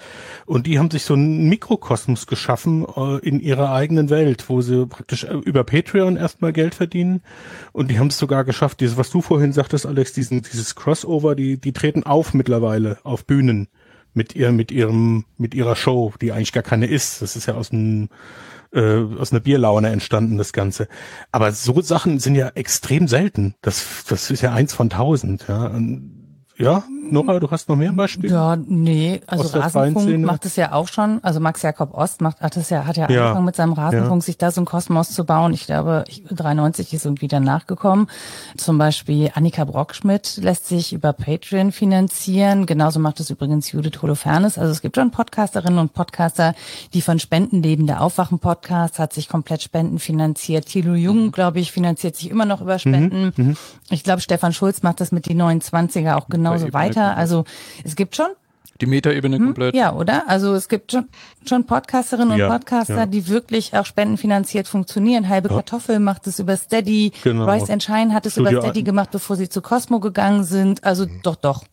und 0.47 0.69
die 0.69 0.79
haben 0.79 0.93
sich 0.93 1.03
so 1.03 1.15
einen 1.15 1.49
Mikrokosmos 1.49 2.29
geschaffen 2.29 2.87
äh, 2.97 3.19
in 3.27 3.41
ihrer 3.41 3.73
eigenen 3.73 4.11
Welt, 4.11 4.45
wo 4.49 4.61
sie 4.61 4.87
praktisch 4.87 5.25
äh, 5.25 5.35
über 5.35 5.65
Patreon 5.65 6.17
erstmal 6.17 6.53
Geld 6.53 6.77
verdienen 6.77 7.21
und 7.73 7.91
die 7.91 7.99
haben 7.99 8.09
es 8.09 8.19
sogar 8.19 8.45
geschafft, 8.45 8.79
dieses, 8.79 8.97
was 8.97 9.11
du 9.11 9.23
vorhin 9.23 9.53
sagtest, 9.53 9.87
Alex, 9.87 10.13
diesen, 10.13 10.43
dieses 10.43 10.77
Crossover, 10.77 11.35
die, 11.35 11.61
die 11.61 11.73
treten 11.73 12.05
auf 12.05 12.33
mittlerweile 12.33 12.99
auf 13.03 13.25
Bühnen 13.25 13.67
mit 14.15 14.35
ihr, 14.35 14.53
mit 14.53 14.71
ihrem, 14.71 15.25
mit 15.37 15.55
ihrer 15.55 15.77
Show, 15.77 16.15
die 16.21 16.33
eigentlich 16.33 16.53
gar 16.53 16.63
keine 16.63 16.87
ist. 16.87 17.21
Das 17.21 17.37
ist 17.37 17.47
ja 17.47 17.55
aus 17.55 17.73
einem 17.73 18.09
äh, 18.73 19.05
aus 19.19 19.33
einer 19.33 19.41
Bierlaune 19.41 19.91
entstanden, 19.91 20.37
das 20.37 20.53
Ganze. 20.53 20.89
Aber 21.31 21.53
so 21.53 21.81
Sachen 21.81 22.19
sind 22.19 22.35
ja 22.35 22.49
extrem 22.55 23.09
selten. 23.09 23.55
Das, 23.63 24.05
das 24.09 24.31
ist 24.31 24.43
ja 24.43 24.53
eins 24.53 24.75
von 24.75 24.91
tausend. 24.91 25.47
Ja. 25.49 25.67
Und 25.67 26.24
ja, 26.57 26.85
Nora, 27.11 27.39
du 27.41 27.51
hast 27.51 27.69
noch 27.69 27.77
mehr 27.77 27.93
Beispiele? 27.93 28.33
Ja, 28.33 28.57
nee, 28.57 29.21
also 29.27 29.59
Rasenfunk 29.59 30.19
macht 30.21 30.47
es 30.47 30.57
ja 30.57 30.73
auch 30.73 30.89
schon. 30.89 31.19
Also 31.23 31.41
Max 31.41 31.63
Jakob 31.63 31.95
Ost 31.95 32.21
macht, 32.21 32.41
hat 32.41 32.57
es 32.57 32.71
ja, 32.71 32.87
hat 32.87 32.97
ja, 32.97 33.09
ja 33.11 33.23
angefangen 33.23 33.45
mit 33.45 33.57
seinem 33.57 33.73
Rasenfunk, 33.73 34.23
ja. 34.23 34.27
sich 34.27 34.39
da 34.39 34.51
so 34.51 34.61
ein 34.61 34.65
Kosmos 34.65 35.11
zu 35.11 35.25
bauen. 35.25 35.53
Ich 35.53 35.67
glaube, 35.67 36.05
93 36.31 36.95
ist 36.95 37.05
irgendwie 37.05 37.29
dann 37.29 37.45
nachgekommen. 37.45 38.07
Zum 38.57 38.79
Beispiel 38.79 39.31
Annika 39.35 39.65
Brockschmidt 39.65 40.39
lässt 40.39 40.67
sich 40.67 40.93
über 40.93 41.13
Patreon 41.13 41.73
finanzieren. 41.73 42.67
Genauso 42.67 43.01
macht 43.01 43.21
es 43.21 43.31
übrigens 43.31 43.73
Judith 43.73 44.01
Holofernes. 44.01 44.59
Also 44.59 44.73
es 44.73 44.81
gibt 44.81 44.97
schon 44.97 45.11
Podcasterinnen 45.11 45.79
und 45.79 45.93
Podcaster, 45.93 46.55
die 46.95 47.03
von 47.03 47.19
Spenden 47.19 47.63
leben. 47.63 47.87
Der 47.87 48.01
Aufwachen-Podcast 48.01 48.99
hat 48.99 49.13
sich 49.13 49.29
komplett 49.29 49.63
Spenden 49.63 49.99
finanziert. 49.99 50.67
Thilo 50.67 50.95
Jung, 50.95 51.27
mhm. 51.27 51.33
glaube 51.33 51.61
ich, 51.61 51.73
finanziert 51.73 52.17
sich 52.17 52.31
immer 52.31 52.45
noch 52.45 52.61
über 52.61 52.79
Spenden. 52.79 53.33
Mhm. 53.37 53.47
mhm. 53.47 53.57
Ich 53.91 54.03
glaube, 54.03 54.23
Stefan 54.23 54.53
Schulz 54.53 54.83
macht 54.83 55.01
das 55.01 55.13
mit 55.13 55.27
die 55.27 55.35
29er 55.35 56.17
auch 56.17 56.29
genauso 56.45 56.73
weiter. 56.73 57.17
Also 57.17 57.45
es 57.85 57.97
gibt 57.97 58.17
schon 58.17 58.29
die 58.81 58.87
Metaebene 58.87 59.37
hm, 59.37 59.45
komplett. 59.47 59.75
Ja, 59.75 59.95
oder? 59.95 60.25
Also 60.29 60.55
es 60.55 60.69
gibt 60.69 60.93
schon, 60.93 61.09
schon 61.47 61.65
Podcasterinnen 61.65 62.33
und 62.33 62.39
ja, 62.39 62.49
Podcaster, 62.49 62.97
ja. 62.97 63.07
die 63.07 63.29
wirklich 63.29 63.77
auch 63.77 63.87
spendenfinanziert 63.87 64.67
funktionieren. 64.67 65.29
Halbe 65.29 65.49
ja. 65.49 65.55
Kartoffel 65.57 66.01
macht 66.01 66.27
es 66.27 66.39
über 66.39 66.57
Steady. 66.57 67.13
Genau. 67.23 67.47
And 67.47 67.83
Shine 67.83 68.13
hat 68.13 68.27
es 68.27 68.33
Studio 68.33 68.51
über 68.51 68.63
Steady 68.63 68.83
gemacht, 68.83 69.11
bevor 69.13 69.37
sie 69.37 69.49
zu 69.49 69.63
Cosmo 69.63 70.01
gegangen 70.01 70.45
sind. 70.45 70.83
Also 70.85 71.07
mhm. 71.07 71.21
doch, 71.23 71.37
doch. 71.37 71.65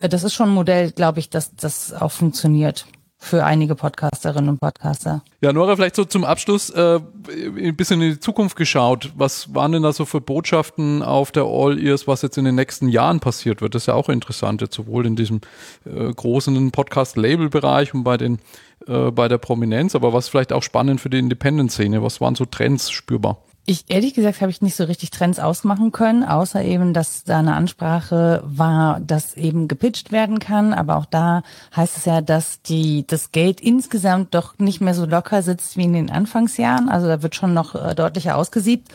Äh, 0.00 0.08
das 0.08 0.22
ist 0.22 0.34
schon 0.34 0.50
ein 0.50 0.54
Modell, 0.54 0.92
glaube 0.92 1.18
ich, 1.18 1.28
dass 1.28 1.54
das 1.56 1.92
auch 1.92 2.12
funktioniert 2.12 2.86
für 3.24 3.44
einige 3.44 3.74
Podcasterinnen 3.74 4.50
und 4.50 4.60
Podcaster. 4.60 5.22
Ja, 5.40 5.52
Nora, 5.52 5.76
vielleicht 5.76 5.96
so 5.96 6.04
zum 6.04 6.24
Abschluss 6.24 6.70
äh, 6.70 7.00
ein 7.28 7.76
bisschen 7.76 8.00
in 8.02 8.12
die 8.12 8.20
Zukunft 8.20 8.56
geschaut. 8.56 9.12
Was 9.16 9.54
waren 9.54 9.72
denn 9.72 9.82
da 9.82 9.92
so 9.92 10.04
für 10.04 10.20
Botschaften 10.20 11.02
auf 11.02 11.32
der 11.32 11.44
All 11.44 11.78
Ears, 11.78 12.06
was 12.06 12.22
jetzt 12.22 12.38
in 12.38 12.44
den 12.44 12.54
nächsten 12.54 12.88
Jahren 12.88 13.20
passiert 13.20 13.60
wird? 13.60 13.74
Das 13.74 13.82
ist 13.82 13.86
ja 13.86 13.94
auch 13.94 14.08
interessant, 14.08 14.60
jetzt 14.60 14.74
sowohl 14.74 15.06
in 15.06 15.16
diesem 15.16 15.40
äh, 15.84 16.12
großen 16.12 16.70
Podcast-Label-Bereich 16.70 17.94
und 17.94 18.04
bei 18.04 18.16
den 18.16 18.38
äh, 18.86 19.10
bei 19.10 19.28
der 19.28 19.38
Prominenz, 19.38 19.94
aber 19.94 20.12
was 20.12 20.28
vielleicht 20.28 20.52
auch 20.52 20.62
spannend 20.62 21.00
für 21.00 21.10
die 21.10 21.18
Independent-Szene. 21.18 22.02
Was 22.02 22.20
waren 22.20 22.34
so 22.34 22.44
Trends 22.44 22.90
spürbar? 22.90 23.38
Ich 23.66 23.86
ehrlich 23.88 24.12
gesagt 24.12 24.42
habe 24.42 24.50
ich 24.50 24.60
nicht 24.60 24.76
so 24.76 24.84
richtig 24.84 25.10
Trends 25.10 25.38
ausmachen 25.38 25.90
können, 25.90 26.22
außer 26.22 26.62
eben, 26.62 26.92
dass 26.92 27.24
da 27.24 27.38
eine 27.38 27.54
Ansprache 27.54 28.42
war, 28.44 29.00
dass 29.00 29.34
eben 29.38 29.68
gepitcht 29.68 30.12
werden 30.12 30.38
kann. 30.38 30.74
Aber 30.74 30.96
auch 30.96 31.06
da 31.06 31.42
heißt 31.74 31.96
es 31.96 32.04
ja, 32.04 32.20
dass 32.20 32.60
die 32.60 33.06
das 33.06 33.32
Geld 33.32 33.62
insgesamt 33.62 34.34
doch 34.34 34.58
nicht 34.58 34.82
mehr 34.82 34.92
so 34.92 35.06
locker 35.06 35.42
sitzt 35.42 35.78
wie 35.78 35.84
in 35.84 35.94
den 35.94 36.10
Anfangsjahren. 36.10 36.90
Also 36.90 37.06
da 37.06 37.22
wird 37.22 37.34
schon 37.34 37.54
noch 37.54 37.74
äh, 37.74 37.94
deutlicher 37.94 38.36
ausgesiebt. 38.36 38.92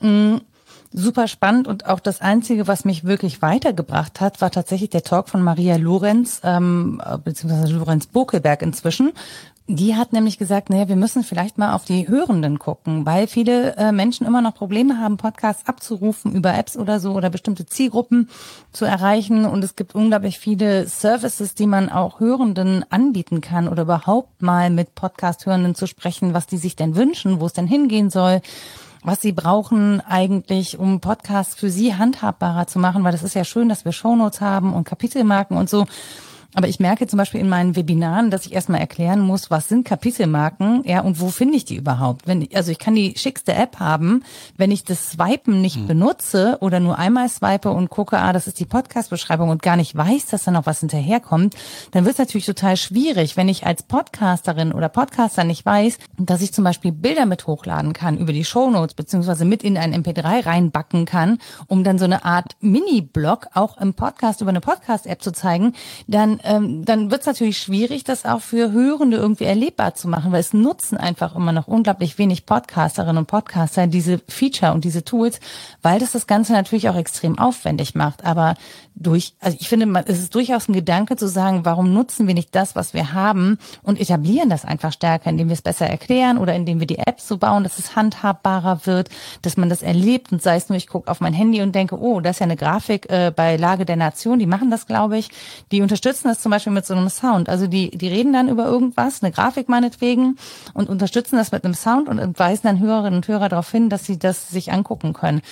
Mhm 0.00 0.42
super 0.94 1.26
spannend 1.26 1.66
und 1.66 1.86
auch 1.86 1.98
das 1.98 2.20
Einzige, 2.20 2.68
was 2.68 2.84
mich 2.84 3.04
wirklich 3.04 3.42
weitergebracht 3.42 4.20
hat, 4.20 4.40
war 4.40 4.52
tatsächlich 4.52 4.90
der 4.90 5.02
Talk 5.02 5.28
von 5.28 5.42
Maria 5.42 5.76
Lorenz, 5.76 6.40
ähm, 6.44 7.02
beziehungsweise 7.24 7.74
Lorenz 7.74 8.06
Bokelberg 8.06 8.62
inzwischen, 8.62 9.12
die 9.66 9.96
hat 9.96 10.12
nämlich 10.12 10.36
gesagt, 10.36 10.68
naja, 10.68 10.88
wir 10.88 10.96
müssen 10.96 11.24
vielleicht 11.24 11.56
mal 11.56 11.72
auf 11.72 11.86
die 11.86 12.06
Hörenden 12.06 12.58
gucken, 12.58 13.06
weil 13.06 13.26
viele 13.26 13.76
äh, 13.76 13.92
Menschen 13.92 14.26
immer 14.26 14.42
noch 14.42 14.54
Probleme 14.54 14.98
haben, 14.98 15.16
Podcasts 15.16 15.66
abzurufen 15.66 16.34
über 16.34 16.54
Apps 16.54 16.76
oder 16.76 17.00
so 17.00 17.12
oder 17.12 17.30
bestimmte 17.30 17.64
Zielgruppen 17.64 18.28
zu 18.72 18.84
erreichen. 18.84 19.46
Und 19.46 19.64
es 19.64 19.74
gibt 19.74 19.94
unglaublich 19.94 20.38
viele 20.38 20.86
Services, 20.86 21.54
die 21.54 21.66
man 21.66 21.88
auch 21.88 22.20
Hörenden 22.20 22.84
anbieten 22.90 23.40
kann 23.40 23.66
oder 23.66 23.84
überhaupt 23.84 24.42
mal 24.42 24.68
mit 24.68 24.94
Podcast-Hörenden 24.94 25.74
zu 25.74 25.86
sprechen, 25.86 26.34
was 26.34 26.46
die 26.46 26.58
sich 26.58 26.76
denn 26.76 26.94
wünschen, 26.94 27.40
wo 27.40 27.46
es 27.46 27.54
denn 27.54 27.66
hingehen 27.66 28.10
soll 28.10 28.42
was 29.06 29.20
sie 29.20 29.32
brauchen 29.32 30.00
eigentlich, 30.00 30.78
um 30.78 31.00
Podcasts 31.00 31.54
für 31.54 31.68
sie 31.68 31.94
handhabbarer 31.94 32.66
zu 32.66 32.78
machen, 32.78 33.04
weil 33.04 33.12
das 33.12 33.22
ist 33.22 33.34
ja 33.34 33.44
schön, 33.44 33.68
dass 33.68 33.84
wir 33.84 33.92
Shownotes 33.92 34.40
haben 34.40 34.72
und 34.72 34.84
Kapitelmarken 34.84 35.58
und 35.58 35.68
so. 35.68 35.84
Aber 36.54 36.68
ich 36.68 36.78
merke 36.78 37.06
zum 37.06 37.18
Beispiel 37.18 37.40
in 37.40 37.48
meinen 37.48 37.74
Webinaren, 37.74 38.30
dass 38.30 38.46
ich 38.46 38.52
erstmal 38.52 38.80
erklären 38.80 39.20
muss, 39.20 39.50
was 39.50 39.68
sind 39.68 39.84
Kapitelmarken, 39.84 40.82
ja, 40.84 41.00
und 41.00 41.20
wo 41.20 41.28
finde 41.28 41.56
ich 41.56 41.64
die 41.64 41.76
überhaupt? 41.76 42.26
Wenn, 42.26 42.48
also 42.54 42.70
ich 42.70 42.78
kann 42.78 42.94
die 42.94 43.14
schickste 43.16 43.54
App 43.54 43.80
haben, 43.80 44.22
wenn 44.56 44.70
ich 44.70 44.84
das 44.84 45.10
Swipen 45.10 45.60
nicht 45.60 45.76
hm. 45.76 45.86
benutze 45.88 46.58
oder 46.60 46.78
nur 46.78 46.98
einmal 46.98 47.28
swipe 47.28 47.70
und 47.70 47.90
gucke, 47.90 48.18
ah, 48.18 48.32
das 48.32 48.46
ist 48.46 48.60
die 48.60 48.66
Podcast-Beschreibung 48.66 49.50
und 49.50 49.62
gar 49.62 49.76
nicht 49.76 49.96
weiß, 49.96 50.26
dass 50.26 50.44
da 50.44 50.52
noch 50.52 50.66
was 50.66 50.80
hinterherkommt, 50.80 51.56
dann 51.90 52.04
wird 52.04 52.14
es 52.14 52.18
natürlich 52.18 52.46
total 52.46 52.76
schwierig, 52.76 53.36
wenn 53.36 53.48
ich 53.48 53.66
als 53.66 53.82
Podcasterin 53.82 54.72
oder 54.72 54.88
Podcaster 54.88 55.44
nicht 55.44 55.66
weiß, 55.66 55.98
dass 56.18 56.42
ich 56.42 56.52
zum 56.52 56.64
Beispiel 56.64 56.92
Bilder 56.92 57.26
mit 57.26 57.46
hochladen 57.46 57.92
kann 57.92 58.16
über 58.16 58.32
die 58.32 58.44
Shownotes 58.44 58.94
beziehungsweise 58.94 59.44
mit 59.44 59.64
in 59.64 59.76
ein 59.76 59.94
MP3 59.94 60.46
reinbacken 60.46 61.04
kann, 61.04 61.38
um 61.66 61.82
dann 61.82 61.98
so 61.98 62.04
eine 62.04 62.24
Art 62.24 62.56
Mini-Blog 62.60 63.48
auch 63.54 63.78
im 63.78 63.94
Podcast 63.94 64.40
über 64.40 64.50
eine 64.50 64.60
Podcast-App 64.60 65.20
zu 65.20 65.32
zeigen, 65.32 65.72
dann 66.06 66.40
ähm, 66.44 66.84
dann 66.84 67.10
wird 67.10 67.22
es 67.22 67.26
natürlich 67.26 67.58
schwierig, 67.58 68.04
das 68.04 68.24
auch 68.24 68.40
für 68.40 68.72
Hörende 68.72 69.16
irgendwie 69.16 69.44
erlebbar 69.44 69.94
zu 69.94 70.08
machen, 70.08 70.32
weil 70.32 70.40
es 70.40 70.52
nutzen 70.52 70.96
einfach 70.96 71.34
immer 71.34 71.52
noch 71.52 71.66
unglaublich 71.66 72.18
wenig 72.18 72.46
Podcasterinnen 72.46 73.18
und 73.18 73.26
Podcaster 73.26 73.86
diese 73.86 74.20
Feature 74.28 74.72
und 74.72 74.84
diese 74.84 75.04
Tools, 75.04 75.40
weil 75.82 75.98
das 75.98 76.12
das 76.12 76.26
Ganze 76.26 76.52
natürlich 76.52 76.88
auch 76.88 76.96
extrem 76.96 77.38
aufwendig 77.38 77.94
macht. 77.94 78.24
Aber 78.24 78.54
durch, 78.94 79.34
also 79.40 79.56
ich 79.60 79.68
finde, 79.68 80.04
es 80.06 80.20
ist 80.20 80.34
durchaus 80.34 80.68
ein 80.68 80.72
Gedanke 80.72 81.16
zu 81.16 81.28
sagen, 81.28 81.64
warum 81.64 81.92
nutzen 81.92 82.26
wir 82.26 82.34
nicht 82.34 82.54
das, 82.54 82.76
was 82.76 82.94
wir 82.94 83.12
haben 83.12 83.58
und 83.82 84.00
etablieren 84.00 84.50
das 84.50 84.64
einfach 84.64 84.92
stärker, 84.92 85.30
indem 85.30 85.48
wir 85.48 85.54
es 85.54 85.62
besser 85.62 85.86
erklären 85.86 86.38
oder 86.38 86.54
indem 86.54 86.78
wir 86.78 86.86
die 86.86 86.98
Apps 86.98 87.26
so 87.26 87.38
bauen, 87.38 87.64
dass 87.64 87.78
es 87.78 87.96
handhabbarer 87.96 88.86
wird, 88.86 89.08
dass 89.42 89.56
man 89.56 89.68
das 89.68 89.82
erlebt 89.82 90.30
und 90.32 90.42
sei 90.42 90.56
es 90.56 90.68
nur, 90.68 90.76
ich 90.76 90.86
gucke 90.86 91.10
auf 91.10 91.20
mein 91.20 91.32
Handy 91.32 91.62
und 91.62 91.74
denke, 91.74 92.00
oh, 92.00 92.20
das 92.20 92.36
ist 92.36 92.40
ja 92.40 92.44
eine 92.44 92.56
Grafik 92.56 93.10
äh, 93.10 93.32
bei 93.34 93.56
Lage 93.56 93.84
der 93.84 93.96
Nation, 93.96 94.38
die 94.38 94.46
machen 94.46 94.70
das, 94.70 94.86
glaube 94.86 95.18
ich, 95.18 95.30
die 95.72 95.82
unterstützen 95.82 96.28
das 96.28 96.33
zum 96.40 96.50
Beispiel 96.50 96.72
mit 96.72 96.86
so 96.86 96.94
einem 96.94 97.08
Sound. 97.08 97.48
Also 97.48 97.66
die, 97.66 97.90
die 97.90 98.08
reden 98.08 98.32
dann 98.32 98.48
über 98.48 98.66
irgendwas, 98.66 99.22
eine 99.22 99.32
Grafik 99.32 99.68
meinetwegen 99.68 100.36
und 100.72 100.88
unterstützen 100.88 101.36
das 101.36 101.52
mit 101.52 101.64
einem 101.64 101.74
Sound 101.74 102.08
und 102.08 102.38
weisen 102.38 102.62
dann 102.64 102.80
Hörerinnen 102.80 103.16
und 103.16 103.28
Hörer 103.28 103.48
darauf 103.48 103.70
hin, 103.70 103.88
dass 103.88 104.04
sie 104.04 104.18
das 104.18 104.48
sich 104.48 104.72
angucken 104.72 105.12
können. 105.12 105.42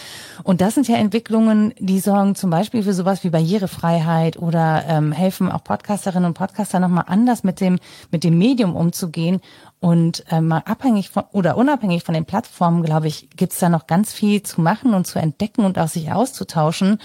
Und 0.43 0.61
das 0.61 0.75
sind 0.75 0.89
ja 0.89 0.97
Entwicklungen, 0.97 1.75
die 1.79 2.01
sorgen 2.01 2.35
zum 2.35 2.51
Beispiel 2.51 2.83
für 2.83 2.95
sowas 2.95 3.25
wie 3.25 3.31
Barrierefreiheit 3.31 4.37
oder 4.39 4.85
ähm, 4.89 5.13
helfen 5.13 5.51
auch 5.51 5.65
Podcasterinnen 5.65 6.27
und 6.27 6.35
Podcaster 6.35 6.81
nochmal 6.81 7.05
anders 7.07 7.45
mit 7.45 7.61
dem, 7.61 7.79
mit 8.11 8.25
dem 8.25 8.39
Medium 8.39 8.77
umzugehen. 8.77 9.41
Und 9.81 10.25
ähm, 10.31 10.47
mal 10.47 10.63
abhängig 10.65 11.11
von 11.11 11.25
oder 11.33 11.57
unabhängig 11.57 12.05
von 12.05 12.15
den 12.15 12.25
Plattformen, 12.25 12.85
glaube 12.85 13.09
ich, 13.09 13.31
gibt's 13.31 13.59
da 13.59 13.69
noch 13.69 13.89
ganz 13.89 14.13
viel 14.13 14.41
zu 14.45 14.61
machen 14.61 14.95
und 14.95 15.09
zu 15.09 15.19
entdecken 15.19 15.65
und 15.65 15.77
auch 15.77 15.89
sich 15.89 16.13
auszutauschen. 16.13 16.99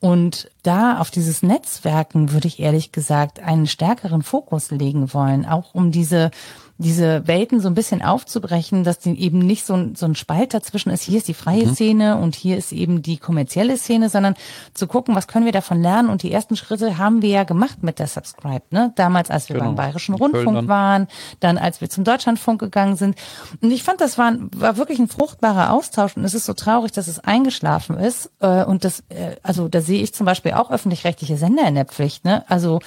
Und 0.00 0.50
da 0.62 0.98
auf 1.00 1.10
dieses 1.10 1.42
Netzwerken 1.42 2.32
würde 2.32 2.46
ich 2.46 2.60
ehrlich 2.60 2.92
gesagt 2.92 3.40
einen 3.40 3.66
stärkeren 3.66 4.22
Fokus 4.22 4.70
legen 4.70 5.12
wollen, 5.12 5.44
auch 5.44 5.74
um 5.74 5.90
diese 5.90 6.30
diese 6.78 7.26
Welten 7.26 7.60
so 7.60 7.68
ein 7.68 7.74
bisschen 7.74 8.02
aufzubrechen, 8.02 8.84
dass 8.84 9.00
die 9.00 9.20
eben 9.20 9.40
nicht 9.40 9.66
so 9.66 9.74
ein, 9.74 9.96
so 9.96 10.06
ein 10.06 10.14
Spalt 10.14 10.54
dazwischen 10.54 10.90
ist, 10.90 11.02
hier 11.02 11.18
ist 11.18 11.26
die 11.26 11.34
freie 11.34 11.66
mhm. 11.66 11.74
Szene 11.74 12.16
und 12.16 12.36
hier 12.36 12.56
ist 12.56 12.72
eben 12.72 13.02
die 13.02 13.18
kommerzielle 13.18 13.76
Szene, 13.76 14.08
sondern 14.08 14.34
zu 14.74 14.86
gucken, 14.86 15.16
was 15.16 15.26
können 15.26 15.44
wir 15.44 15.52
davon 15.52 15.82
lernen. 15.82 16.08
Und 16.08 16.22
die 16.22 16.32
ersten 16.32 16.54
Schritte 16.54 16.96
haben 16.96 17.20
wir 17.20 17.30
ja 17.30 17.42
gemacht 17.42 17.82
mit 17.82 17.98
der 17.98 18.06
Subscribe. 18.06 18.62
Ne? 18.70 18.92
Damals, 18.94 19.28
als 19.28 19.48
wir 19.48 19.54
genau. 19.54 19.66
beim 19.66 19.74
Bayerischen 19.74 20.14
Rundfunk 20.14 20.54
dann. 20.54 20.68
waren, 20.68 21.08
dann 21.40 21.58
als 21.58 21.80
wir 21.80 21.90
zum 21.90 22.04
Deutschlandfunk 22.04 22.60
gegangen 22.60 22.94
sind. 22.94 23.16
Und 23.60 23.72
ich 23.72 23.82
fand, 23.82 24.00
das 24.00 24.16
war, 24.16 24.34
war 24.54 24.76
wirklich 24.76 25.00
ein 25.00 25.08
fruchtbarer 25.08 25.72
Austausch. 25.72 26.16
Und 26.16 26.24
es 26.24 26.34
ist 26.34 26.46
so 26.46 26.54
traurig, 26.54 26.92
dass 26.92 27.08
es 27.08 27.18
eingeschlafen 27.18 27.98
ist. 27.98 28.30
Äh, 28.38 28.64
und 28.64 28.84
das, 28.84 29.00
äh, 29.08 29.34
also 29.42 29.66
da 29.66 29.80
sehe 29.80 30.00
ich 30.00 30.14
zum 30.14 30.26
Beispiel 30.26 30.52
auch 30.52 30.70
öffentlich-rechtliche 30.70 31.36
Sender 31.36 31.66
in 31.66 31.74
der 31.74 31.86
Pflicht. 31.86 32.24
Ne? 32.24 32.44
Also 32.48 32.78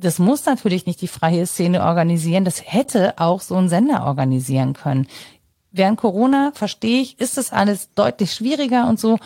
das 0.00 0.18
muss 0.18 0.46
natürlich 0.46 0.86
nicht 0.86 1.00
die 1.00 1.08
freie 1.08 1.46
Szene 1.46 1.84
organisieren, 1.84 2.44
das 2.44 2.62
hätte 2.64 3.18
auch 3.18 3.40
so 3.40 3.56
ein 3.56 3.68
Sender 3.68 4.06
organisieren 4.06 4.72
können. 4.72 5.06
Während 5.72 5.98
Corona, 5.98 6.50
verstehe 6.52 7.00
ich, 7.00 7.20
ist 7.20 7.36
das 7.36 7.52
alles 7.52 7.90
deutlich 7.94 8.32
schwieriger 8.32 8.88
und 8.88 8.98
so. 8.98 9.18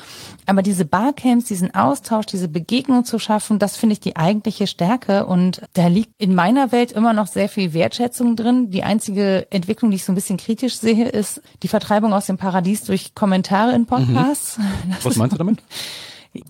Aber 0.45 0.61
diese 0.61 0.85
Barcamps, 0.85 1.47
diesen 1.47 1.75
Austausch, 1.75 2.27
diese 2.27 2.49
Begegnung 2.49 3.07
zu 3.07 3.19
schaffen, 3.19 3.59
das 3.59 3.79
finde 3.79 3.95
ich 3.95 4.01
die 4.01 4.17
eigentliche 4.17 4.67
Stärke. 4.67 5.25
Und 5.25 5.63
da 5.73 5.87
liegt 5.87 6.13
in 6.19 6.35
meiner 6.35 6.71
Welt 6.71 6.93
immer 6.93 7.15
noch 7.15 7.29
sehr 7.29 7.49
viel 7.49 7.73
Wertschätzung 7.73 8.37
drin. 8.37 8.71
Die 8.71 8.83
einzige 8.83 9.47
Entwicklung, 9.51 9.91
die 9.91 9.97
ich 9.97 10.05
so 10.05 10.13
ein 10.13 10.17
bisschen 10.17 10.37
kritisch 10.37 10.77
sehe, 10.77 11.09
ist 11.09 11.41
die 11.63 11.69
Vertreibung 11.69 12.13
aus 12.13 12.27
dem 12.27 12.37
Paradies 12.37 12.85
durch 12.85 13.15
Kommentare 13.15 13.75
in 13.75 13.87
Podcasts. 13.87 14.59
Mhm. 14.59 14.97
Was 15.03 15.17
meinst 15.17 15.33
du 15.33 15.39
damit? 15.39 15.63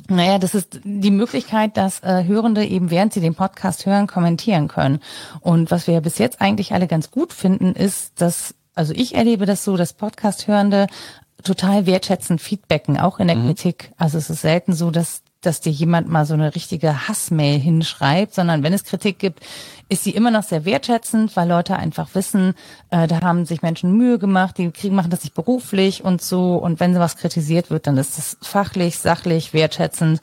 Naja, 0.09 0.39
das 0.39 0.55
ist 0.55 0.80
die 0.85 1.11
Möglichkeit, 1.11 1.76
dass 1.76 2.03
äh, 2.03 2.24
Hörende 2.24 2.64
eben 2.64 2.91
während 2.91 3.12
sie 3.12 3.20
den 3.20 3.35
Podcast 3.35 3.87
hören, 3.87 4.07
kommentieren 4.07 4.68
können. 4.68 5.01
Und 5.41 5.70
was 5.70 5.87
wir 5.87 5.95
ja 5.95 6.01
bis 6.01 6.18
jetzt 6.18 6.41
eigentlich 6.41 6.72
alle 6.72 6.87
ganz 6.87 7.11
gut 7.11 7.32
finden, 7.32 7.74
ist, 7.74 8.20
dass, 8.20 8.55
also 8.74 8.95
ich 8.95 9.14
erlebe 9.14 9.47
das 9.47 9.64
so, 9.64 9.76
dass 9.76 9.93
Podcast-Hörende 9.93 10.87
total 11.43 11.87
wertschätzend 11.87 12.41
feedbacken, 12.41 12.99
auch 12.99 13.20
in 13.20 13.28
der 13.28 13.37
mhm. 13.37 13.49
Kritik. 13.49 13.93
Also 13.99 14.16
es 14.16 14.30
ist 14.30 14.41
selten 14.41 14.72
so, 14.72 14.91
dass 14.91 15.24
dass 15.47 15.61
dir 15.61 15.71
jemand 15.71 16.09
mal 16.09 16.27
so 16.27 16.35
eine 16.35 16.55
richtige 16.55 17.09
Hassmail 17.09 17.59
hinschreibt, 17.59 18.35
sondern 18.35 18.63
wenn 18.63 18.73
es 18.73 18.85
Kritik 18.85 19.19
gibt, 19.19 19.41
ist 19.89 20.05
sie 20.05 20.11
immer 20.11 20.31
noch 20.31 20.43
sehr 20.43 20.65
wertschätzend, 20.65 21.37
weil 21.37 21.49
Leute 21.49 21.77
einfach 21.77 22.09
wissen, 22.15 22.55
äh, 22.91 23.07
da 23.07 23.21
haben 23.21 23.45
sich 23.45 23.63
Menschen 23.63 23.93
Mühe 23.97 24.19
gemacht, 24.19 24.59
die 24.59 24.71
kriegen, 24.71 24.95
machen 24.95 25.11
das 25.11 25.25
nicht 25.25 25.35
beruflich 25.35 26.05
und 26.05 26.23
so. 26.23 26.57
Und 26.57 26.81
wenn 26.81 26.95
was 26.99 27.17
kritisiert 27.17 27.71
wird, 27.71 27.87
dann 27.87 27.97
ist 27.97 28.19
es 28.19 28.39
fachlich, 28.41 28.99
sachlich, 28.99 29.53
wertschätzend. 29.53 30.21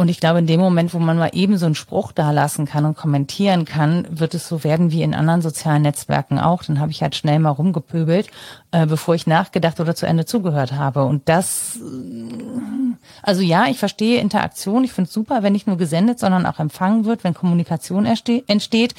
Und 0.00 0.08
ich 0.08 0.18
glaube, 0.18 0.38
in 0.38 0.46
dem 0.46 0.60
Moment, 0.60 0.94
wo 0.94 0.98
man 0.98 1.18
mal 1.18 1.28
eben 1.34 1.58
so 1.58 1.66
einen 1.66 1.74
Spruch 1.74 2.12
da 2.12 2.30
lassen 2.30 2.64
kann 2.64 2.86
und 2.86 2.96
kommentieren 2.96 3.66
kann, 3.66 4.06
wird 4.08 4.32
es 4.32 4.48
so 4.48 4.64
werden 4.64 4.92
wie 4.92 5.02
in 5.02 5.12
anderen 5.12 5.42
sozialen 5.42 5.82
Netzwerken 5.82 6.38
auch. 6.38 6.64
Dann 6.64 6.80
habe 6.80 6.90
ich 6.90 7.02
halt 7.02 7.14
schnell 7.14 7.38
mal 7.38 7.50
rumgepöbelt, 7.50 8.30
äh, 8.70 8.86
bevor 8.86 9.14
ich 9.14 9.26
nachgedacht 9.26 9.78
oder 9.78 9.94
zu 9.94 10.06
Ende 10.06 10.24
zugehört 10.24 10.72
habe. 10.72 11.04
Und 11.04 11.28
das, 11.28 11.76
äh, 11.76 12.32
also 13.22 13.42
ja, 13.42 13.66
ich 13.66 13.78
verstehe 13.78 14.22
Interaktion. 14.22 14.84
Ich 14.84 14.92
finde 14.94 15.08
es 15.08 15.12
super, 15.12 15.42
wenn 15.42 15.52
nicht 15.52 15.66
nur 15.66 15.76
gesendet, 15.76 16.18
sondern 16.18 16.46
auch 16.46 16.60
empfangen 16.60 17.04
wird, 17.04 17.22
wenn 17.22 17.34
Kommunikation 17.34 18.06
entsteht. 18.06 18.94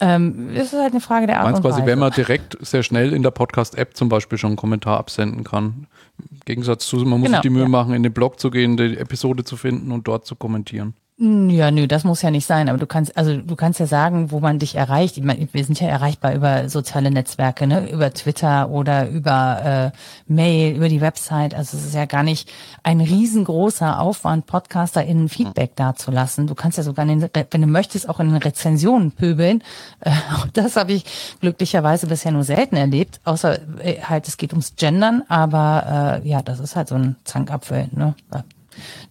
Ähm, 0.00 0.50
ist 0.50 0.72
halt 0.72 0.92
eine 0.92 1.00
Frage 1.00 1.26
der 1.26 1.36
Art 1.38 1.44
Meinst 1.46 1.58
und 1.58 1.64
Weise. 1.64 1.76
quasi, 1.76 1.86
wenn 1.86 1.98
man 1.98 2.12
direkt 2.12 2.56
sehr 2.60 2.82
schnell 2.82 3.12
in 3.12 3.22
der 3.22 3.30
Podcast-App 3.30 3.96
zum 3.96 4.08
Beispiel 4.08 4.38
schon 4.38 4.48
einen 4.50 4.56
Kommentar 4.56 4.98
absenden 4.98 5.44
kann. 5.44 5.86
Im 6.18 6.40
Gegensatz 6.44 6.86
zu, 6.86 6.96
man 6.96 7.20
muss 7.20 7.26
Genau, 7.26 7.36
sich 7.38 7.42
die 7.42 7.50
Mühe 7.50 7.62
ja. 7.62 7.68
machen, 7.68 7.94
in 7.94 8.02
den 8.02 8.12
Blog 8.12 8.40
zu 8.40 8.50
gehen, 8.50 8.76
die 8.76 8.96
Episode 8.96 9.44
zu 9.44 9.56
finden 9.56 9.92
und 9.92 10.06
dort 10.08 10.26
zu 10.26 10.36
kommentieren. 10.36 10.94
Ja, 11.16 11.70
nö, 11.70 11.86
das 11.86 12.02
muss 12.02 12.22
ja 12.22 12.32
nicht 12.32 12.44
sein, 12.44 12.68
aber 12.68 12.76
du 12.76 12.88
kannst, 12.88 13.16
also 13.16 13.36
du 13.36 13.54
kannst 13.54 13.78
ja 13.78 13.86
sagen, 13.86 14.32
wo 14.32 14.40
man 14.40 14.58
dich 14.58 14.74
erreicht. 14.74 15.16
Ich 15.16 15.22
meine, 15.22 15.46
wir 15.52 15.64
sind 15.64 15.78
ja 15.80 15.86
erreichbar 15.86 16.34
über 16.34 16.68
soziale 16.68 17.12
Netzwerke, 17.12 17.68
ne, 17.68 17.88
über 17.88 18.12
Twitter 18.12 18.68
oder 18.68 19.08
über 19.08 19.92
äh, 19.94 19.98
Mail, 20.26 20.74
über 20.74 20.88
die 20.88 21.00
Website. 21.00 21.54
Also 21.54 21.76
es 21.76 21.84
ist 21.84 21.94
ja 21.94 22.06
gar 22.06 22.24
nicht 22.24 22.50
ein 22.82 23.00
riesengroßer 23.00 24.00
Aufwand, 24.00 24.46
PodcasterInnen 24.46 25.28
Feedback 25.28 25.76
dazulassen. 25.76 26.48
Du 26.48 26.56
kannst 26.56 26.78
ja 26.78 26.84
sogar, 26.84 27.06
den, 27.06 27.30
wenn 27.48 27.60
du 27.60 27.68
möchtest, 27.68 28.08
auch 28.08 28.18
in 28.18 28.30
den 28.30 28.42
Rezensionen 28.42 29.12
pöbeln. 29.12 29.62
Äh, 30.00 30.10
auch 30.34 30.46
das 30.52 30.74
habe 30.74 30.94
ich 30.94 31.04
glücklicherweise 31.40 32.08
bisher 32.08 32.32
nur 32.32 32.42
selten 32.42 32.74
erlebt, 32.74 33.20
außer 33.22 33.60
äh, 33.78 34.00
halt, 34.02 34.26
es 34.26 34.36
geht 34.36 34.50
ums 34.52 34.74
Gendern, 34.74 35.22
aber 35.28 36.20
äh, 36.24 36.28
ja, 36.28 36.42
das 36.42 36.58
ist 36.58 36.74
halt 36.74 36.88
so 36.88 36.96
ein 36.96 37.14
Zankapfel, 37.22 37.88
ne. 37.92 38.16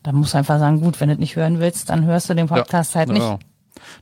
Da 0.03 0.11
musst 0.11 0.33
du 0.33 0.37
einfach 0.37 0.59
sagen, 0.59 0.81
gut, 0.81 0.99
wenn 1.01 1.09
du 1.09 1.15
nicht 1.15 1.35
hören 1.35 1.59
willst, 1.59 1.89
dann 1.89 2.05
hörst 2.05 2.29
du 2.29 2.33
den 2.33 2.47
Podcast 2.47 2.95
halt 2.95 3.09
nicht. 3.09 3.21
Ja, 3.21 3.39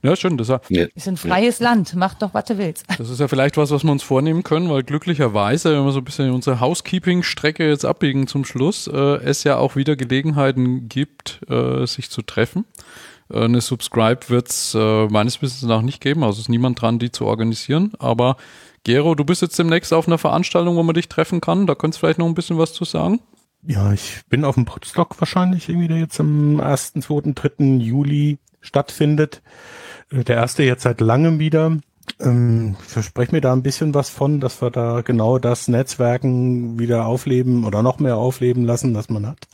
ja 0.03 0.15
schön. 0.15 0.37
Das, 0.37 0.49
ist 0.49 0.51
ja- 0.69 0.81
Ja. 0.83 0.87
Ist 0.95 1.07
ein 1.07 1.17
freies 1.17 1.59
Land, 1.59 1.93
mach 1.95 2.13
doch, 2.15 2.33
was 2.33 2.45
du 2.45 2.57
willst. 2.57 2.85
das 2.97 3.09
ist 3.09 3.19
ja 3.19 3.27
vielleicht 3.27 3.57
was, 3.57 3.71
was 3.71 3.83
wir 3.83 3.91
uns 3.91 4.03
vornehmen 4.03 4.43
können, 4.43 4.69
weil 4.69 4.83
glücklicherweise, 4.83 5.75
wenn 5.75 5.85
wir 5.85 5.91
so 5.91 5.99
ein 5.99 6.03
bisschen 6.05 6.31
unsere 6.31 6.59
Housekeeping-Strecke 6.59 7.67
jetzt 7.67 7.85
abbiegen 7.85 8.27
zum 8.27 8.45
Schluss, 8.45 8.87
äh, 8.87 8.95
es 9.23 9.43
ja 9.43 9.57
auch 9.57 9.75
wieder 9.75 9.95
Gelegenheiten 9.95 10.87
gibt, 10.89 11.41
äh, 11.49 11.85
sich 11.87 12.09
zu 12.09 12.21
treffen. 12.21 12.65
Äh, 13.31 13.45
eine 13.45 13.61
Subscribe 13.61 14.19
wird 14.29 14.49
es 14.49 14.75
äh, 14.75 15.05
meines 15.07 15.41
Wissens 15.41 15.63
nach 15.63 15.81
nicht 15.81 16.01
geben, 16.01 16.23
also 16.23 16.41
ist 16.41 16.49
niemand 16.49 16.81
dran, 16.81 16.99
die 16.99 17.11
zu 17.11 17.25
organisieren. 17.25 17.93
Aber 17.99 18.37
Gero, 18.83 19.13
du 19.15 19.23
bist 19.23 19.41
jetzt 19.43 19.57
demnächst 19.59 19.93
auf 19.93 20.07
einer 20.07 20.17
Veranstaltung, 20.17 20.75
wo 20.75 20.81
man 20.83 20.95
dich 20.95 21.07
treffen 21.07 21.39
kann. 21.39 21.67
Da 21.67 21.75
könntest 21.75 22.01
du 22.01 22.05
vielleicht 22.07 22.17
noch 22.19 22.25
ein 22.25 22.33
bisschen 22.33 22.57
was 22.57 22.73
zu 22.73 22.83
sagen. 22.83 23.19
Ja, 23.67 23.93
ich 23.93 24.21
bin 24.29 24.43
auf 24.43 24.55
dem 24.55 24.65
Podstock 24.65 25.19
wahrscheinlich 25.19 25.69
irgendwie, 25.69 25.87
der 25.87 25.97
jetzt 25.99 26.19
am 26.19 26.59
1., 26.59 26.93
2., 27.01 27.33
3. 27.33 27.63
Juli 27.77 28.39
stattfindet. 28.59 29.41
Äh, 30.11 30.23
Der 30.23 30.37
erste 30.37 30.63
jetzt 30.63 30.83
seit 30.83 31.01
langem 31.01 31.39
wieder. 31.39 31.77
Ähm, 32.19 32.75
ich 32.81 32.87
verspreche 32.87 33.33
mir 33.33 33.41
da 33.41 33.53
ein 33.53 33.63
bisschen 33.63 33.93
was 33.93 34.09
von, 34.09 34.39
dass 34.39 34.61
wir 34.61 34.71
da 34.71 35.01
genau 35.01 35.37
das 35.37 35.67
Netzwerken 35.67 36.79
wieder 36.79 37.05
aufleben 37.05 37.63
oder 37.65 37.83
noch 37.83 37.99
mehr 37.99 38.17
aufleben 38.17 38.65
lassen, 38.65 38.95
was 38.95 39.09
man 39.09 39.27
hat. 39.27 39.47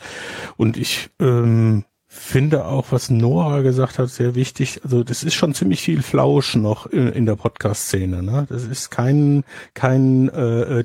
Und 0.56 0.78
ich 0.78 1.10
ähm, 1.20 1.84
finde 2.08 2.66
auch, 2.66 2.88
was 2.92 3.10
Nora 3.10 3.62
gesagt 3.62 4.00
hat, 4.00 4.10
sehr 4.10 4.34
wichtig. 4.36 4.82
Also 4.84 5.04
das 5.04 5.24
ist 5.24 5.34
schon 5.34 5.54
ziemlich 5.54 5.82
viel 5.82 6.02
Flausch 6.02 6.56
noch 6.56 6.86
in, 6.88 7.10
in 7.10 7.26
der 7.26 7.36
Podcast-Szene. 7.36 8.24
Ne? 8.24 8.46
Das 8.50 8.64
ist 8.64 8.90
kein 8.90 9.44
kein 9.74 10.30
äh, 10.30 10.80
äh, 10.80 10.84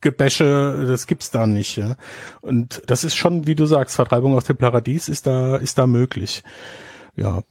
Twitter-Gebäsche, 0.00 0.86
das 0.86 1.06
gibt's 1.06 1.30
da 1.30 1.46
nicht. 1.46 1.76
Ja? 1.76 1.96
Und 2.40 2.82
das 2.86 3.04
ist 3.04 3.16
schon, 3.16 3.46
wie 3.46 3.54
du 3.54 3.66
sagst, 3.66 3.96
Vertreibung 3.96 4.34
aus 4.34 4.44
dem 4.44 4.56
Paradies 4.56 5.08
ist 5.08 5.26
da 5.26 5.56
ist 5.56 5.78
da 5.78 5.86
möglich. 5.86 6.42
Ja, 7.16 7.42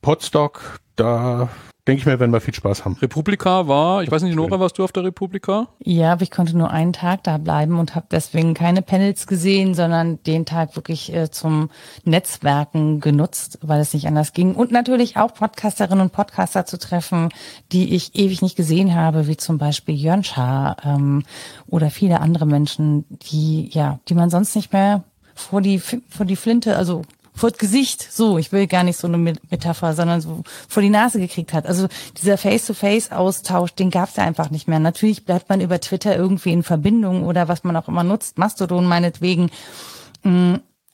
Podstock, 0.00 0.80
da 0.96 1.48
denke 1.88 2.00
ich 2.00 2.06
mir, 2.06 2.20
werden 2.20 2.32
wir 2.32 2.40
viel 2.40 2.54
Spaß 2.54 2.84
haben. 2.84 2.94
Republika 3.02 3.66
war, 3.66 4.04
ich 4.04 4.10
weiß 4.10 4.22
nicht, 4.22 4.36
Nora, 4.36 4.60
warst 4.60 4.78
du 4.78 4.84
auf 4.84 4.92
der 4.92 5.02
Republika? 5.02 5.68
Ja, 5.82 6.12
aber 6.12 6.22
ich 6.22 6.30
konnte 6.30 6.56
nur 6.56 6.70
einen 6.70 6.92
Tag 6.92 7.24
da 7.24 7.38
bleiben 7.38 7.78
und 7.78 7.96
habe 7.96 8.06
deswegen 8.10 8.54
keine 8.54 8.82
Panels 8.82 9.26
gesehen, 9.26 9.74
sondern 9.74 10.22
den 10.22 10.46
Tag 10.46 10.76
wirklich 10.76 11.12
äh, 11.12 11.30
zum 11.30 11.70
Netzwerken 12.04 13.00
genutzt, 13.00 13.58
weil 13.62 13.80
es 13.80 13.94
nicht 13.94 14.06
anders 14.06 14.32
ging. 14.32 14.54
Und 14.54 14.70
natürlich 14.70 15.16
auch 15.16 15.34
Podcasterinnen 15.34 16.02
und 16.02 16.12
Podcaster 16.12 16.66
zu 16.66 16.78
treffen, 16.78 17.30
die 17.72 17.94
ich 17.94 18.14
ewig 18.14 18.42
nicht 18.42 18.56
gesehen 18.56 18.94
habe, 18.94 19.26
wie 19.26 19.36
zum 19.36 19.58
Beispiel 19.58 19.96
Jörn 19.96 20.22
Schaar 20.22 20.76
ähm, 20.84 21.24
oder 21.66 21.90
viele 21.90 22.20
andere 22.20 22.46
Menschen, 22.46 23.06
die 23.10 23.68
ja, 23.70 23.98
die 24.08 24.14
man 24.14 24.30
sonst 24.30 24.54
nicht 24.54 24.72
mehr 24.72 25.02
vor 25.34 25.60
die 25.60 25.80
vor 25.80 26.26
die 26.26 26.36
Flinte, 26.36 26.76
also 26.76 27.02
vor 27.42 27.50
das 27.50 27.58
Gesicht, 27.58 28.06
so, 28.08 28.38
ich 28.38 28.52
will 28.52 28.68
gar 28.68 28.84
nicht 28.84 28.96
so 28.96 29.08
eine 29.08 29.18
Met- 29.18 29.50
Metapher, 29.50 29.94
sondern 29.94 30.20
so 30.20 30.44
vor 30.68 30.80
die 30.80 30.90
Nase 30.90 31.18
gekriegt 31.18 31.52
hat. 31.52 31.66
Also 31.66 31.88
dieser 32.16 32.38
Face-to-Face-Austausch, 32.38 33.72
den 33.72 33.90
gab 33.90 34.10
es 34.10 34.14
ja 34.14 34.22
einfach 34.22 34.50
nicht 34.50 34.68
mehr. 34.68 34.78
Natürlich 34.78 35.24
bleibt 35.24 35.48
man 35.48 35.60
über 35.60 35.80
Twitter 35.80 36.14
irgendwie 36.14 36.52
in 36.52 36.62
Verbindung 36.62 37.24
oder 37.24 37.48
was 37.48 37.64
man 37.64 37.74
auch 37.74 37.88
immer 37.88 38.04
nutzt, 38.04 38.38
Mastodon 38.38 38.86
meinetwegen. 38.86 39.50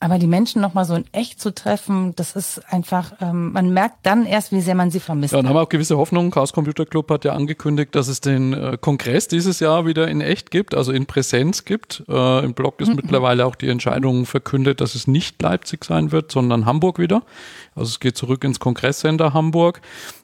Aber 0.01 0.21
die 0.21 0.29
Menschen 0.29 0.63
nochmal 0.63 0.85
so 0.85 0.95
in 0.95 1.07
echt 1.11 1.41
zu 1.41 1.53
treffen, 1.53 2.15
das 2.15 2.37
ist 2.37 2.63
einfach, 2.73 3.15
ähm, 3.21 3.51
man 3.53 3.73
merkt 3.73 4.07
dann 4.07 4.27
erst, 4.27 4.53
wie 4.53 4.61
sehr 4.61 4.77
man 4.77 4.93
sie 4.93 5.01
vermisst. 5.01 5.33
Ja, 5.33 5.39
dann 5.39 5.49
haben 5.49 5.57
wir 5.57 5.63
auch 5.63 5.69
gewisse 5.69 5.99
Hoffnungen. 5.99 6.31
Chaos 6.31 6.53
Computer 6.53 6.87
Club 6.87 7.11
hat 7.11 7.25
ja 7.25 7.33
angekündigt, 7.33 7.97
dass 7.97 8.07
es 8.07 8.21
den 8.21 8.53
äh, 8.53 8.79
Kongress 8.81 9.27
dieses 9.27 9.59
Jahr 9.59 9.87
wieder 9.87 10.07
in 10.07 10.21
echt 10.21 10.53
gibt, 10.53 10.77
also 10.77 10.93
in 10.93 11.07
Präsenz 11.07 11.65
gibt. 11.65 12.05
Äh, 12.09 12.45
Im 12.45 12.55
Blog 12.55 12.81
ist 12.81 12.95
mittlerweile 12.95 13.45
auch 13.45 13.57
die 13.57 13.69
Entscheidung 13.69 14.25
verkündet, 14.25 14.81
dass 14.81 14.95
es 14.95 15.09
nicht 15.09 15.43
Leipzig 15.43 15.85
sein 15.85 16.13
wird, 16.13 16.31
sondern 16.31 16.65
Hamburg 16.65 17.01
wieder. 17.01 17.25
Also 17.75 17.89
es 17.89 17.99
geht 17.99 18.17
zurück 18.17 18.45
ins 18.45 18.61
Kongresscenter 18.61 19.35
Hamburg. 19.35 19.81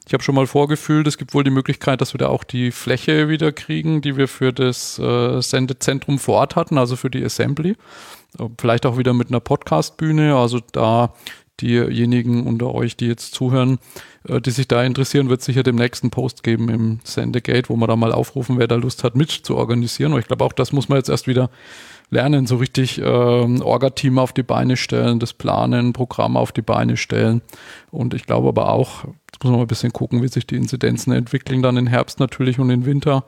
Ich 0.07 0.13
habe 0.13 0.23
schon 0.23 0.35
mal 0.35 0.47
vorgefühlt, 0.47 1.05
es 1.05 1.17
gibt 1.17 1.33
wohl 1.33 1.43
die 1.43 1.49
Möglichkeit, 1.49 1.99
dass 1.99 2.13
wir 2.13 2.19
da 2.19 2.29
auch 2.29 2.45
die 2.45 2.71
Fläche 2.71 3.27
wieder 3.27 3.51
kriegen, 3.51 4.01
die 4.01 4.15
wir 4.15 4.29
für 4.29 4.53
das 4.53 4.97
äh, 4.99 5.41
Sendezentrum 5.41 6.17
vor 6.17 6.35
Ort 6.35 6.55
hatten, 6.55 6.77
also 6.77 6.95
für 6.95 7.09
die 7.09 7.25
Assembly. 7.25 7.75
Vielleicht 8.59 8.85
auch 8.85 8.97
wieder 8.97 9.13
mit 9.13 9.29
einer 9.29 9.39
Podcastbühne, 9.39 10.35
also 10.35 10.59
da 10.71 11.13
diejenigen 11.61 12.45
unter 12.45 12.73
euch, 12.73 12.97
die 12.97 13.07
jetzt 13.07 13.33
zuhören, 13.33 13.79
äh, 14.27 14.41
die 14.41 14.51
sich 14.51 14.67
da 14.67 14.83
interessieren, 14.83 15.29
wird 15.29 15.41
sicher 15.41 15.63
dem 15.63 15.75
nächsten 15.75 16.09
Post 16.09 16.43
geben 16.43 16.69
im 16.69 16.99
Sendegate, 17.03 17.69
wo 17.69 17.75
man 17.75 17.87
da 17.87 17.95
mal 17.95 18.11
aufrufen, 18.11 18.59
wer 18.59 18.67
da 18.67 18.75
Lust 18.75 19.03
hat, 19.03 19.15
mit 19.15 19.31
zu 19.31 19.55
organisieren. 19.55 20.13
Und 20.13 20.19
ich 20.19 20.27
glaube, 20.27 20.43
auch 20.43 20.53
das 20.53 20.71
muss 20.71 20.89
man 20.89 20.97
jetzt 20.97 21.09
erst 21.09 21.27
wieder 21.27 21.49
lernen, 22.15 22.47
so 22.47 22.55
richtig 22.55 22.99
ähm, 23.03 23.61
Orga-Team 23.61 24.17
auf 24.17 24.33
die 24.33 24.43
Beine 24.43 24.77
stellen, 24.77 25.19
das 25.19 25.33
Planen, 25.33 25.93
Programm 25.93 26.37
auf 26.37 26.51
die 26.51 26.61
Beine 26.61 26.97
stellen. 26.97 27.41
Und 27.91 28.13
ich 28.13 28.25
glaube 28.25 28.47
aber 28.47 28.71
auch, 28.71 29.03
jetzt 29.03 29.43
muss 29.43 29.51
man 29.51 29.59
mal 29.59 29.65
ein 29.65 29.67
bisschen 29.67 29.93
gucken, 29.93 30.23
wie 30.23 30.27
sich 30.27 30.47
die 30.47 30.55
Inzidenzen 30.55 31.13
entwickeln, 31.13 31.61
dann 31.61 31.77
im 31.77 31.87
Herbst 31.87 32.19
natürlich 32.19 32.57
und 32.57 32.69
im 32.69 32.85
Winter. 32.85 33.25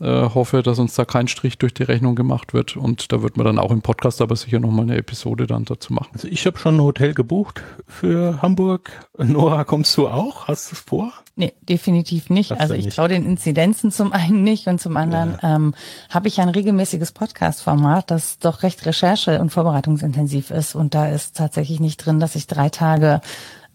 Äh, 0.00 0.30
hoffe, 0.34 0.62
dass 0.62 0.78
uns 0.78 0.94
da 0.94 1.04
kein 1.04 1.28
Strich 1.28 1.58
durch 1.58 1.74
die 1.74 1.82
Rechnung 1.82 2.14
gemacht 2.14 2.54
wird. 2.54 2.76
Und 2.76 3.12
da 3.12 3.22
wird 3.22 3.36
man 3.36 3.44
dann 3.44 3.58
auch 3.58 3.70
im 3.70 3.82
Podcast 3.82 4.22
aber 4.22 4.34
sicher 4.36 4.58
nochmal 4.58 4.86
eine 4.86 4.96
Episode 4.96 5.46
dann 5.46 5.66
dazu 5.66 5.92
machen. 5.92 6.08
Also 6.14 6.26
ich 6.28 6.46
habe 6.46 6.58
schon 6.58 6.76
ein 6.76 6.82
Hotel 6.82 7.12
gebucht 7.12 7.62
für 7.86 8.40
Hamburg. 8.40 8.90
Nora, 9.18 9.64
kommst 9.64 9.96
du 9.98 10.08
auch? 10.08 10.48
Hast 10.48 10.70
du 10.70 10.74
es 10.74 10.80
vor? 10.80 11.12
Nee, 11.40 11.54
definitiv 11.62 12.28
nicht. 12.28 12.50
Das 12.50 12.60
also 12.60 12.74
ja 12.74 12.80
ich 12.80 12.94
traue 12.94 13.08
den 13.08 13.24
Inzidenzen 13.24 13.90
zum 13.90 14.12
einen 14.12 14.42
nicht 14.42 14.66
und 14.66 14.78
zum 14.78 14.98
anderen 14.98 15.38
ähm, 15.42 15.74
habe 16.10 16.28
ich 16.28 16.38
ein 16.38 16.50
regelmäßiges 16.50 17.12
Podcast-Format, 17.12 18.10
das 18.10 18.38
doch 18.38 18.62
recht 18.62 18.84
recherche- 18.84 19.40
und 19.40 19.48
vorbereitungsintensiv 19.48 20.50
ist. 20.50 20.74
Und 20.74 20.94
da 20.94 21.08
ist 21.08 21.38
tatsächlich 21.38 21.80
nicht 21.80 21.96
drin, 21.96 22.20
dass 22.20 22.34
ich 22.34 22.46
drei 22.46 22.68
Tage 22.68 23.22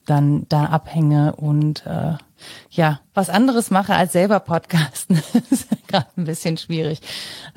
dann 0.05 0.45
da 0.49 0.65
abhänge 0.65 1.35
und 1.35 1.85
äh, 1.85 2.13
ja, 2.69 2.99
was 3.13 3.29
anderes 3.29 3.71
mache 3.71 3.95
als 3.95 4.11
selber 4.13 4.39
podcasten. 4.39 5.21
Das 5.33 5.61
ist 5.61 5.87
gerade 5.87 6.07
ein 6.17 6.25
bisschen 6.25 6.57
schwierig. 6.57 6.99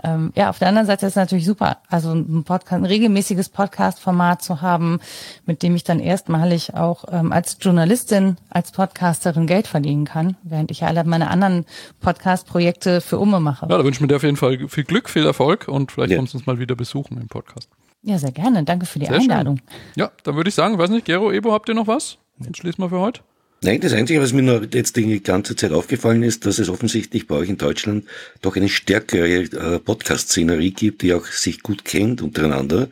Ähm, 0.05 0.33
ja, 0.37 0.51
auf 0.51 0.59
der 0.59 0.69
anderen 0.69 0.87
Seite 0.87 1.07
ist 1.07 1.13
es 1.13 1.17
natürlich 1.17 1.45
super, 1.47 1.79
also 1.89 2.13
ein, 2.13 2.45
Podcast, 2.45 2.81
ein 2.83 2.85
regelmäßiges 2.85 3.49
Podcast-Format 3.49 4.43
zu 4.43 4.61
haben, 4.63 5.01
mit 5.47 5.63
dem 5.63 5.75
ich 5.75 5.83
dann 5.85 5.99
erstmalig 5.99 6.75
auch 6.75 7.05
ähm, 7.11 7.33
als 7.33 7.57
Journalistin, 7.61 8.37
als 8.51 8.71
Podcasterin 8.71 9.47
Geld 9.47 9.67
verdienen 9.67 10.05
kann, 10.05 10.37
während 10.43 10.71
ich 10.71 10.81
ja 10.81 10.89
alle 10.89 11.03
meine 11.05 11.29
anderen 11.31 11.65
Podcast-Projekte 12.01 13.01
für 13.01 13.19
Umme 13.19 13.41
mache. 13.41 13.67
Ja, 13.69 13.79
da 13.79 13.85
wünschen 13.85 14.01
wir 14.03 14.09
dir 14.09 14.17
auf 14.17 14.23
jeden 14.23 14.37
Fall 14.37 14.69
viel 14.69 14.85
Glück, 14.85 15.09
viel 15.11 15.27
Erfolg 15.27 15.67
und 15.69 15.93
vielleicht 15.93 16.13
Ja. 16.13 16.17
kommst 16.19 16.35
du 16.35 16.39
uns 16.39 16.47
mal 16.47 16.59
wieder 16.59 16.77
besuchen 16.77 17.19
im 17.21 17.29
Podcast. 17.29 17.69
Ja, 18.03 18.19
sehr 18.19 18.33
gerne. 18.33 18.63
Danke 18.65 18.87
für 18.87 18.99
die 19.01 19.07
Sehr 19.07 19.21
schön. 19.21 19.31
Einladung. 19.31 19.61
Ja, 19.97 20.11
dann 20.23 20.37
würde 20.37 20.49
ich 20.49 20.55
sagen, 20.55 20.79
weiß 20.79 20.91
nicht, 20.91 21.05
Gero, 21.05 21.33
Ebo, 21.33 21.53
habt 21.53 21.69
ihr 21.69 21.75
noch 21.75 21.87
was? 21.89 22.19
Dann 22.41 22.55
schließen 22.55 22.83
wir 22.83 22.89
für 22.89 23.01
heute. 23.01 23.21
Nein, 23.63 23.81
das 23.81 23.93
Einzige, 23.93 24.23
was 24.23 24.33
mir 24.33 24.43
noch 24.43 24.63
jetzt 24.73 24.95
die 24.97 25.21
ganze 25.21 25.57
Zeit 25.57 25.73
aufgefallen 25.73 26.23
ist, 26.23 26.47
dass 26.47 26.61
es 26.61 26.69
offensichtlich 26.69 27.27
bei 27.27 27.35
euch 27.35 27.49
in 27.49 27.59
Deutschland 27.59 28.05
doch 28.41 28.55
eine 28.55 28.69
stärkere 28.69 29.43
äh, 29.43 29.79
Podcast-Szenerie 29.81 30.71
gibt, 30.71 31.03
die 31.03 31.13
auch 31.13 31.27
sich 31.27 31.63
gut 31.65 31.85
kennt 31.85 32.23
untereinander. 32.23 32.89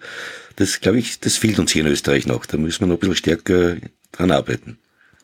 Das, 0.56 0.80
glaube 0.80 0.98
ich, 0.98 1.20
das 1.20 1.36
fehlt 1.36 1.60
uns 1.60 1.70
hier 1.70 1.84
in 1.84 1.92
Österreich 1.92 2.26
noch. 2.26 2.46
Da 2.46 2.56
müssen 2.56 2.80
wir 2.80 2.86
noch 2.88 2.96
ein 2.96 3.00
bisschen 3.00 3.14
stärker 3.14 3.76
dran 4.10 4.32
arbeiten. 4.32 4.78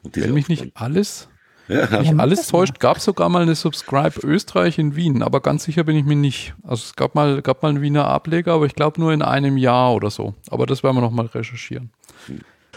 Und 0.05 0.16
Wenn 0.16 0.35
mich 0.35 0.49
nicht 0.49 0.70
alles, 0.75 1.29
ja, 1.66 2.01
mich 2.01 2.16
alles 2.16 2.47
täuscht, 2.47 2.79
gab 2.79 2.99
es 2.99 3.05
sogar 3.05 3.29
mal 3.29 3.43
eine 3.43 3.57
Subscribe 3.57 4.20
Österreich 4.23 4.79
in 4.79 4.95
Wien, 4.95 5.23
aber 5.23 5.41
ganz 5.41 5.64
sicher 5.64 5.83
bin 5.83 5.97
ich 5.97 6.05
mir 6.05 6.16
nicht. 6.16 6.55
Also 6.62 6.85
es 6.87 6.95
gab 6.95 7.16
mal, 7.16 7.43
gab 7.43 7.62
mal 7.62 7.70
einen 7.70 7.83
Wiener 7.83 8.07
Ableger, 8.07 8.53
aber 8.53 8.66
ich 8.66 8.75
glaube 8.77 9.01
nur 9.01 9.12
in 9.12 9.23
einem 9.23 9.57
Jahr 9.57 9.93
oder 9.95 10.11
so. 10.11 10.35
Aber 10.51 10.66
das 10.66 10.85
werden 10.85 10.97
wir 10.97 11.01
noch 11.01 11.11
mal 11.11 11.27
recherchieren. 11.27 11.91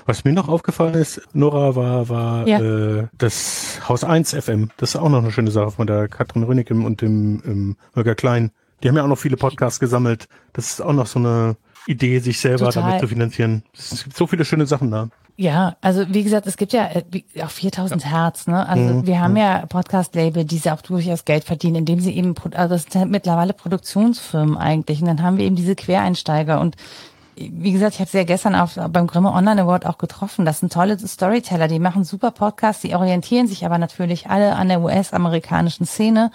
Was 0.06 0.24
mir 0.24 0.34
noch 0.34 0.48
aufgefallen 0.50 0.94
ist, 0.94 1.22
Nora, 1.34 1.76
war, 1.76 2.10
war 2.10 2.48
ja. 2.48 2.60
äh, 2.60 3.08
das 3.18 3.80
Haus 3.90 4.04
1 4.04 4.36
FM. 4.36 4.70
Das 4.78 4.90
ist 4.90 4.96
auch 4.98 5.10
noch 5.10 5.20
eine 5.20 5.32
schöne 5.32 5.50
Sache 5.50 5.72
von 5.72 5.88
der 5.88 6.08
Katrin 6.08 6.44
Rönigem 6.44 6.86
und 6.86 7.02
dem 7.02 7.42
ähm, 7.46 7.78
Holger 7.96 8.14
Klein. 8.14 8.52
Die 8.84 8.90
haben 8.90 8.96
ja 8.96 9.04
auch 9.04 9.08
noch 9.08 9.18
viele 9.18 9.38
Podcasts 9.38 9.80
gesammelt. 9.80 10.28
Das 10.54 10.70
ist 10.70 10.82
auch 10.82 10.94
noch 10.94 11.08
so 11.08 11.18
eine 11.18 11.56
Idee, 11.88 12.20
sich 12.20 12.40
selber 12.40 12.66
Total. 12.66 12.84
damit 12.84 13.00
zu 13.02 13.08
finanzieren. 13.08 13.64
Es 13.74 14.04
gibt 14.04 14.16
so 14.16 14.28
viele 14.28 14.46
schöne 14.46 14.68
Sachen 14.68 14.92
da. 14.92 15.10
Ja, 15.38 15.76
also 15.82 16.06
wie 16.10 16.24
gesagt, 16.24 16.48
es 16.48 16.56
gibt 16.56 16.72
ja 16.72 16.90
äh, 16.92 17.44
auch 17.44 17.50
4000 17.50 18.04
ja. 18.04 18.10
Hertz, 18.10 18.48
ne? 18.48 18.68
Also 18.70 18.94
mhm. 18.94 19.08
wir 19.08 19.20
haben 19.20 19.32
mhm. 19.32 19.38
ja 19.38 19.66
Podcast-Label, 19.66 20.46
die 20.46 20.58
sie 20.58 20.72
auch 20.72 20.82
durchaus 20.82 21.26
Geld 21.26 21.44
verdienen, 21.44 21.78
indem 21.78 22.00
sie 22.00 22.16
eben, 22.16 22.36
also 22.54 22.76
das 22.76 22.86
sind 22.90 23.12
mittlerweile 23.12 23.54
Produktionsfirmen 23.54 24.56
eigentlich. 24.58 25.02
Und 25.02 25.08
dann 25.08 25.22
haben 25.22 25.38
wir 25.38 25.46
eben 25.46 25.56
diese 25.58 25.76
Quereinsteiger 25.76 26.62
und 26.62 26.78
wie 27.38 27.72
gesagt, 27.72 27.96
ich 27.96 28.00
habe 28.00 28.10
sie 28.10 28.18
ja 28.18 28.24
gestern 28.24 28.56
auf, 28.56 28.76
beim 28.90 29.08
Grimme 29.08 29.32
Online 29.32 29.64
Award 29.64 29.86
auch 29.86 29.98
getroffen. 29.98 30.46
Das 30.46 30.60
sind 30.60 30.72
tolle 30.72 30.98
Storyteller, 30.98 31.68
die 31.68 31.80
machen 31.80 32.04
super 32.04 32.32
Podcasts, 32.32 32.82
die 32.82 32.96
orientieren 32.96 33.48
sich 33.48 33.66
aber 33.66 33.78
natürlich 33.78 34.28
alle 34.28 34.56
an 34.56 34.70
der 34.70 34.82
US-amerikanischen 34.82 35.86
Szene 35.86 36.32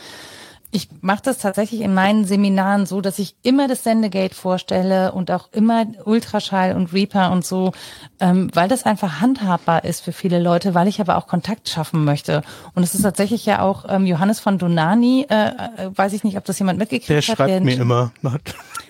ich 0.73 0.89
mache 1.01 1.23
das 1.25 1.39
tatsächlich 1.39 1.81
in 1.81 1.95
meinen 1.95 2.25
Seminaren 2.25 2.87
so, 2.87 3.01
dass 3.01 3.19
ich 3.19 3.35
immer 3.43 3.67
das 3.67 3.83
Sendegate 3.83 4.35
vorstelle 4.35 5.13
und 5.13 5.31
auch 5.31 5.49
immer 5.53 5.85
Ultraschall 6.05 6.77
und 6.77 6.93
Reaper 6.93 7.33
und 7.33 7.45
so, 7.45 7.73
ähm, 8.21 8.51
weil 8.55 8.69
das 8.69 8.85
einfach 8.85 9.21
handhabbar 9.21 9.85
ist 9.85 10.01
für 10.01 10.13
viele 10.13 10.39
Leute, 10.39 10.75
weil 10.75 10.87
ich 10.87 11.01
aber 11.01 11.17
auch 11.17 11.27
Kontakt 11.27 11.69
schaffen 11.69 12.05
möchte. 12.05 12.43
Und 12.75 12.85
es 12.85 12.95
ist 12.95 13.03
tatsächlich 13.03 13.47
ja 13.47 13.63
auch 13.63 13.85
ähm, 13.89 14.07
Johannes 14.07 14.39
von 14.39 14.59
Donani, 14.59 15.27
äh, 15.29 15.49
äh, 15.49 15.51
weiß 15.93 16.13
ich 16.13 16.23
nicht, 16.23 16.37
ob 16.37 16.45
das 16.45 16.59
jemand 16.59 16.79
mitgekriegt 16.79 17.09
der 17.09 17.17
hat. 17.17 17.25
Schreibt 17.25 17.51
der 17.51 17.61
mir 17.61 17.81
immer 17.81 18.13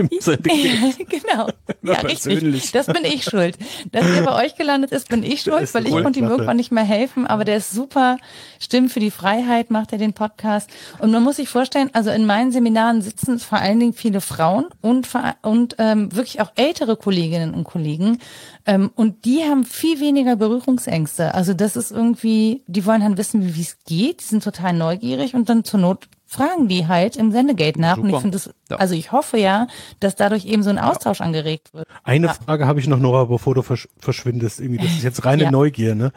dem 0.11 0.21
Sendegate. 0.21 1.05
genau. 1.09 1.49
ja, 1.83 2.01
richtig. 2.01 2.73
Das 2.73 2.87
bin 2.87 3.05
ich 3.05 3.25
schuld. 3.25 3.57
Dass 3.93 4.05
der 4.07 4.23
bei 4.23 4.45
euch 4.45 4.57
gelandet 4.57 4.93
ist, 4.93 5.09
bin 5.09 5.23
ich 5.23 5.43
schuld, 5.43 5.73
weil 5.75 5.87
ich 5.87 5.93
konnte 5.93 6.19
ihm 6.19 6.27
irgendwann 6.27 6.57
nicht 6.57 6.73
mehr 6.73 6.85
helfen. 6.85 7.27
Aber 7.27 7.45
der 7.45 7.57
ist 7.57 7.73
super. 7.73 8.19
Stimmen 8.59 8.89
für 8.89 9.01
die 9.01 9.11
Freiheit 9.11 9.71
macht 9.71 9.93
er 9.93 9.99
den 9.99 10.13
Podcast. 10.13 10.69
Und 10.99 11.11
man 11.11 11.23
muss 11.23 11.37
sich 11.37 11.49
vorstellen, 11.49 11.71
vorstellen, 11.71 11.91
also 11.93 12.11
in 12.11 12.27
meinen 12.27 12.53
Seminaren 12.53 13.03
sitzen 13.03 13.39
vor 13.39 13.59
allen 13.59 13.81
Dingen 13.81 13.93
viele 13.93 14.21
Frauen 14.21 14.67
und, 14.81 15.09
und 15.43 15.77
ähm, 15.79 16.15
wirklich 16.15 16.41
auch 16.41 16.53
ältere 16.57 16.97
Kolleginnen 16.97 17.55
und 17.55 17.65
Kollegen. 17.65 18.19
Ähm, 18.67 18.91
und 18.95 19.25
die 19.25 19.43
haben 19.45 19.65
viel 19.65 20.01
weniger 20.01 20.37
Berührungsängste. 20.37 21.35
Also 21.35 21.55
das 21.55 21.77
ist 21.77 21.91
irgendwie, 21.91 22.63
die 22.67 22.85
wollen 22.87 23.03
dann 23.03 23.19
wissen, 23.19 23.55
wie 23.55 23.61
es 23.61 23.79
geht, 23.87 24.21
die 24.21 24.25
sind 24.25 24.45
total 24.45 24.73
neugierig 24.73 25.35
und 25.35 25.49
dann 25.49 25.65
zur 25.65 25.81
Not 25.81 26.09
fragen 26.31 26.69
die 26.69 26.87
halt 26.87 27.17
im 27.17 27.33
Sendegate 27.33 27.81
nach. 27.81 27.97
Super. 27.97 28.09
Und 28.09 28.15
ich 28.15 28.21
finde 28.21 28.37
das, 28.37 28.51
ja. 28.71 28.77
also 28.77 28.95
ich 28.95 29.11
hoffe 29.11 29.37
ja, 29.37 29.67
dass 29.99 30.15
dadurch 30.15 30.45
eben 30.47 30.63
so 30.63 30.71
ein 30.71 30.79
Austausch 30.79 31.19
ja. 31.19 31.27
angeregt 31.27 31.75
wird. 31.75 31.89
Eine 32.05 32.29
ja. 32.29 32.35
Frage 32.35 32.67
habe 32.67 32.79
ich 32.79 32.87
noch, 32.87 32.99
Nora, 32.99 33.25
bevor 33.25 33.55
du 33.55 33.63
versch 33.63 33.89
verschwindest. 33.99 34.61
Irgendwie, 34.61 34.79
das 34.79 34.93
ist 34.93 35.03
jetzt 35.03 35.25
reine 35.25 35.51
Neugier, 35.51 35.95
ne? 35.95 36.13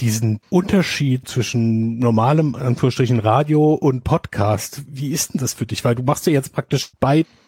diesen 0.00 0.40
Unterschied 0.50 1.28
zwischen 1.28 1.98
normalem, 1.98 2.54
Anführungsstrichen, 2.54 3.20
Radio 3.20 3.74
und 3.74 4.02
Podcast. 4.02 4.82
Wie 4.88 5.10
ist 5.10 5.34
denn 5.34 5.40
das 5.40 5.54
für 5.54 5.66
dich? 5.66 5.84
Weil 5.84 5.94
du 5.94 6.02
machst 6.02 6.26
ja 6.26 6.32
jetzt 6.32 6.52
praktisch 6.52 6.92
beide 6.98 7.28
und 7.28 7.43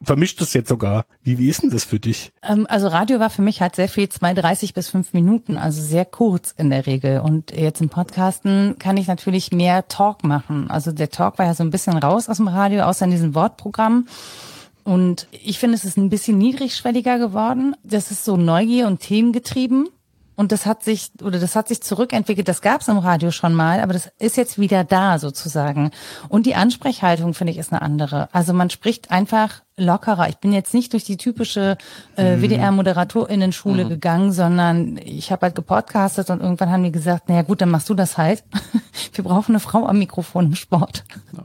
vermischt 0.00 0.40
es 0.40 0.52
jetzt 0.54 0.68
sogar. 0.68 1.04
Wie, 1.22 1.38
wie 1.38 1.48
ist 1.48 1.62
denn 1.62 1.70
das 1.70 1.84
für 1.84 2.00
dich? 2.00 2.32
Ähm, 2.42 2.66
also 2.68 2.88
Radio 2.88 3.20
war 3.20 3.30
für 3.30 3.42
mich 3.42 3.60
halt 3.60 3.76
sehr 3.76 3.88
viel 3.88 4.04
2,30 4.04 4.74
bis 4.74 4.88
5 4.88 5.12
Minuten, 5.12 5.56
also 5.56 5.82
sehr 5.82 6.04
kurz 6.04 6.54
in 6.56 6.70
der 6.70 6.86
Regel. 6.86 7.20
Und 7.20 7.52
jetzt 7.52 7.80
im 7.80 7.88
Podcasten 7.88 8.76
kann 8.78 8.96
ich 8.96 9.06
natürlich 9.06 9.52
mehr 9.52 9.88
Talk 9.88 10.24
machen. 10.24 10.70
Also 10.70 10.92
der 10.92 11.10
Talk 11.10 11.38
war 11.38 11.46
ja 11.46 11.54
so 11.54 11.62
ein 11.62 11.70
bisschen 11.70 11.96
raus 11.96 12.28
aus 12.28 12.38
dem 12.38 12.48
Radio, 12.48 12.82
außer 12.82 13.04
in 13.04 13.10
diesem 13.10 13.34
Wortprogramm. 13.34 14.06
Und 14.84 15.28
ich 15.30 15.58
finde, 15.58 15.76
es 15.76 15.84
ist 15.84 15.96
ein 15.96 16.10
bisschen 16.10 16.38
niedrigschwelliger 16.38 17.18
geworden. 17.18 17.76
Das 17.84 18.10
ist 18.10 18.24
so 18.24 18.36
Neugier 18.36 18.86
und 18.86 19.00
Themengetrieben. 19.00 19.88
Und 20.34 20.50
das 20.50 20.66
hat 20.66 20.82
sich 20.82 21.12
oder 21.22 21.38
das 21.38 21.54
hat 21.54 21.68
sich 21.68 21.82
zurückentwickelt. 21.82 22.48
Das 22.48 22.62
gab 22.62 22.80
es 22.80 22.88
im 22.88 22.98
Radio 22.98 23.30
schon 23.30 23.54
mal, 23.54 23.80
aber 23.80 23.92
das 23.92 24.10
ist 24.18 24.36
jetzt 24.36 24.58
wieder 24.58 24.82
da 24.82 25.18
sozusagen. 25.18 25.90
Und 26.28 26.46
die 26.46 26.54
Ansprechhaltung 26.54 27.34
finde 27.34 27.52
ich 27.52 27.58
ist 27.58 27.72
eine 27.72 27.82
andere. 27.82 28.28
Also 28.32 28.52
man 28.52 28.70
spricht 28.70 29.10
einfach 29.10 29.62
lockerer. 29.82 30.28
Ich 30.28 30.38
bin 30.38 30.52
jetzt 30.52 30.74
nicht 30.74 30.92
durch 30.92 31.04
die 31.04 31.16
typische 31.16 31.76
äh, 32.16 32.36
mhm. 32.36 32.42
WDR-Moderatorinnen-Schule 32.42 33.84
mhm. 33.84 33.88
gegangen, 33.88 34.32
sondern 34.32 34.98
ich 35.04 35.32
habe 35.32 35.46
halt 35.46 35.54
gepodcastet 35.54 36.30
und 36.30 36.40
irgendwann 36.40 36.70
haben 36.70 36.84
die 36.84 36.92
gesagt, 36.92 37.28
naja 37.28 37.42
gut, 37.42 37.60
dann 37.60 37.70
machst 37.70 37.88
du 37.88 37.94
das 37.94 38.18
halt. 38.18 38.44
Wir 39.12 39.24
brauchen 39.24 39.52
eine 39.52 39.60
Frau 39.60 39.86
am 39.86 39.98
Mikrofon 39.98 40.46
im 40.46 40.54
Sport. 40.54 41.04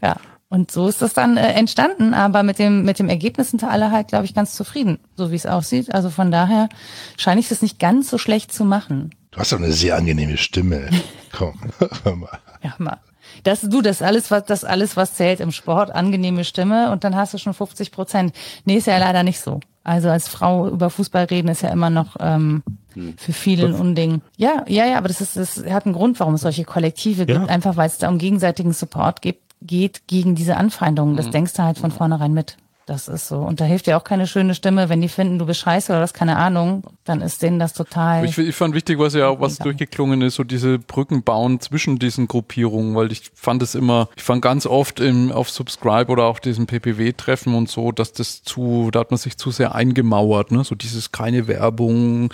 Ja. 0.00 0.16
Und 0.48 0.70
so 0.70 0.86
ist 0.86 1.00
das 1.00 1.14
dann 1.14 1.38
äh, 1.38 1.52
entstanden, 1.54 2.12
aber 2.12 2.42
mit 2.42 2.58
dem, 2.58 2.84
mit 2.84 2.98
dem 2.98 3.08
Ergebnis 3.08 3.50
sind 3.50 3.64
alle 3.64 3.90
halt, 3.90 4.08
glaube 4.08 4.26
ich, 4.26 4.34
ganz 4.34 4.54
zufrieden, 4.54 4.98
so 5.16 5.30
wie 5.30 5.34
es 5.34 5.46
aussieht. 5.46 5.94
Also 5.94 6.10
von 6.10 6.30
daher 6.30 6.68
scheine 7.16 7.40
ich 7.40 7.50
es 7.50 7.62
nicht 7.62 7.78
ganz 7.78 8.10
so 8.10 8.18
schlecht 8.18 8.52
zu 8.52 8.66
machen. 8.66 9.14
Du 9.30 9.40
hast 9.40 9.52
doch 9.52 9.58
eine 9.58 9.72
sehr 9.72 9.96
angenehme 9.96 10.36
Stimme. 10.36 10.90
Komm, 11.32 11.58
hör 12.04 12.16
mal. 12.16 12.38
Ja, 12.62 12.74
mal. 12.76 12.98
Das, 13.42 13.62
du, 13.62 13.82
das 13.82 14.02
alles, 14.02 14.30
was, 14.30 14.44
das 14.44 14.64
alles, 14.64 14.96
was 14.96 15.14
zählt 15.14 15.40
im 15.40 15.52
Sport, 15.52 15.90
angenehme 15.90 16.44
Stimme 16.44 16.90
und 16.90 17.04
dann 17.04 17.16
hast 17.16 17.34
du 17.34 17.38
schon 17.38 17.54
50 17.54 17.92
Prozent. 17.92 18.34
Nee, 18.64 18.76
ist 18.76 18.86
ja 18.86 18.98
leider 18.98 19.22
nicht 19.22 19.40
so. 19.40 19.60
Also 19.84 20.10
als 20.10 20.28
Frau 20.28 20.68
über 20.68 20.90
Fußball 20.90 21.24
reden 21.24 21.48
ist 21.48 21.62
ja 21.62 21.70
immer 21.70 21.90
noch 21.90 22.16
ähm, 22.20 22.62
hm. 22.94 23.14
für 23.16 23.32
viele 23.32 23.66
ein 23.66 23.74
Unding. 23.74 24.20
Ja, 24.36 24.64
ja, 24.68 24.86
ja, 24.86 24.96
aber 24.98 25.08
das 25.08 25.20
ist, 25.20 25.36
das 25.36 25.64
hat 25.68 25.86
einen 25.86 25.94
Grund, 25.94 26.20
warum 26.20 26.34
es 26.34 26.42
solche 26.42 26.64
Kollektive 26.64 27.26
gibt, 27.26 27.40
ja. 27.40 27.46
einfach 27.46 27.76
weil 27.76 27.88
es 27.88 27.98
da 27.98 28.08
um 28.08 28.18
gegenseitigen 28.18 28.72
Support 28.72 29.22
gibt 29.22 29.52
geht 29.66 30.06
gegen 30.06 30.34
diese 30.34 30.56
Anfeindungen. 30.56 31.16
Das 31.16 31.26
mhm. 31.26 31.32
denkst 31.32 31.54
du 31.54 31.62
halt 31.62 31.78
von 31.78 31.90
vornherein 31.90 32.32
mit. 32.32 32.56
Das 32.92 33.08
ist 33.08 33.26
so. 33.26 33.38
Und 33.38 33.58
da 33.58 33.64
hilft 33.64 33.86
dir 33.86 33.96
auch 33.96 34.04
keine 34.04 34.26
schöne 34.26 34.54
Stimme, 34.54 34.90
wenn 34.90 35.00
die 35.00 35.08
finden, 35.08 35.38
du 35.38 35.46
bist 35.46 35.60
scheiße 35.60 35.90
oder 35.90 36.00
das 36.00 36.12
keine 36.12 36.36
Ahnung, 36.36 36.84
dann 37.04 37.22
ist 37.22 37.40
denen 37.40 37.58
das 37.58 37.72
total. 37.72 38.26
Ich, 38.26 38.36
ich 38.36 38.54
fand 38.54 38.74
wichtig, 38.74 38.98
was 38.98 39.14
ja 39.14 39.28
auch 39.28 39.40
was 39.40 39.56
durchgeklungen 39.56 40.20
ist, 40.20 40.34
so 40.34 40.44
diese 40.44 40.78
Brücken 40.78 41.22
bauen 41.22 41.58
zwischen 41.60 41.98
diesen 41.98 42.28
Gruppierungen, 42.28 42.94
weil 42.94 43.10
ich 43.10 43.30
fand 43.34 43.62
es 43.62 43.74
immer, 43.74 44.10
ich 44.14 44.22
fand 44.22 44.42
ganz 44.42 44.66
oft 44.66 45.00
im, 45.00 45.32
auf 45.32 45.48
Subscribe 45.48 46.12
oder 46.12 46.24
auch 46.24 46.38
diesen 46.38 46.66
PPW-Treffen 46.66 47.54
und 47.54 47.70
so, 47.70 47.92
dass 47.92 48.12
das 48.12 48.42
zu, 48.42 48.90
da 48.92 49.00
hat 49.00 49.10
man 49.10 49.16
sich 49.16 49.38
zu 49.38 49.50
sehr 49.50 49.74
eingemauert, 49.74 50.52
ne? 50.52 50.62
So 50.62 50.74
dieses 50.74 51.12
keine 51.12 51.48
Werbung, 51.48 52.30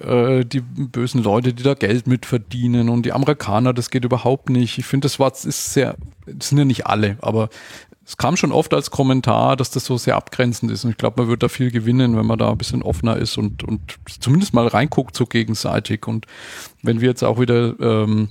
äh, 0.00 0.44
die 0.44 0.60
bösen 0.60 1.24
Leute, 1.24 1.52
die 1.52 1.64
da 1.64 1.74
Geld 1.74 2.06
mitverdienen 2.06 2.90
und 2.90 3.02
die 3.02 3.12
Amerikaner, 3.12 3.72
das 3.72 3.90
geht 3.90 4.04
überhaupt 4.04 4.50
nicht. 4.50 4.78
Ich 4.78 4.86
finde, 4.86 5.06
das 5.06 5.18
war, 5.18 5.32
ist 5.32 5.72
sehr, 5.72 5.96
das 6.26 6.50
sind 6.50 6.58
ja 6.58 6.64
nicht 6.64 6.86
alle, 6.86 7.16
aber 7.22 7.48
es 8.06 8.16
kam 8.16 8.36
schon 8.36 8.52
oft 8.52 8.72
als 8.72 8.92
Kommentar, 8.92 9.56
dass 9.56 9.70
das 9.70 9.84
so 9.84 9.98
sehr 9.98 10.14
abgrenzend 10.14 10.70
ist. 10.70 10.84
Und 10.84 10.92
ich 10.92 10.96
glaube, 10.96 11.22
man 11.22 11.28
wird 11.28 11.42
da 11.42 11.48
viel 11.48 11.72
gewinnen, 11.72 12.16
wenn 12.16 12.24
man 12.24 12.38
da 12.38 12.50
ein 12.50 12.58
bisschen 12.58 12.82
offener 12.82 13.16
ist 13.16 13.36
und, 13.36 13.64
und 13.64 13.96
zumindest 14.20 14.54
mal 14.54 14.68
reinguckt 14.68 15.16
so 15.16 15.26
gegenseitig. 15.26 16.06
Und 16.06 16.26
wenn 16.82 17.00
wir 17.00 17.08
jetzt 17.08 17.24
auch 17.24 17.40
wieder 17.40 17.74
ähm, 17.80 18.28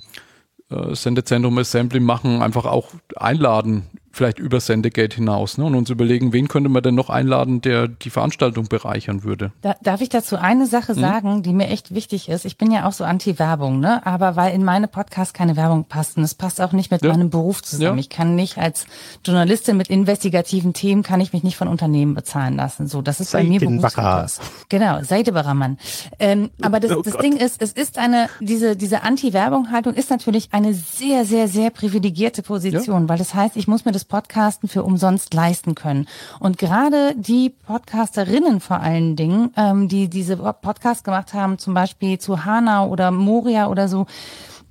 äh, 0.70 0.96
Sendezentrum 0.96 1.58
Assembly 1.58 2.00
machen, 2.00 2.42
einfach 2.42 2.66
auch 2.66 2.92
einladen 3.18 3.88
vielleicht 4.16 4.40
über 4.40 4.62
Sendegate 4.62 5.18
hinaus 5.18 5.58
ne? 5.58 5.66
und 5.66 5.76
uns 5.76 5.90
überlegen, 5.90 6.32
wen 6.32 6.48
könnte 6.48 6.70
man 6.70 6.82
denn 6.82 6.96
noch 6.96 7.10
einladen, 7.10 7.60
der 7.60 7.90
die 7.90 8.10
Veranstaltung 8.10 8.68
bereichern 8.68 9.24
würde. 9.24 9.52
Da, 9.62 9.76
darf 9.84 10.00
ich 10.00 10.10
dazu 10.10 10.38
eine 10.38 10.68
Sache 10.68 10.94
hm? 10.94 11.02
sagen, 11.02 11.44
die 11.44 11.52
mir 11.52 11.68
echt 11.68 11.94
wichtig 11.94 12.30
ist? 12.30 12.46
Ich 12.46 12.58
bin 12.58 12.72
ja 12.72 12.88
auch 12.88 12.94
so 12.94 13.04
anti-Werbung, 13.04 13.80
ne? 13.80 14.06
aber 14.06 14.38
weil 14.38 14.54
in 14.54 14.64
meine 14.64 14.88
Podcasts 14.88 15.34
keine 15.34 15.58
Werbung 15.58 15.86
passt 15.86 16.18
und 16.18 16.24
es 16.24 16.34
passt 16.34 16.62
auch 16.62 16.72
nicht 16.72 16.92
mit 16.92 17.04
ja. 17.04 17.12
meinem 17.12 17.30
Beruf 17.30 17.62
zusammen. 17.62 17.98
Ja. 17.98 18.00
Ich 18.00 18.10
kann 18.10 18.36
nicht 18.36 18.58
als 18.58 18.86
Journalistin 19.26 19.76
mit 19.76 19.90
investigativen 19.90 20.74
Themen, 20.74 21.04
kann 21.04 21.20
ich 21.20 21.34
mich 21.34 21.44
nicht 21.44 21.58
von 21.58 21.68
Unternehmen 21.68 22.16
bezahlen 22.16 22.56
lassen. 22.56 22.88
So, 22.88 23.02
das 23.02 23.20
ist 23.20 23.34
bei 23.34 23.44
mir 23.44 23.60
Berufsverkehrs. 23.60 24.40
Genau, 24.70 25.04
Seidebarermann. 25.04 25.78
Ähm, 26.20 26.52
aber 26.62 26.80
das, 26.80 26.92
oh 26.92 27.02
das 27.02 27.18
Ding 27.18 27.36
ist, 27.36 27.62
es 27.62 27.74
ist 27.74 27.98
eine, 27.98 28.30
diese, 28.40 28.78
diese 28.78 29.04
Anti-Werbung-Haltung 29.04 29.94
ist 29.94 30.10
natürlich 30.10 30.54
eine 30.54 30.74
sehr, 30.74 31.26
sehr, 31.26 31.50
sehr 31.50 31.70
privilegierte 31.70 32.44
Position, 32.44 33.04
ja. 33.04 33.10
weil 33.10 33.18
das 33.18 33.34
heißt, 33.34 33.58
ich 33.58 33.68
muss 33.68 33.84
mir 33.84 33.92
das 33.92 34.05
Podcasten 34.08 34.70
für 34.70 34.84
umsonst 34.84 35.34
leisten 35.34 35.76
können. 35.76 36.08
Und 36.40 36.58
gerade 36.58 37.14
die 37.16 37.50
Podcasterinnen 37.50 38.60
vor 38.60 38.80
allen 38.80 39.16
Dingen, 39.16 39.52
ähm, 39.58 39.88
die 39.88 40.10
diese 40.10 40.38
Podcasts 40.38 41.04
gemacht 41.04 41.34
haben, 41.34 41.58
zum 41.58 41.74
Beispiel 41.74 42.20
zu 42.20 42.46
Hanau 42.46 42.88
oder 42.90 43.12
Moria 43.12 43.68
oder 43.68 43.88
so, 43.88 44.06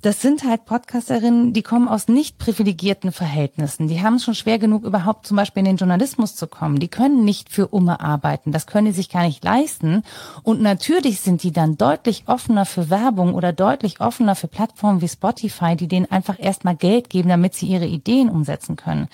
das 0.04 0.20
sind 0.20 0.44
halt 0.44 0.66
Podcasterinnen, 0.66 1.54
die 1.54 1.62
kommen 1.62 1.88
aus 1.88 2.08
nicht 2.08 2.36
privilegierten 2.36 3.10
Verhältnissen. 3.10 3.88
Die 3.88 4.02
haben 4.02 4.16
es 4.16 4.24
schon 4.24 4.34
schwer 4.34 4.58
genug, 4.58 4.84
überhaupt 4.84 5.26
zum 5.26 5.38
Beispiel 5.38 5.60
in 5.60 5.64
den 5.64 5.76
Journalismus 5.78 6.36
zu 6.36 6.46
kommen. 6.46 6.78
Die 6.78 6.88
können 6.88 7.24
nicht 7.24 7.48
für 7.48 7.68
Umme 7.68 8.00
arbeiten. 8.00 8.52
Das 8.52 8.66
können 8.66 8.84
die 8.84 8.92
sich 8.92 9.08
gar 9.08 9.22
nicht 9.22 9.42
leisten. 9.42 10.02
Und 10.42 10.60
natürlich 10.60 11.22
sind 11.22 11.42
die 11.42 11.52
dann 11.52 11.78
deutlich 11.78 12.24
offener 12.26 12.66
für 12.66 12.90
Werbung 12.90 13.34
oder 13.34 13.54
deutlich 13.54 14.02
offener 14.02 14.34
für 14.34 14.46
Plattformen 14.46 15.00
wie 15.00 15.08
Spotify, 15.08 15.74
die 15.74 15.88
denen 15.88 16.10
einfach 16.10 16.36
erstmal 16.38 16.76
Geld 16.76 17.08
geben, 17.08 17.30
damit 17.30 17.54
sie 17.54 17.66
ihre 17.66 17.86
Ideen 17.86 18.28
umsetzen 18.28 18.76
können. 18.76 19.08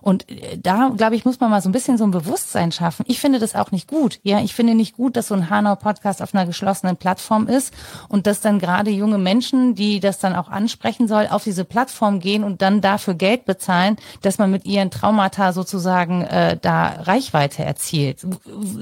Und 0.00 0.30
äh, 0.30 0.58
da, 0.58 0.92
glaube 0.96 1.16
ich, 1.16 1.24
muss 1.24 1.40
man 1.40 1.50
mal 1.50 1.60
so 1.60 1.68
ein 1.68 1.72
bisschen 1.72 1.98
so 1.98 2.04
ein 2.04 2.12
Bewusstsein 2.12 2.70
schaffen. 2.70 3.04
Ich 3.08 3.18
finde 3.18 3.40
das 3.40 3.56
auch 3.56 3.72
nicht 3.72 3.88
gut. 3.88 4.20
Ja, 4.22 4.38
ich 4.38 4.54
finde 4.54 4.76
nicht 4.76 4.96
gut, 4.96 5.16
dass 5.16 5.26
so 5.26 5.34
ein 5.34 5.50
Hanau-Podcast 5.50 6.22
auf 6.22 6.34
einer 6.34 6.46
geschlossenen 6.46 6.96
Plattform 6.96 7.48
ist 7.48 7.74
und 8.08 8.28
dass 8.28 8.40
dann 8.40 8.60
gerade 8.60 8.90
junge 8.90 9.18
Menschen, 9.18 9.74
die 9.74 9.98
das 9.98 10.20
dann 10.20 10.35
auch 10.36 10.48
ansprechen 10.48 11.08
soll, 11.08 11.28
auf 11.28 11.44
diese 11.44 11.64
Plattform 11.64 12.20
gehen 12.20 12.44
und 12.44 12.62
dann 12.62 12.80
dafür 12.80 13.14
Geld 13.14 13.44
bezahlen, 13.44 13.96
dass 14.22 14.38
man 14.38 14.50
mit 14.50 14.66
ihren 14.66 14.90
Traumata 14.90 15.52
sozusagen 15.52 16.22
äh, 16.22 16.56
da 16.60 16.88
Reichweite 17.02 17.64
erzielt. 17.64 18.26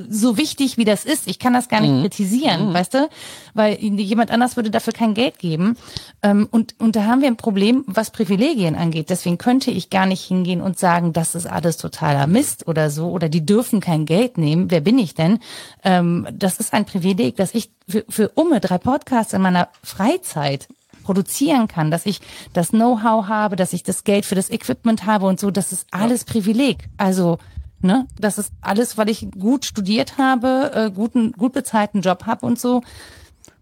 So 0.09 0.37
wichtig 0.37 0.77
wie 0.77 0.85
das 0.85 1.05
ist, 1.05 1.27
ich 1.27 1.39
kann 1.39 1.53
das 1.53 1.69
gar 1.69 1.81
nicht 1.81 1.93
mhm. 1.93 2.03
kritisieren, 2.03 2.69
mhm. 2.69 2.75
weißt 2.75 2.95
du, 2.95 3.09
weil 3.55 3.79
jemand 3.79 4.31
anders 4.31 4.57
würde 4.57 4.71
dafür 4.71 4.93
kein 4.93 5.15
Geld 5.15 5.39
geben. 5.39 5.77
Ähm, 6.23 6.49
und, 6.51 6.75
und 6.79 6.97
da 6.97 7.05
haben 7.05 7.21
wir 7.21 7.29
ein 7.29 7.37
Problem, 7.37 7.85
was 7.87 8.11
Privilegien 8.11 8.75
angeht. 8.75 9.11
Deswegen 9.11 9.39
könnte 9.39 9.71
ich 9.71 9.91
gar 9.91 10.07
nicht 10.07 10.23
hingehen 10.23 10.61
und 10.61 10.79
sagen, 10.79 11.13
das 11.13 11.35
ist 11.35 11.47
alles 11.47 11.77
totaler 11.77 12.27
Mist 12.27 12.67
oder 12.67 12.91
so, 12.91 13.09
oder 13.11 13.29
die 13.29 13.45
dürfen 13.45 13.81
kein 13.81 14.07
Geld 14.07 14.39
nehmen. 14.39 14.71
Wer 14.71 14.81
bin 14.81 14.99
ich 14.99 15.15
denn? 15.15 15.39
Ähm, 15.83 16.27
das 16.33 16.59
ist 16.59 16.73
ein 16.73 16.85
Privileg, 16.85 17.37
dass 17.37 17.55
ich 17.55 17.71
für, 17.89 18.05
für 18.09 18.29
Umme 18.31 18.61
drei 18.61 18.79
Podcasts 18.79 19.33
in 19.33 19.43
meiner 19.43 19.69
Freizeit 19.83 20.69
produzieren 21.05 21.69
kann, 21.69 21.91
dass 21.91 22.07
ich 22.07 22.21
das 22.53 22.71
Know-how 22.71 23.29
habe, 23.29 23.55
dass 23.55 23.73
ich 23.73 23.85
das 23.85 24.03
Geld 24.03 24.27
für 24.27 24.35
das 24.35 24.51
Equipment 24.51 25.07
habe 25.07 25.27
und 25.27 25.39
so, 25.39 25.51
das 25.51 25.71
ist 25.71 25.87
alles 25.93 26.25
ja. 26.27 26.33
Privileg. 26.33 26.89
Also, 26.97 27.39
ne, 27.81 28.07
das 28.19 28.39
ist 28.39 28.53
alles, 28.61 28.99
weil 28.99 29.09
ich 29.09 29.29
gut 29.39 29.65
studiert 29.65 30.19
habe, 30.19 30.73
äh, 30.75 30.91
guten, 30.91 31.33
gut 31.33 31.53
bezahlten 31.53 32.01
Job 32.01 32.27
habe 32.27 32.45
und 32.45 32.59
so. 32.59 32.83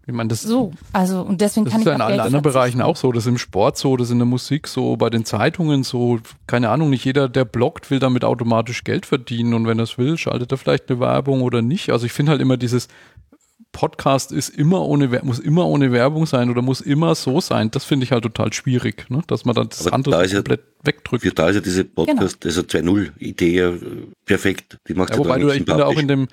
Ich 0.05 0.13
meine, 0.13 0.27
das, 0.27 0.41
so, 0.41 0.73
also 0.91 1.21
und 1.21 1.39
deswegen 1.39 1.63
das 1.63 1.71
kann 1.71 1.81
ist 1.81 1.87
ja 1.87 1.95
in 1.95 2.01
allen 2.01 2.19
anderen 2.19 2.43
Bereichen 2.43 2.81
auch 2.81 2.97
so. 2.97 3.13
Das 3.13 3.23
ist 3.23 3.29
im 3.29 3.37
Sport 3.37 3.77
so, 3.77 3.95
das 3.95 4.07
ist 4.09 4.11
in 4.11 4.19
der 4.19 4.25
Musik 4.25 4.67
so, 4.67 4.97
bei 4.97 5.09
den 5.09 5.23
Zeitungen 5.23 5.83
so. 5.83 6.19
Keine 6.45 6.69
Ahnung, 6.69 6.89
nicht 6.89 7.05
jeder, 7.05 7.29
der 7.29 7.45
bloggt, 7.45 7.89
will 7.89 7.99
damit 7.99 8.25
automatisch 8.25 8.83
Geld 8.83 9.05
verdienen 9.05 9.53
und 9.53 9.65
wenn 9.65 9.79
er 9.79 9.83
es 9.83 9.97
will, 9.97 10.17
schaltet 10.17 10.51
er 10.51 10.57
vielleicht 10.57 10.89
eine 10.89 10.99
Werbung 10.99 11.41
oder 11.41 11.61
nicht. 11.61 11.89
Also 11.91 12.05
ich 12.05 12.11
finde 12.11 12.33
halt 12.33 12.41
immer 12.41 12.57
dieses 12.57 12.89
Podcast 13.73 14.31
ist 14.31 14.49
immer 14.49 14.83
ohne, 14.83 15.09
muss 15.23 15.39
immer 15.39 15.65
ohne 15.65 15.91
Werbung 15.91 16.25
sein 16.25 16.49
oder 16.49 16.61
muss 16.61 16.79
immer 16.79 17.15
so 17.15 17.41
sein. 17.41 17.71
Das 17.71 17.83
finde 17.83 18.05
ich 18.05 18.11
halt 18.11 18.23
total 18.23 18.53
schwierig, 18.53 19.09
ne? 19.09 19.21
dass 19.27 19.43
man 19.43 19.55
dann 19.55 19.67
das 19.67 19.87
Aber 19.87 19.95
andere 19.95 20.15
da 20.15 20.35
komplett 20.35 20.59
ja, 20.61 20.85
wegdrückt. 20.85 21.23
Für 21.23 21.31
da 21.31 21.49
ist 21.49 21.55
ja 21.55 21.61
diese 21.61 21.83
Podcast, 21.83 22.39
genau. 22.39 22.55
also 22.55 22.61
2.0-Idee 22.61 23.51
ja 23.51 23.73
perfekt. 24.25 24.77
Die 24.87 24.93
macht 24.93 25.09
ja, 25.09 25.17
wobei 25.17 25.39
du, 25.39 25.49
ich 25.49 25.65
bin 25.65 25.77
da 25.77 25.87
auch 25.87 25.97
in 25.97 26.07
dem, 26.07 26.27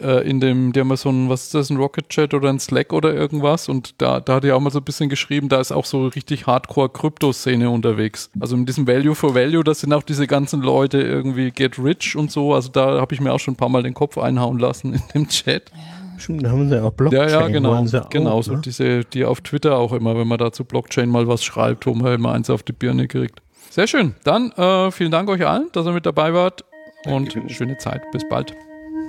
äh, 0.00 0.28
in 0.28 0.38
dem, 0.40 0.74
die 0.74 0.80
haben 0.80 0.88
mal 0.88 0.98
so 0.98 1.08
ein, 1.08 1.30
was 1.30 1.44
ist 1.44 1.54
das, 1.54 1.70
ein 1.70 1.78
Rocket 1.78 2.10
Chat 2.10 2.34
oder 2.34 2.50
ein 2.50 2.60
Slack 2.60 2.92
oder 2.92 3.14
irgendwas 3.14 3.70
und 3.70 3.94
da, 3.96 4.20
da 4.20 4.34
hat 4.34 4.44
er 4.44 4.54
auch 4.54 4.60
mal 4.60 4.70
so 4.70 4.78
ein 4.78 4.84
bisschen 4.84 5.08
geschrieben, 5.08 5.48
da 5.48 5.58
ist 5.60 5.72
auch 5.72 5.86
so 5.86 6.06
richtig 6.08 6.46
Hardcore-Krypto-Szene 6.46 7.70
unterwegs. 7.70 8.30
Also 8.38 8.54
in 8.54 8.66
diesem 8.66 8.86
Value 8.86 9.14
for 9.14 9.34
Value, 9.34 9.64
das 9.64 9.80
sind 9.80 9.94
auch 9.94 10.02
diese 10.02 10.26
ganzen 10.26 10.60
Leute 10.60 11.00
irgendwie 11.00 11.52
Get 11.52 11.78
Rich 11.78 12.16
und 12.16 12.30
so, 12.30 12.52
also 12.52 12.68
da 12.68 13.00
habe 13.00 13.14
ich 13.14 13.20
mir 13.22 13.32
auch 13.32 13.40
schon 13.40 13.54
ein 13.54 13.56
paar 13.56 13.70
Mal 13.70 13.82
den 13.82 13.94
Kopf 13.94 14.18
einhauen 14.18 14.58
lassen 14.58 14.92
in 14.92 15.02
dem 15.14 15.28
Chat. 15.28 15.72
Ja. 15.74 16.05
Stimmt, 16.18 16.44
da 16.44 16.50
haben 16.50 16.68
sie 16.68 16.82
auch 16.82 16.92
Blockchain. 16.92 17.28
Ja, 17.28 17.40
ja, 17.40 17.48
genau. 17.48 17.84
genau, 18.10 18.42
so 18.42 18.54
ne? 18.54 18.60
diese, 18.64 19.04
die 19.04 19.24
auf 19.24 19.40
Twitter 19.40 19.76
auch 19.76 19.92
immer, 19.92 20.16
wenn 20.16 20.26
man 20.26 20.38
da 20.38 20.52
zu 20.52 20.64
Blockchain 20.64 21.08
mal 21.08 21.28
was 21.28 21.44
schreibt, 21.44 21.86
wo 21.86 21.94
man 21.94 22.14
immer 22.14 22.32
eins 22.32 22.50
auf 22.50 22.62
die 22.62 22.72
Birne 22.72 23.08
kriegt. 23.08 23.40
Sehr 23.70 23.86
schön. 23.86 24.14
Dann 24.24 24.52
äh, 24.52 24.90
vielen 24.90 25.10
Dank 25.10 25.28
euch 25.28 25.46
allen, 25.46 25.68
dass 25.72 25.86
ihr 25.86 25.92
mit 25.92 26.06
dabei 26.06 26.32
wart 26.32 26.64
und 27.04 27.34
Danke. 27.34 27.52
schöne 27.52 27.76
Zeit. 27.78 28.10
Bis 28.10 28.26
bald. 28.28 28.54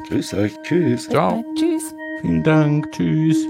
Grüß 0.10 0.34
euch. 0.34 0.54
Tschüss. 0.64 1.08
Ciao. 1.08 1.44
Tschüss. 1.56 1.94
Vielen 2.22 2.44
Dank. 2.44 2.92
Tschüss. 2.92 3.48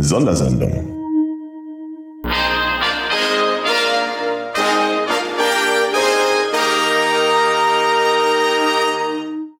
Sondersendung. 0.00 0.95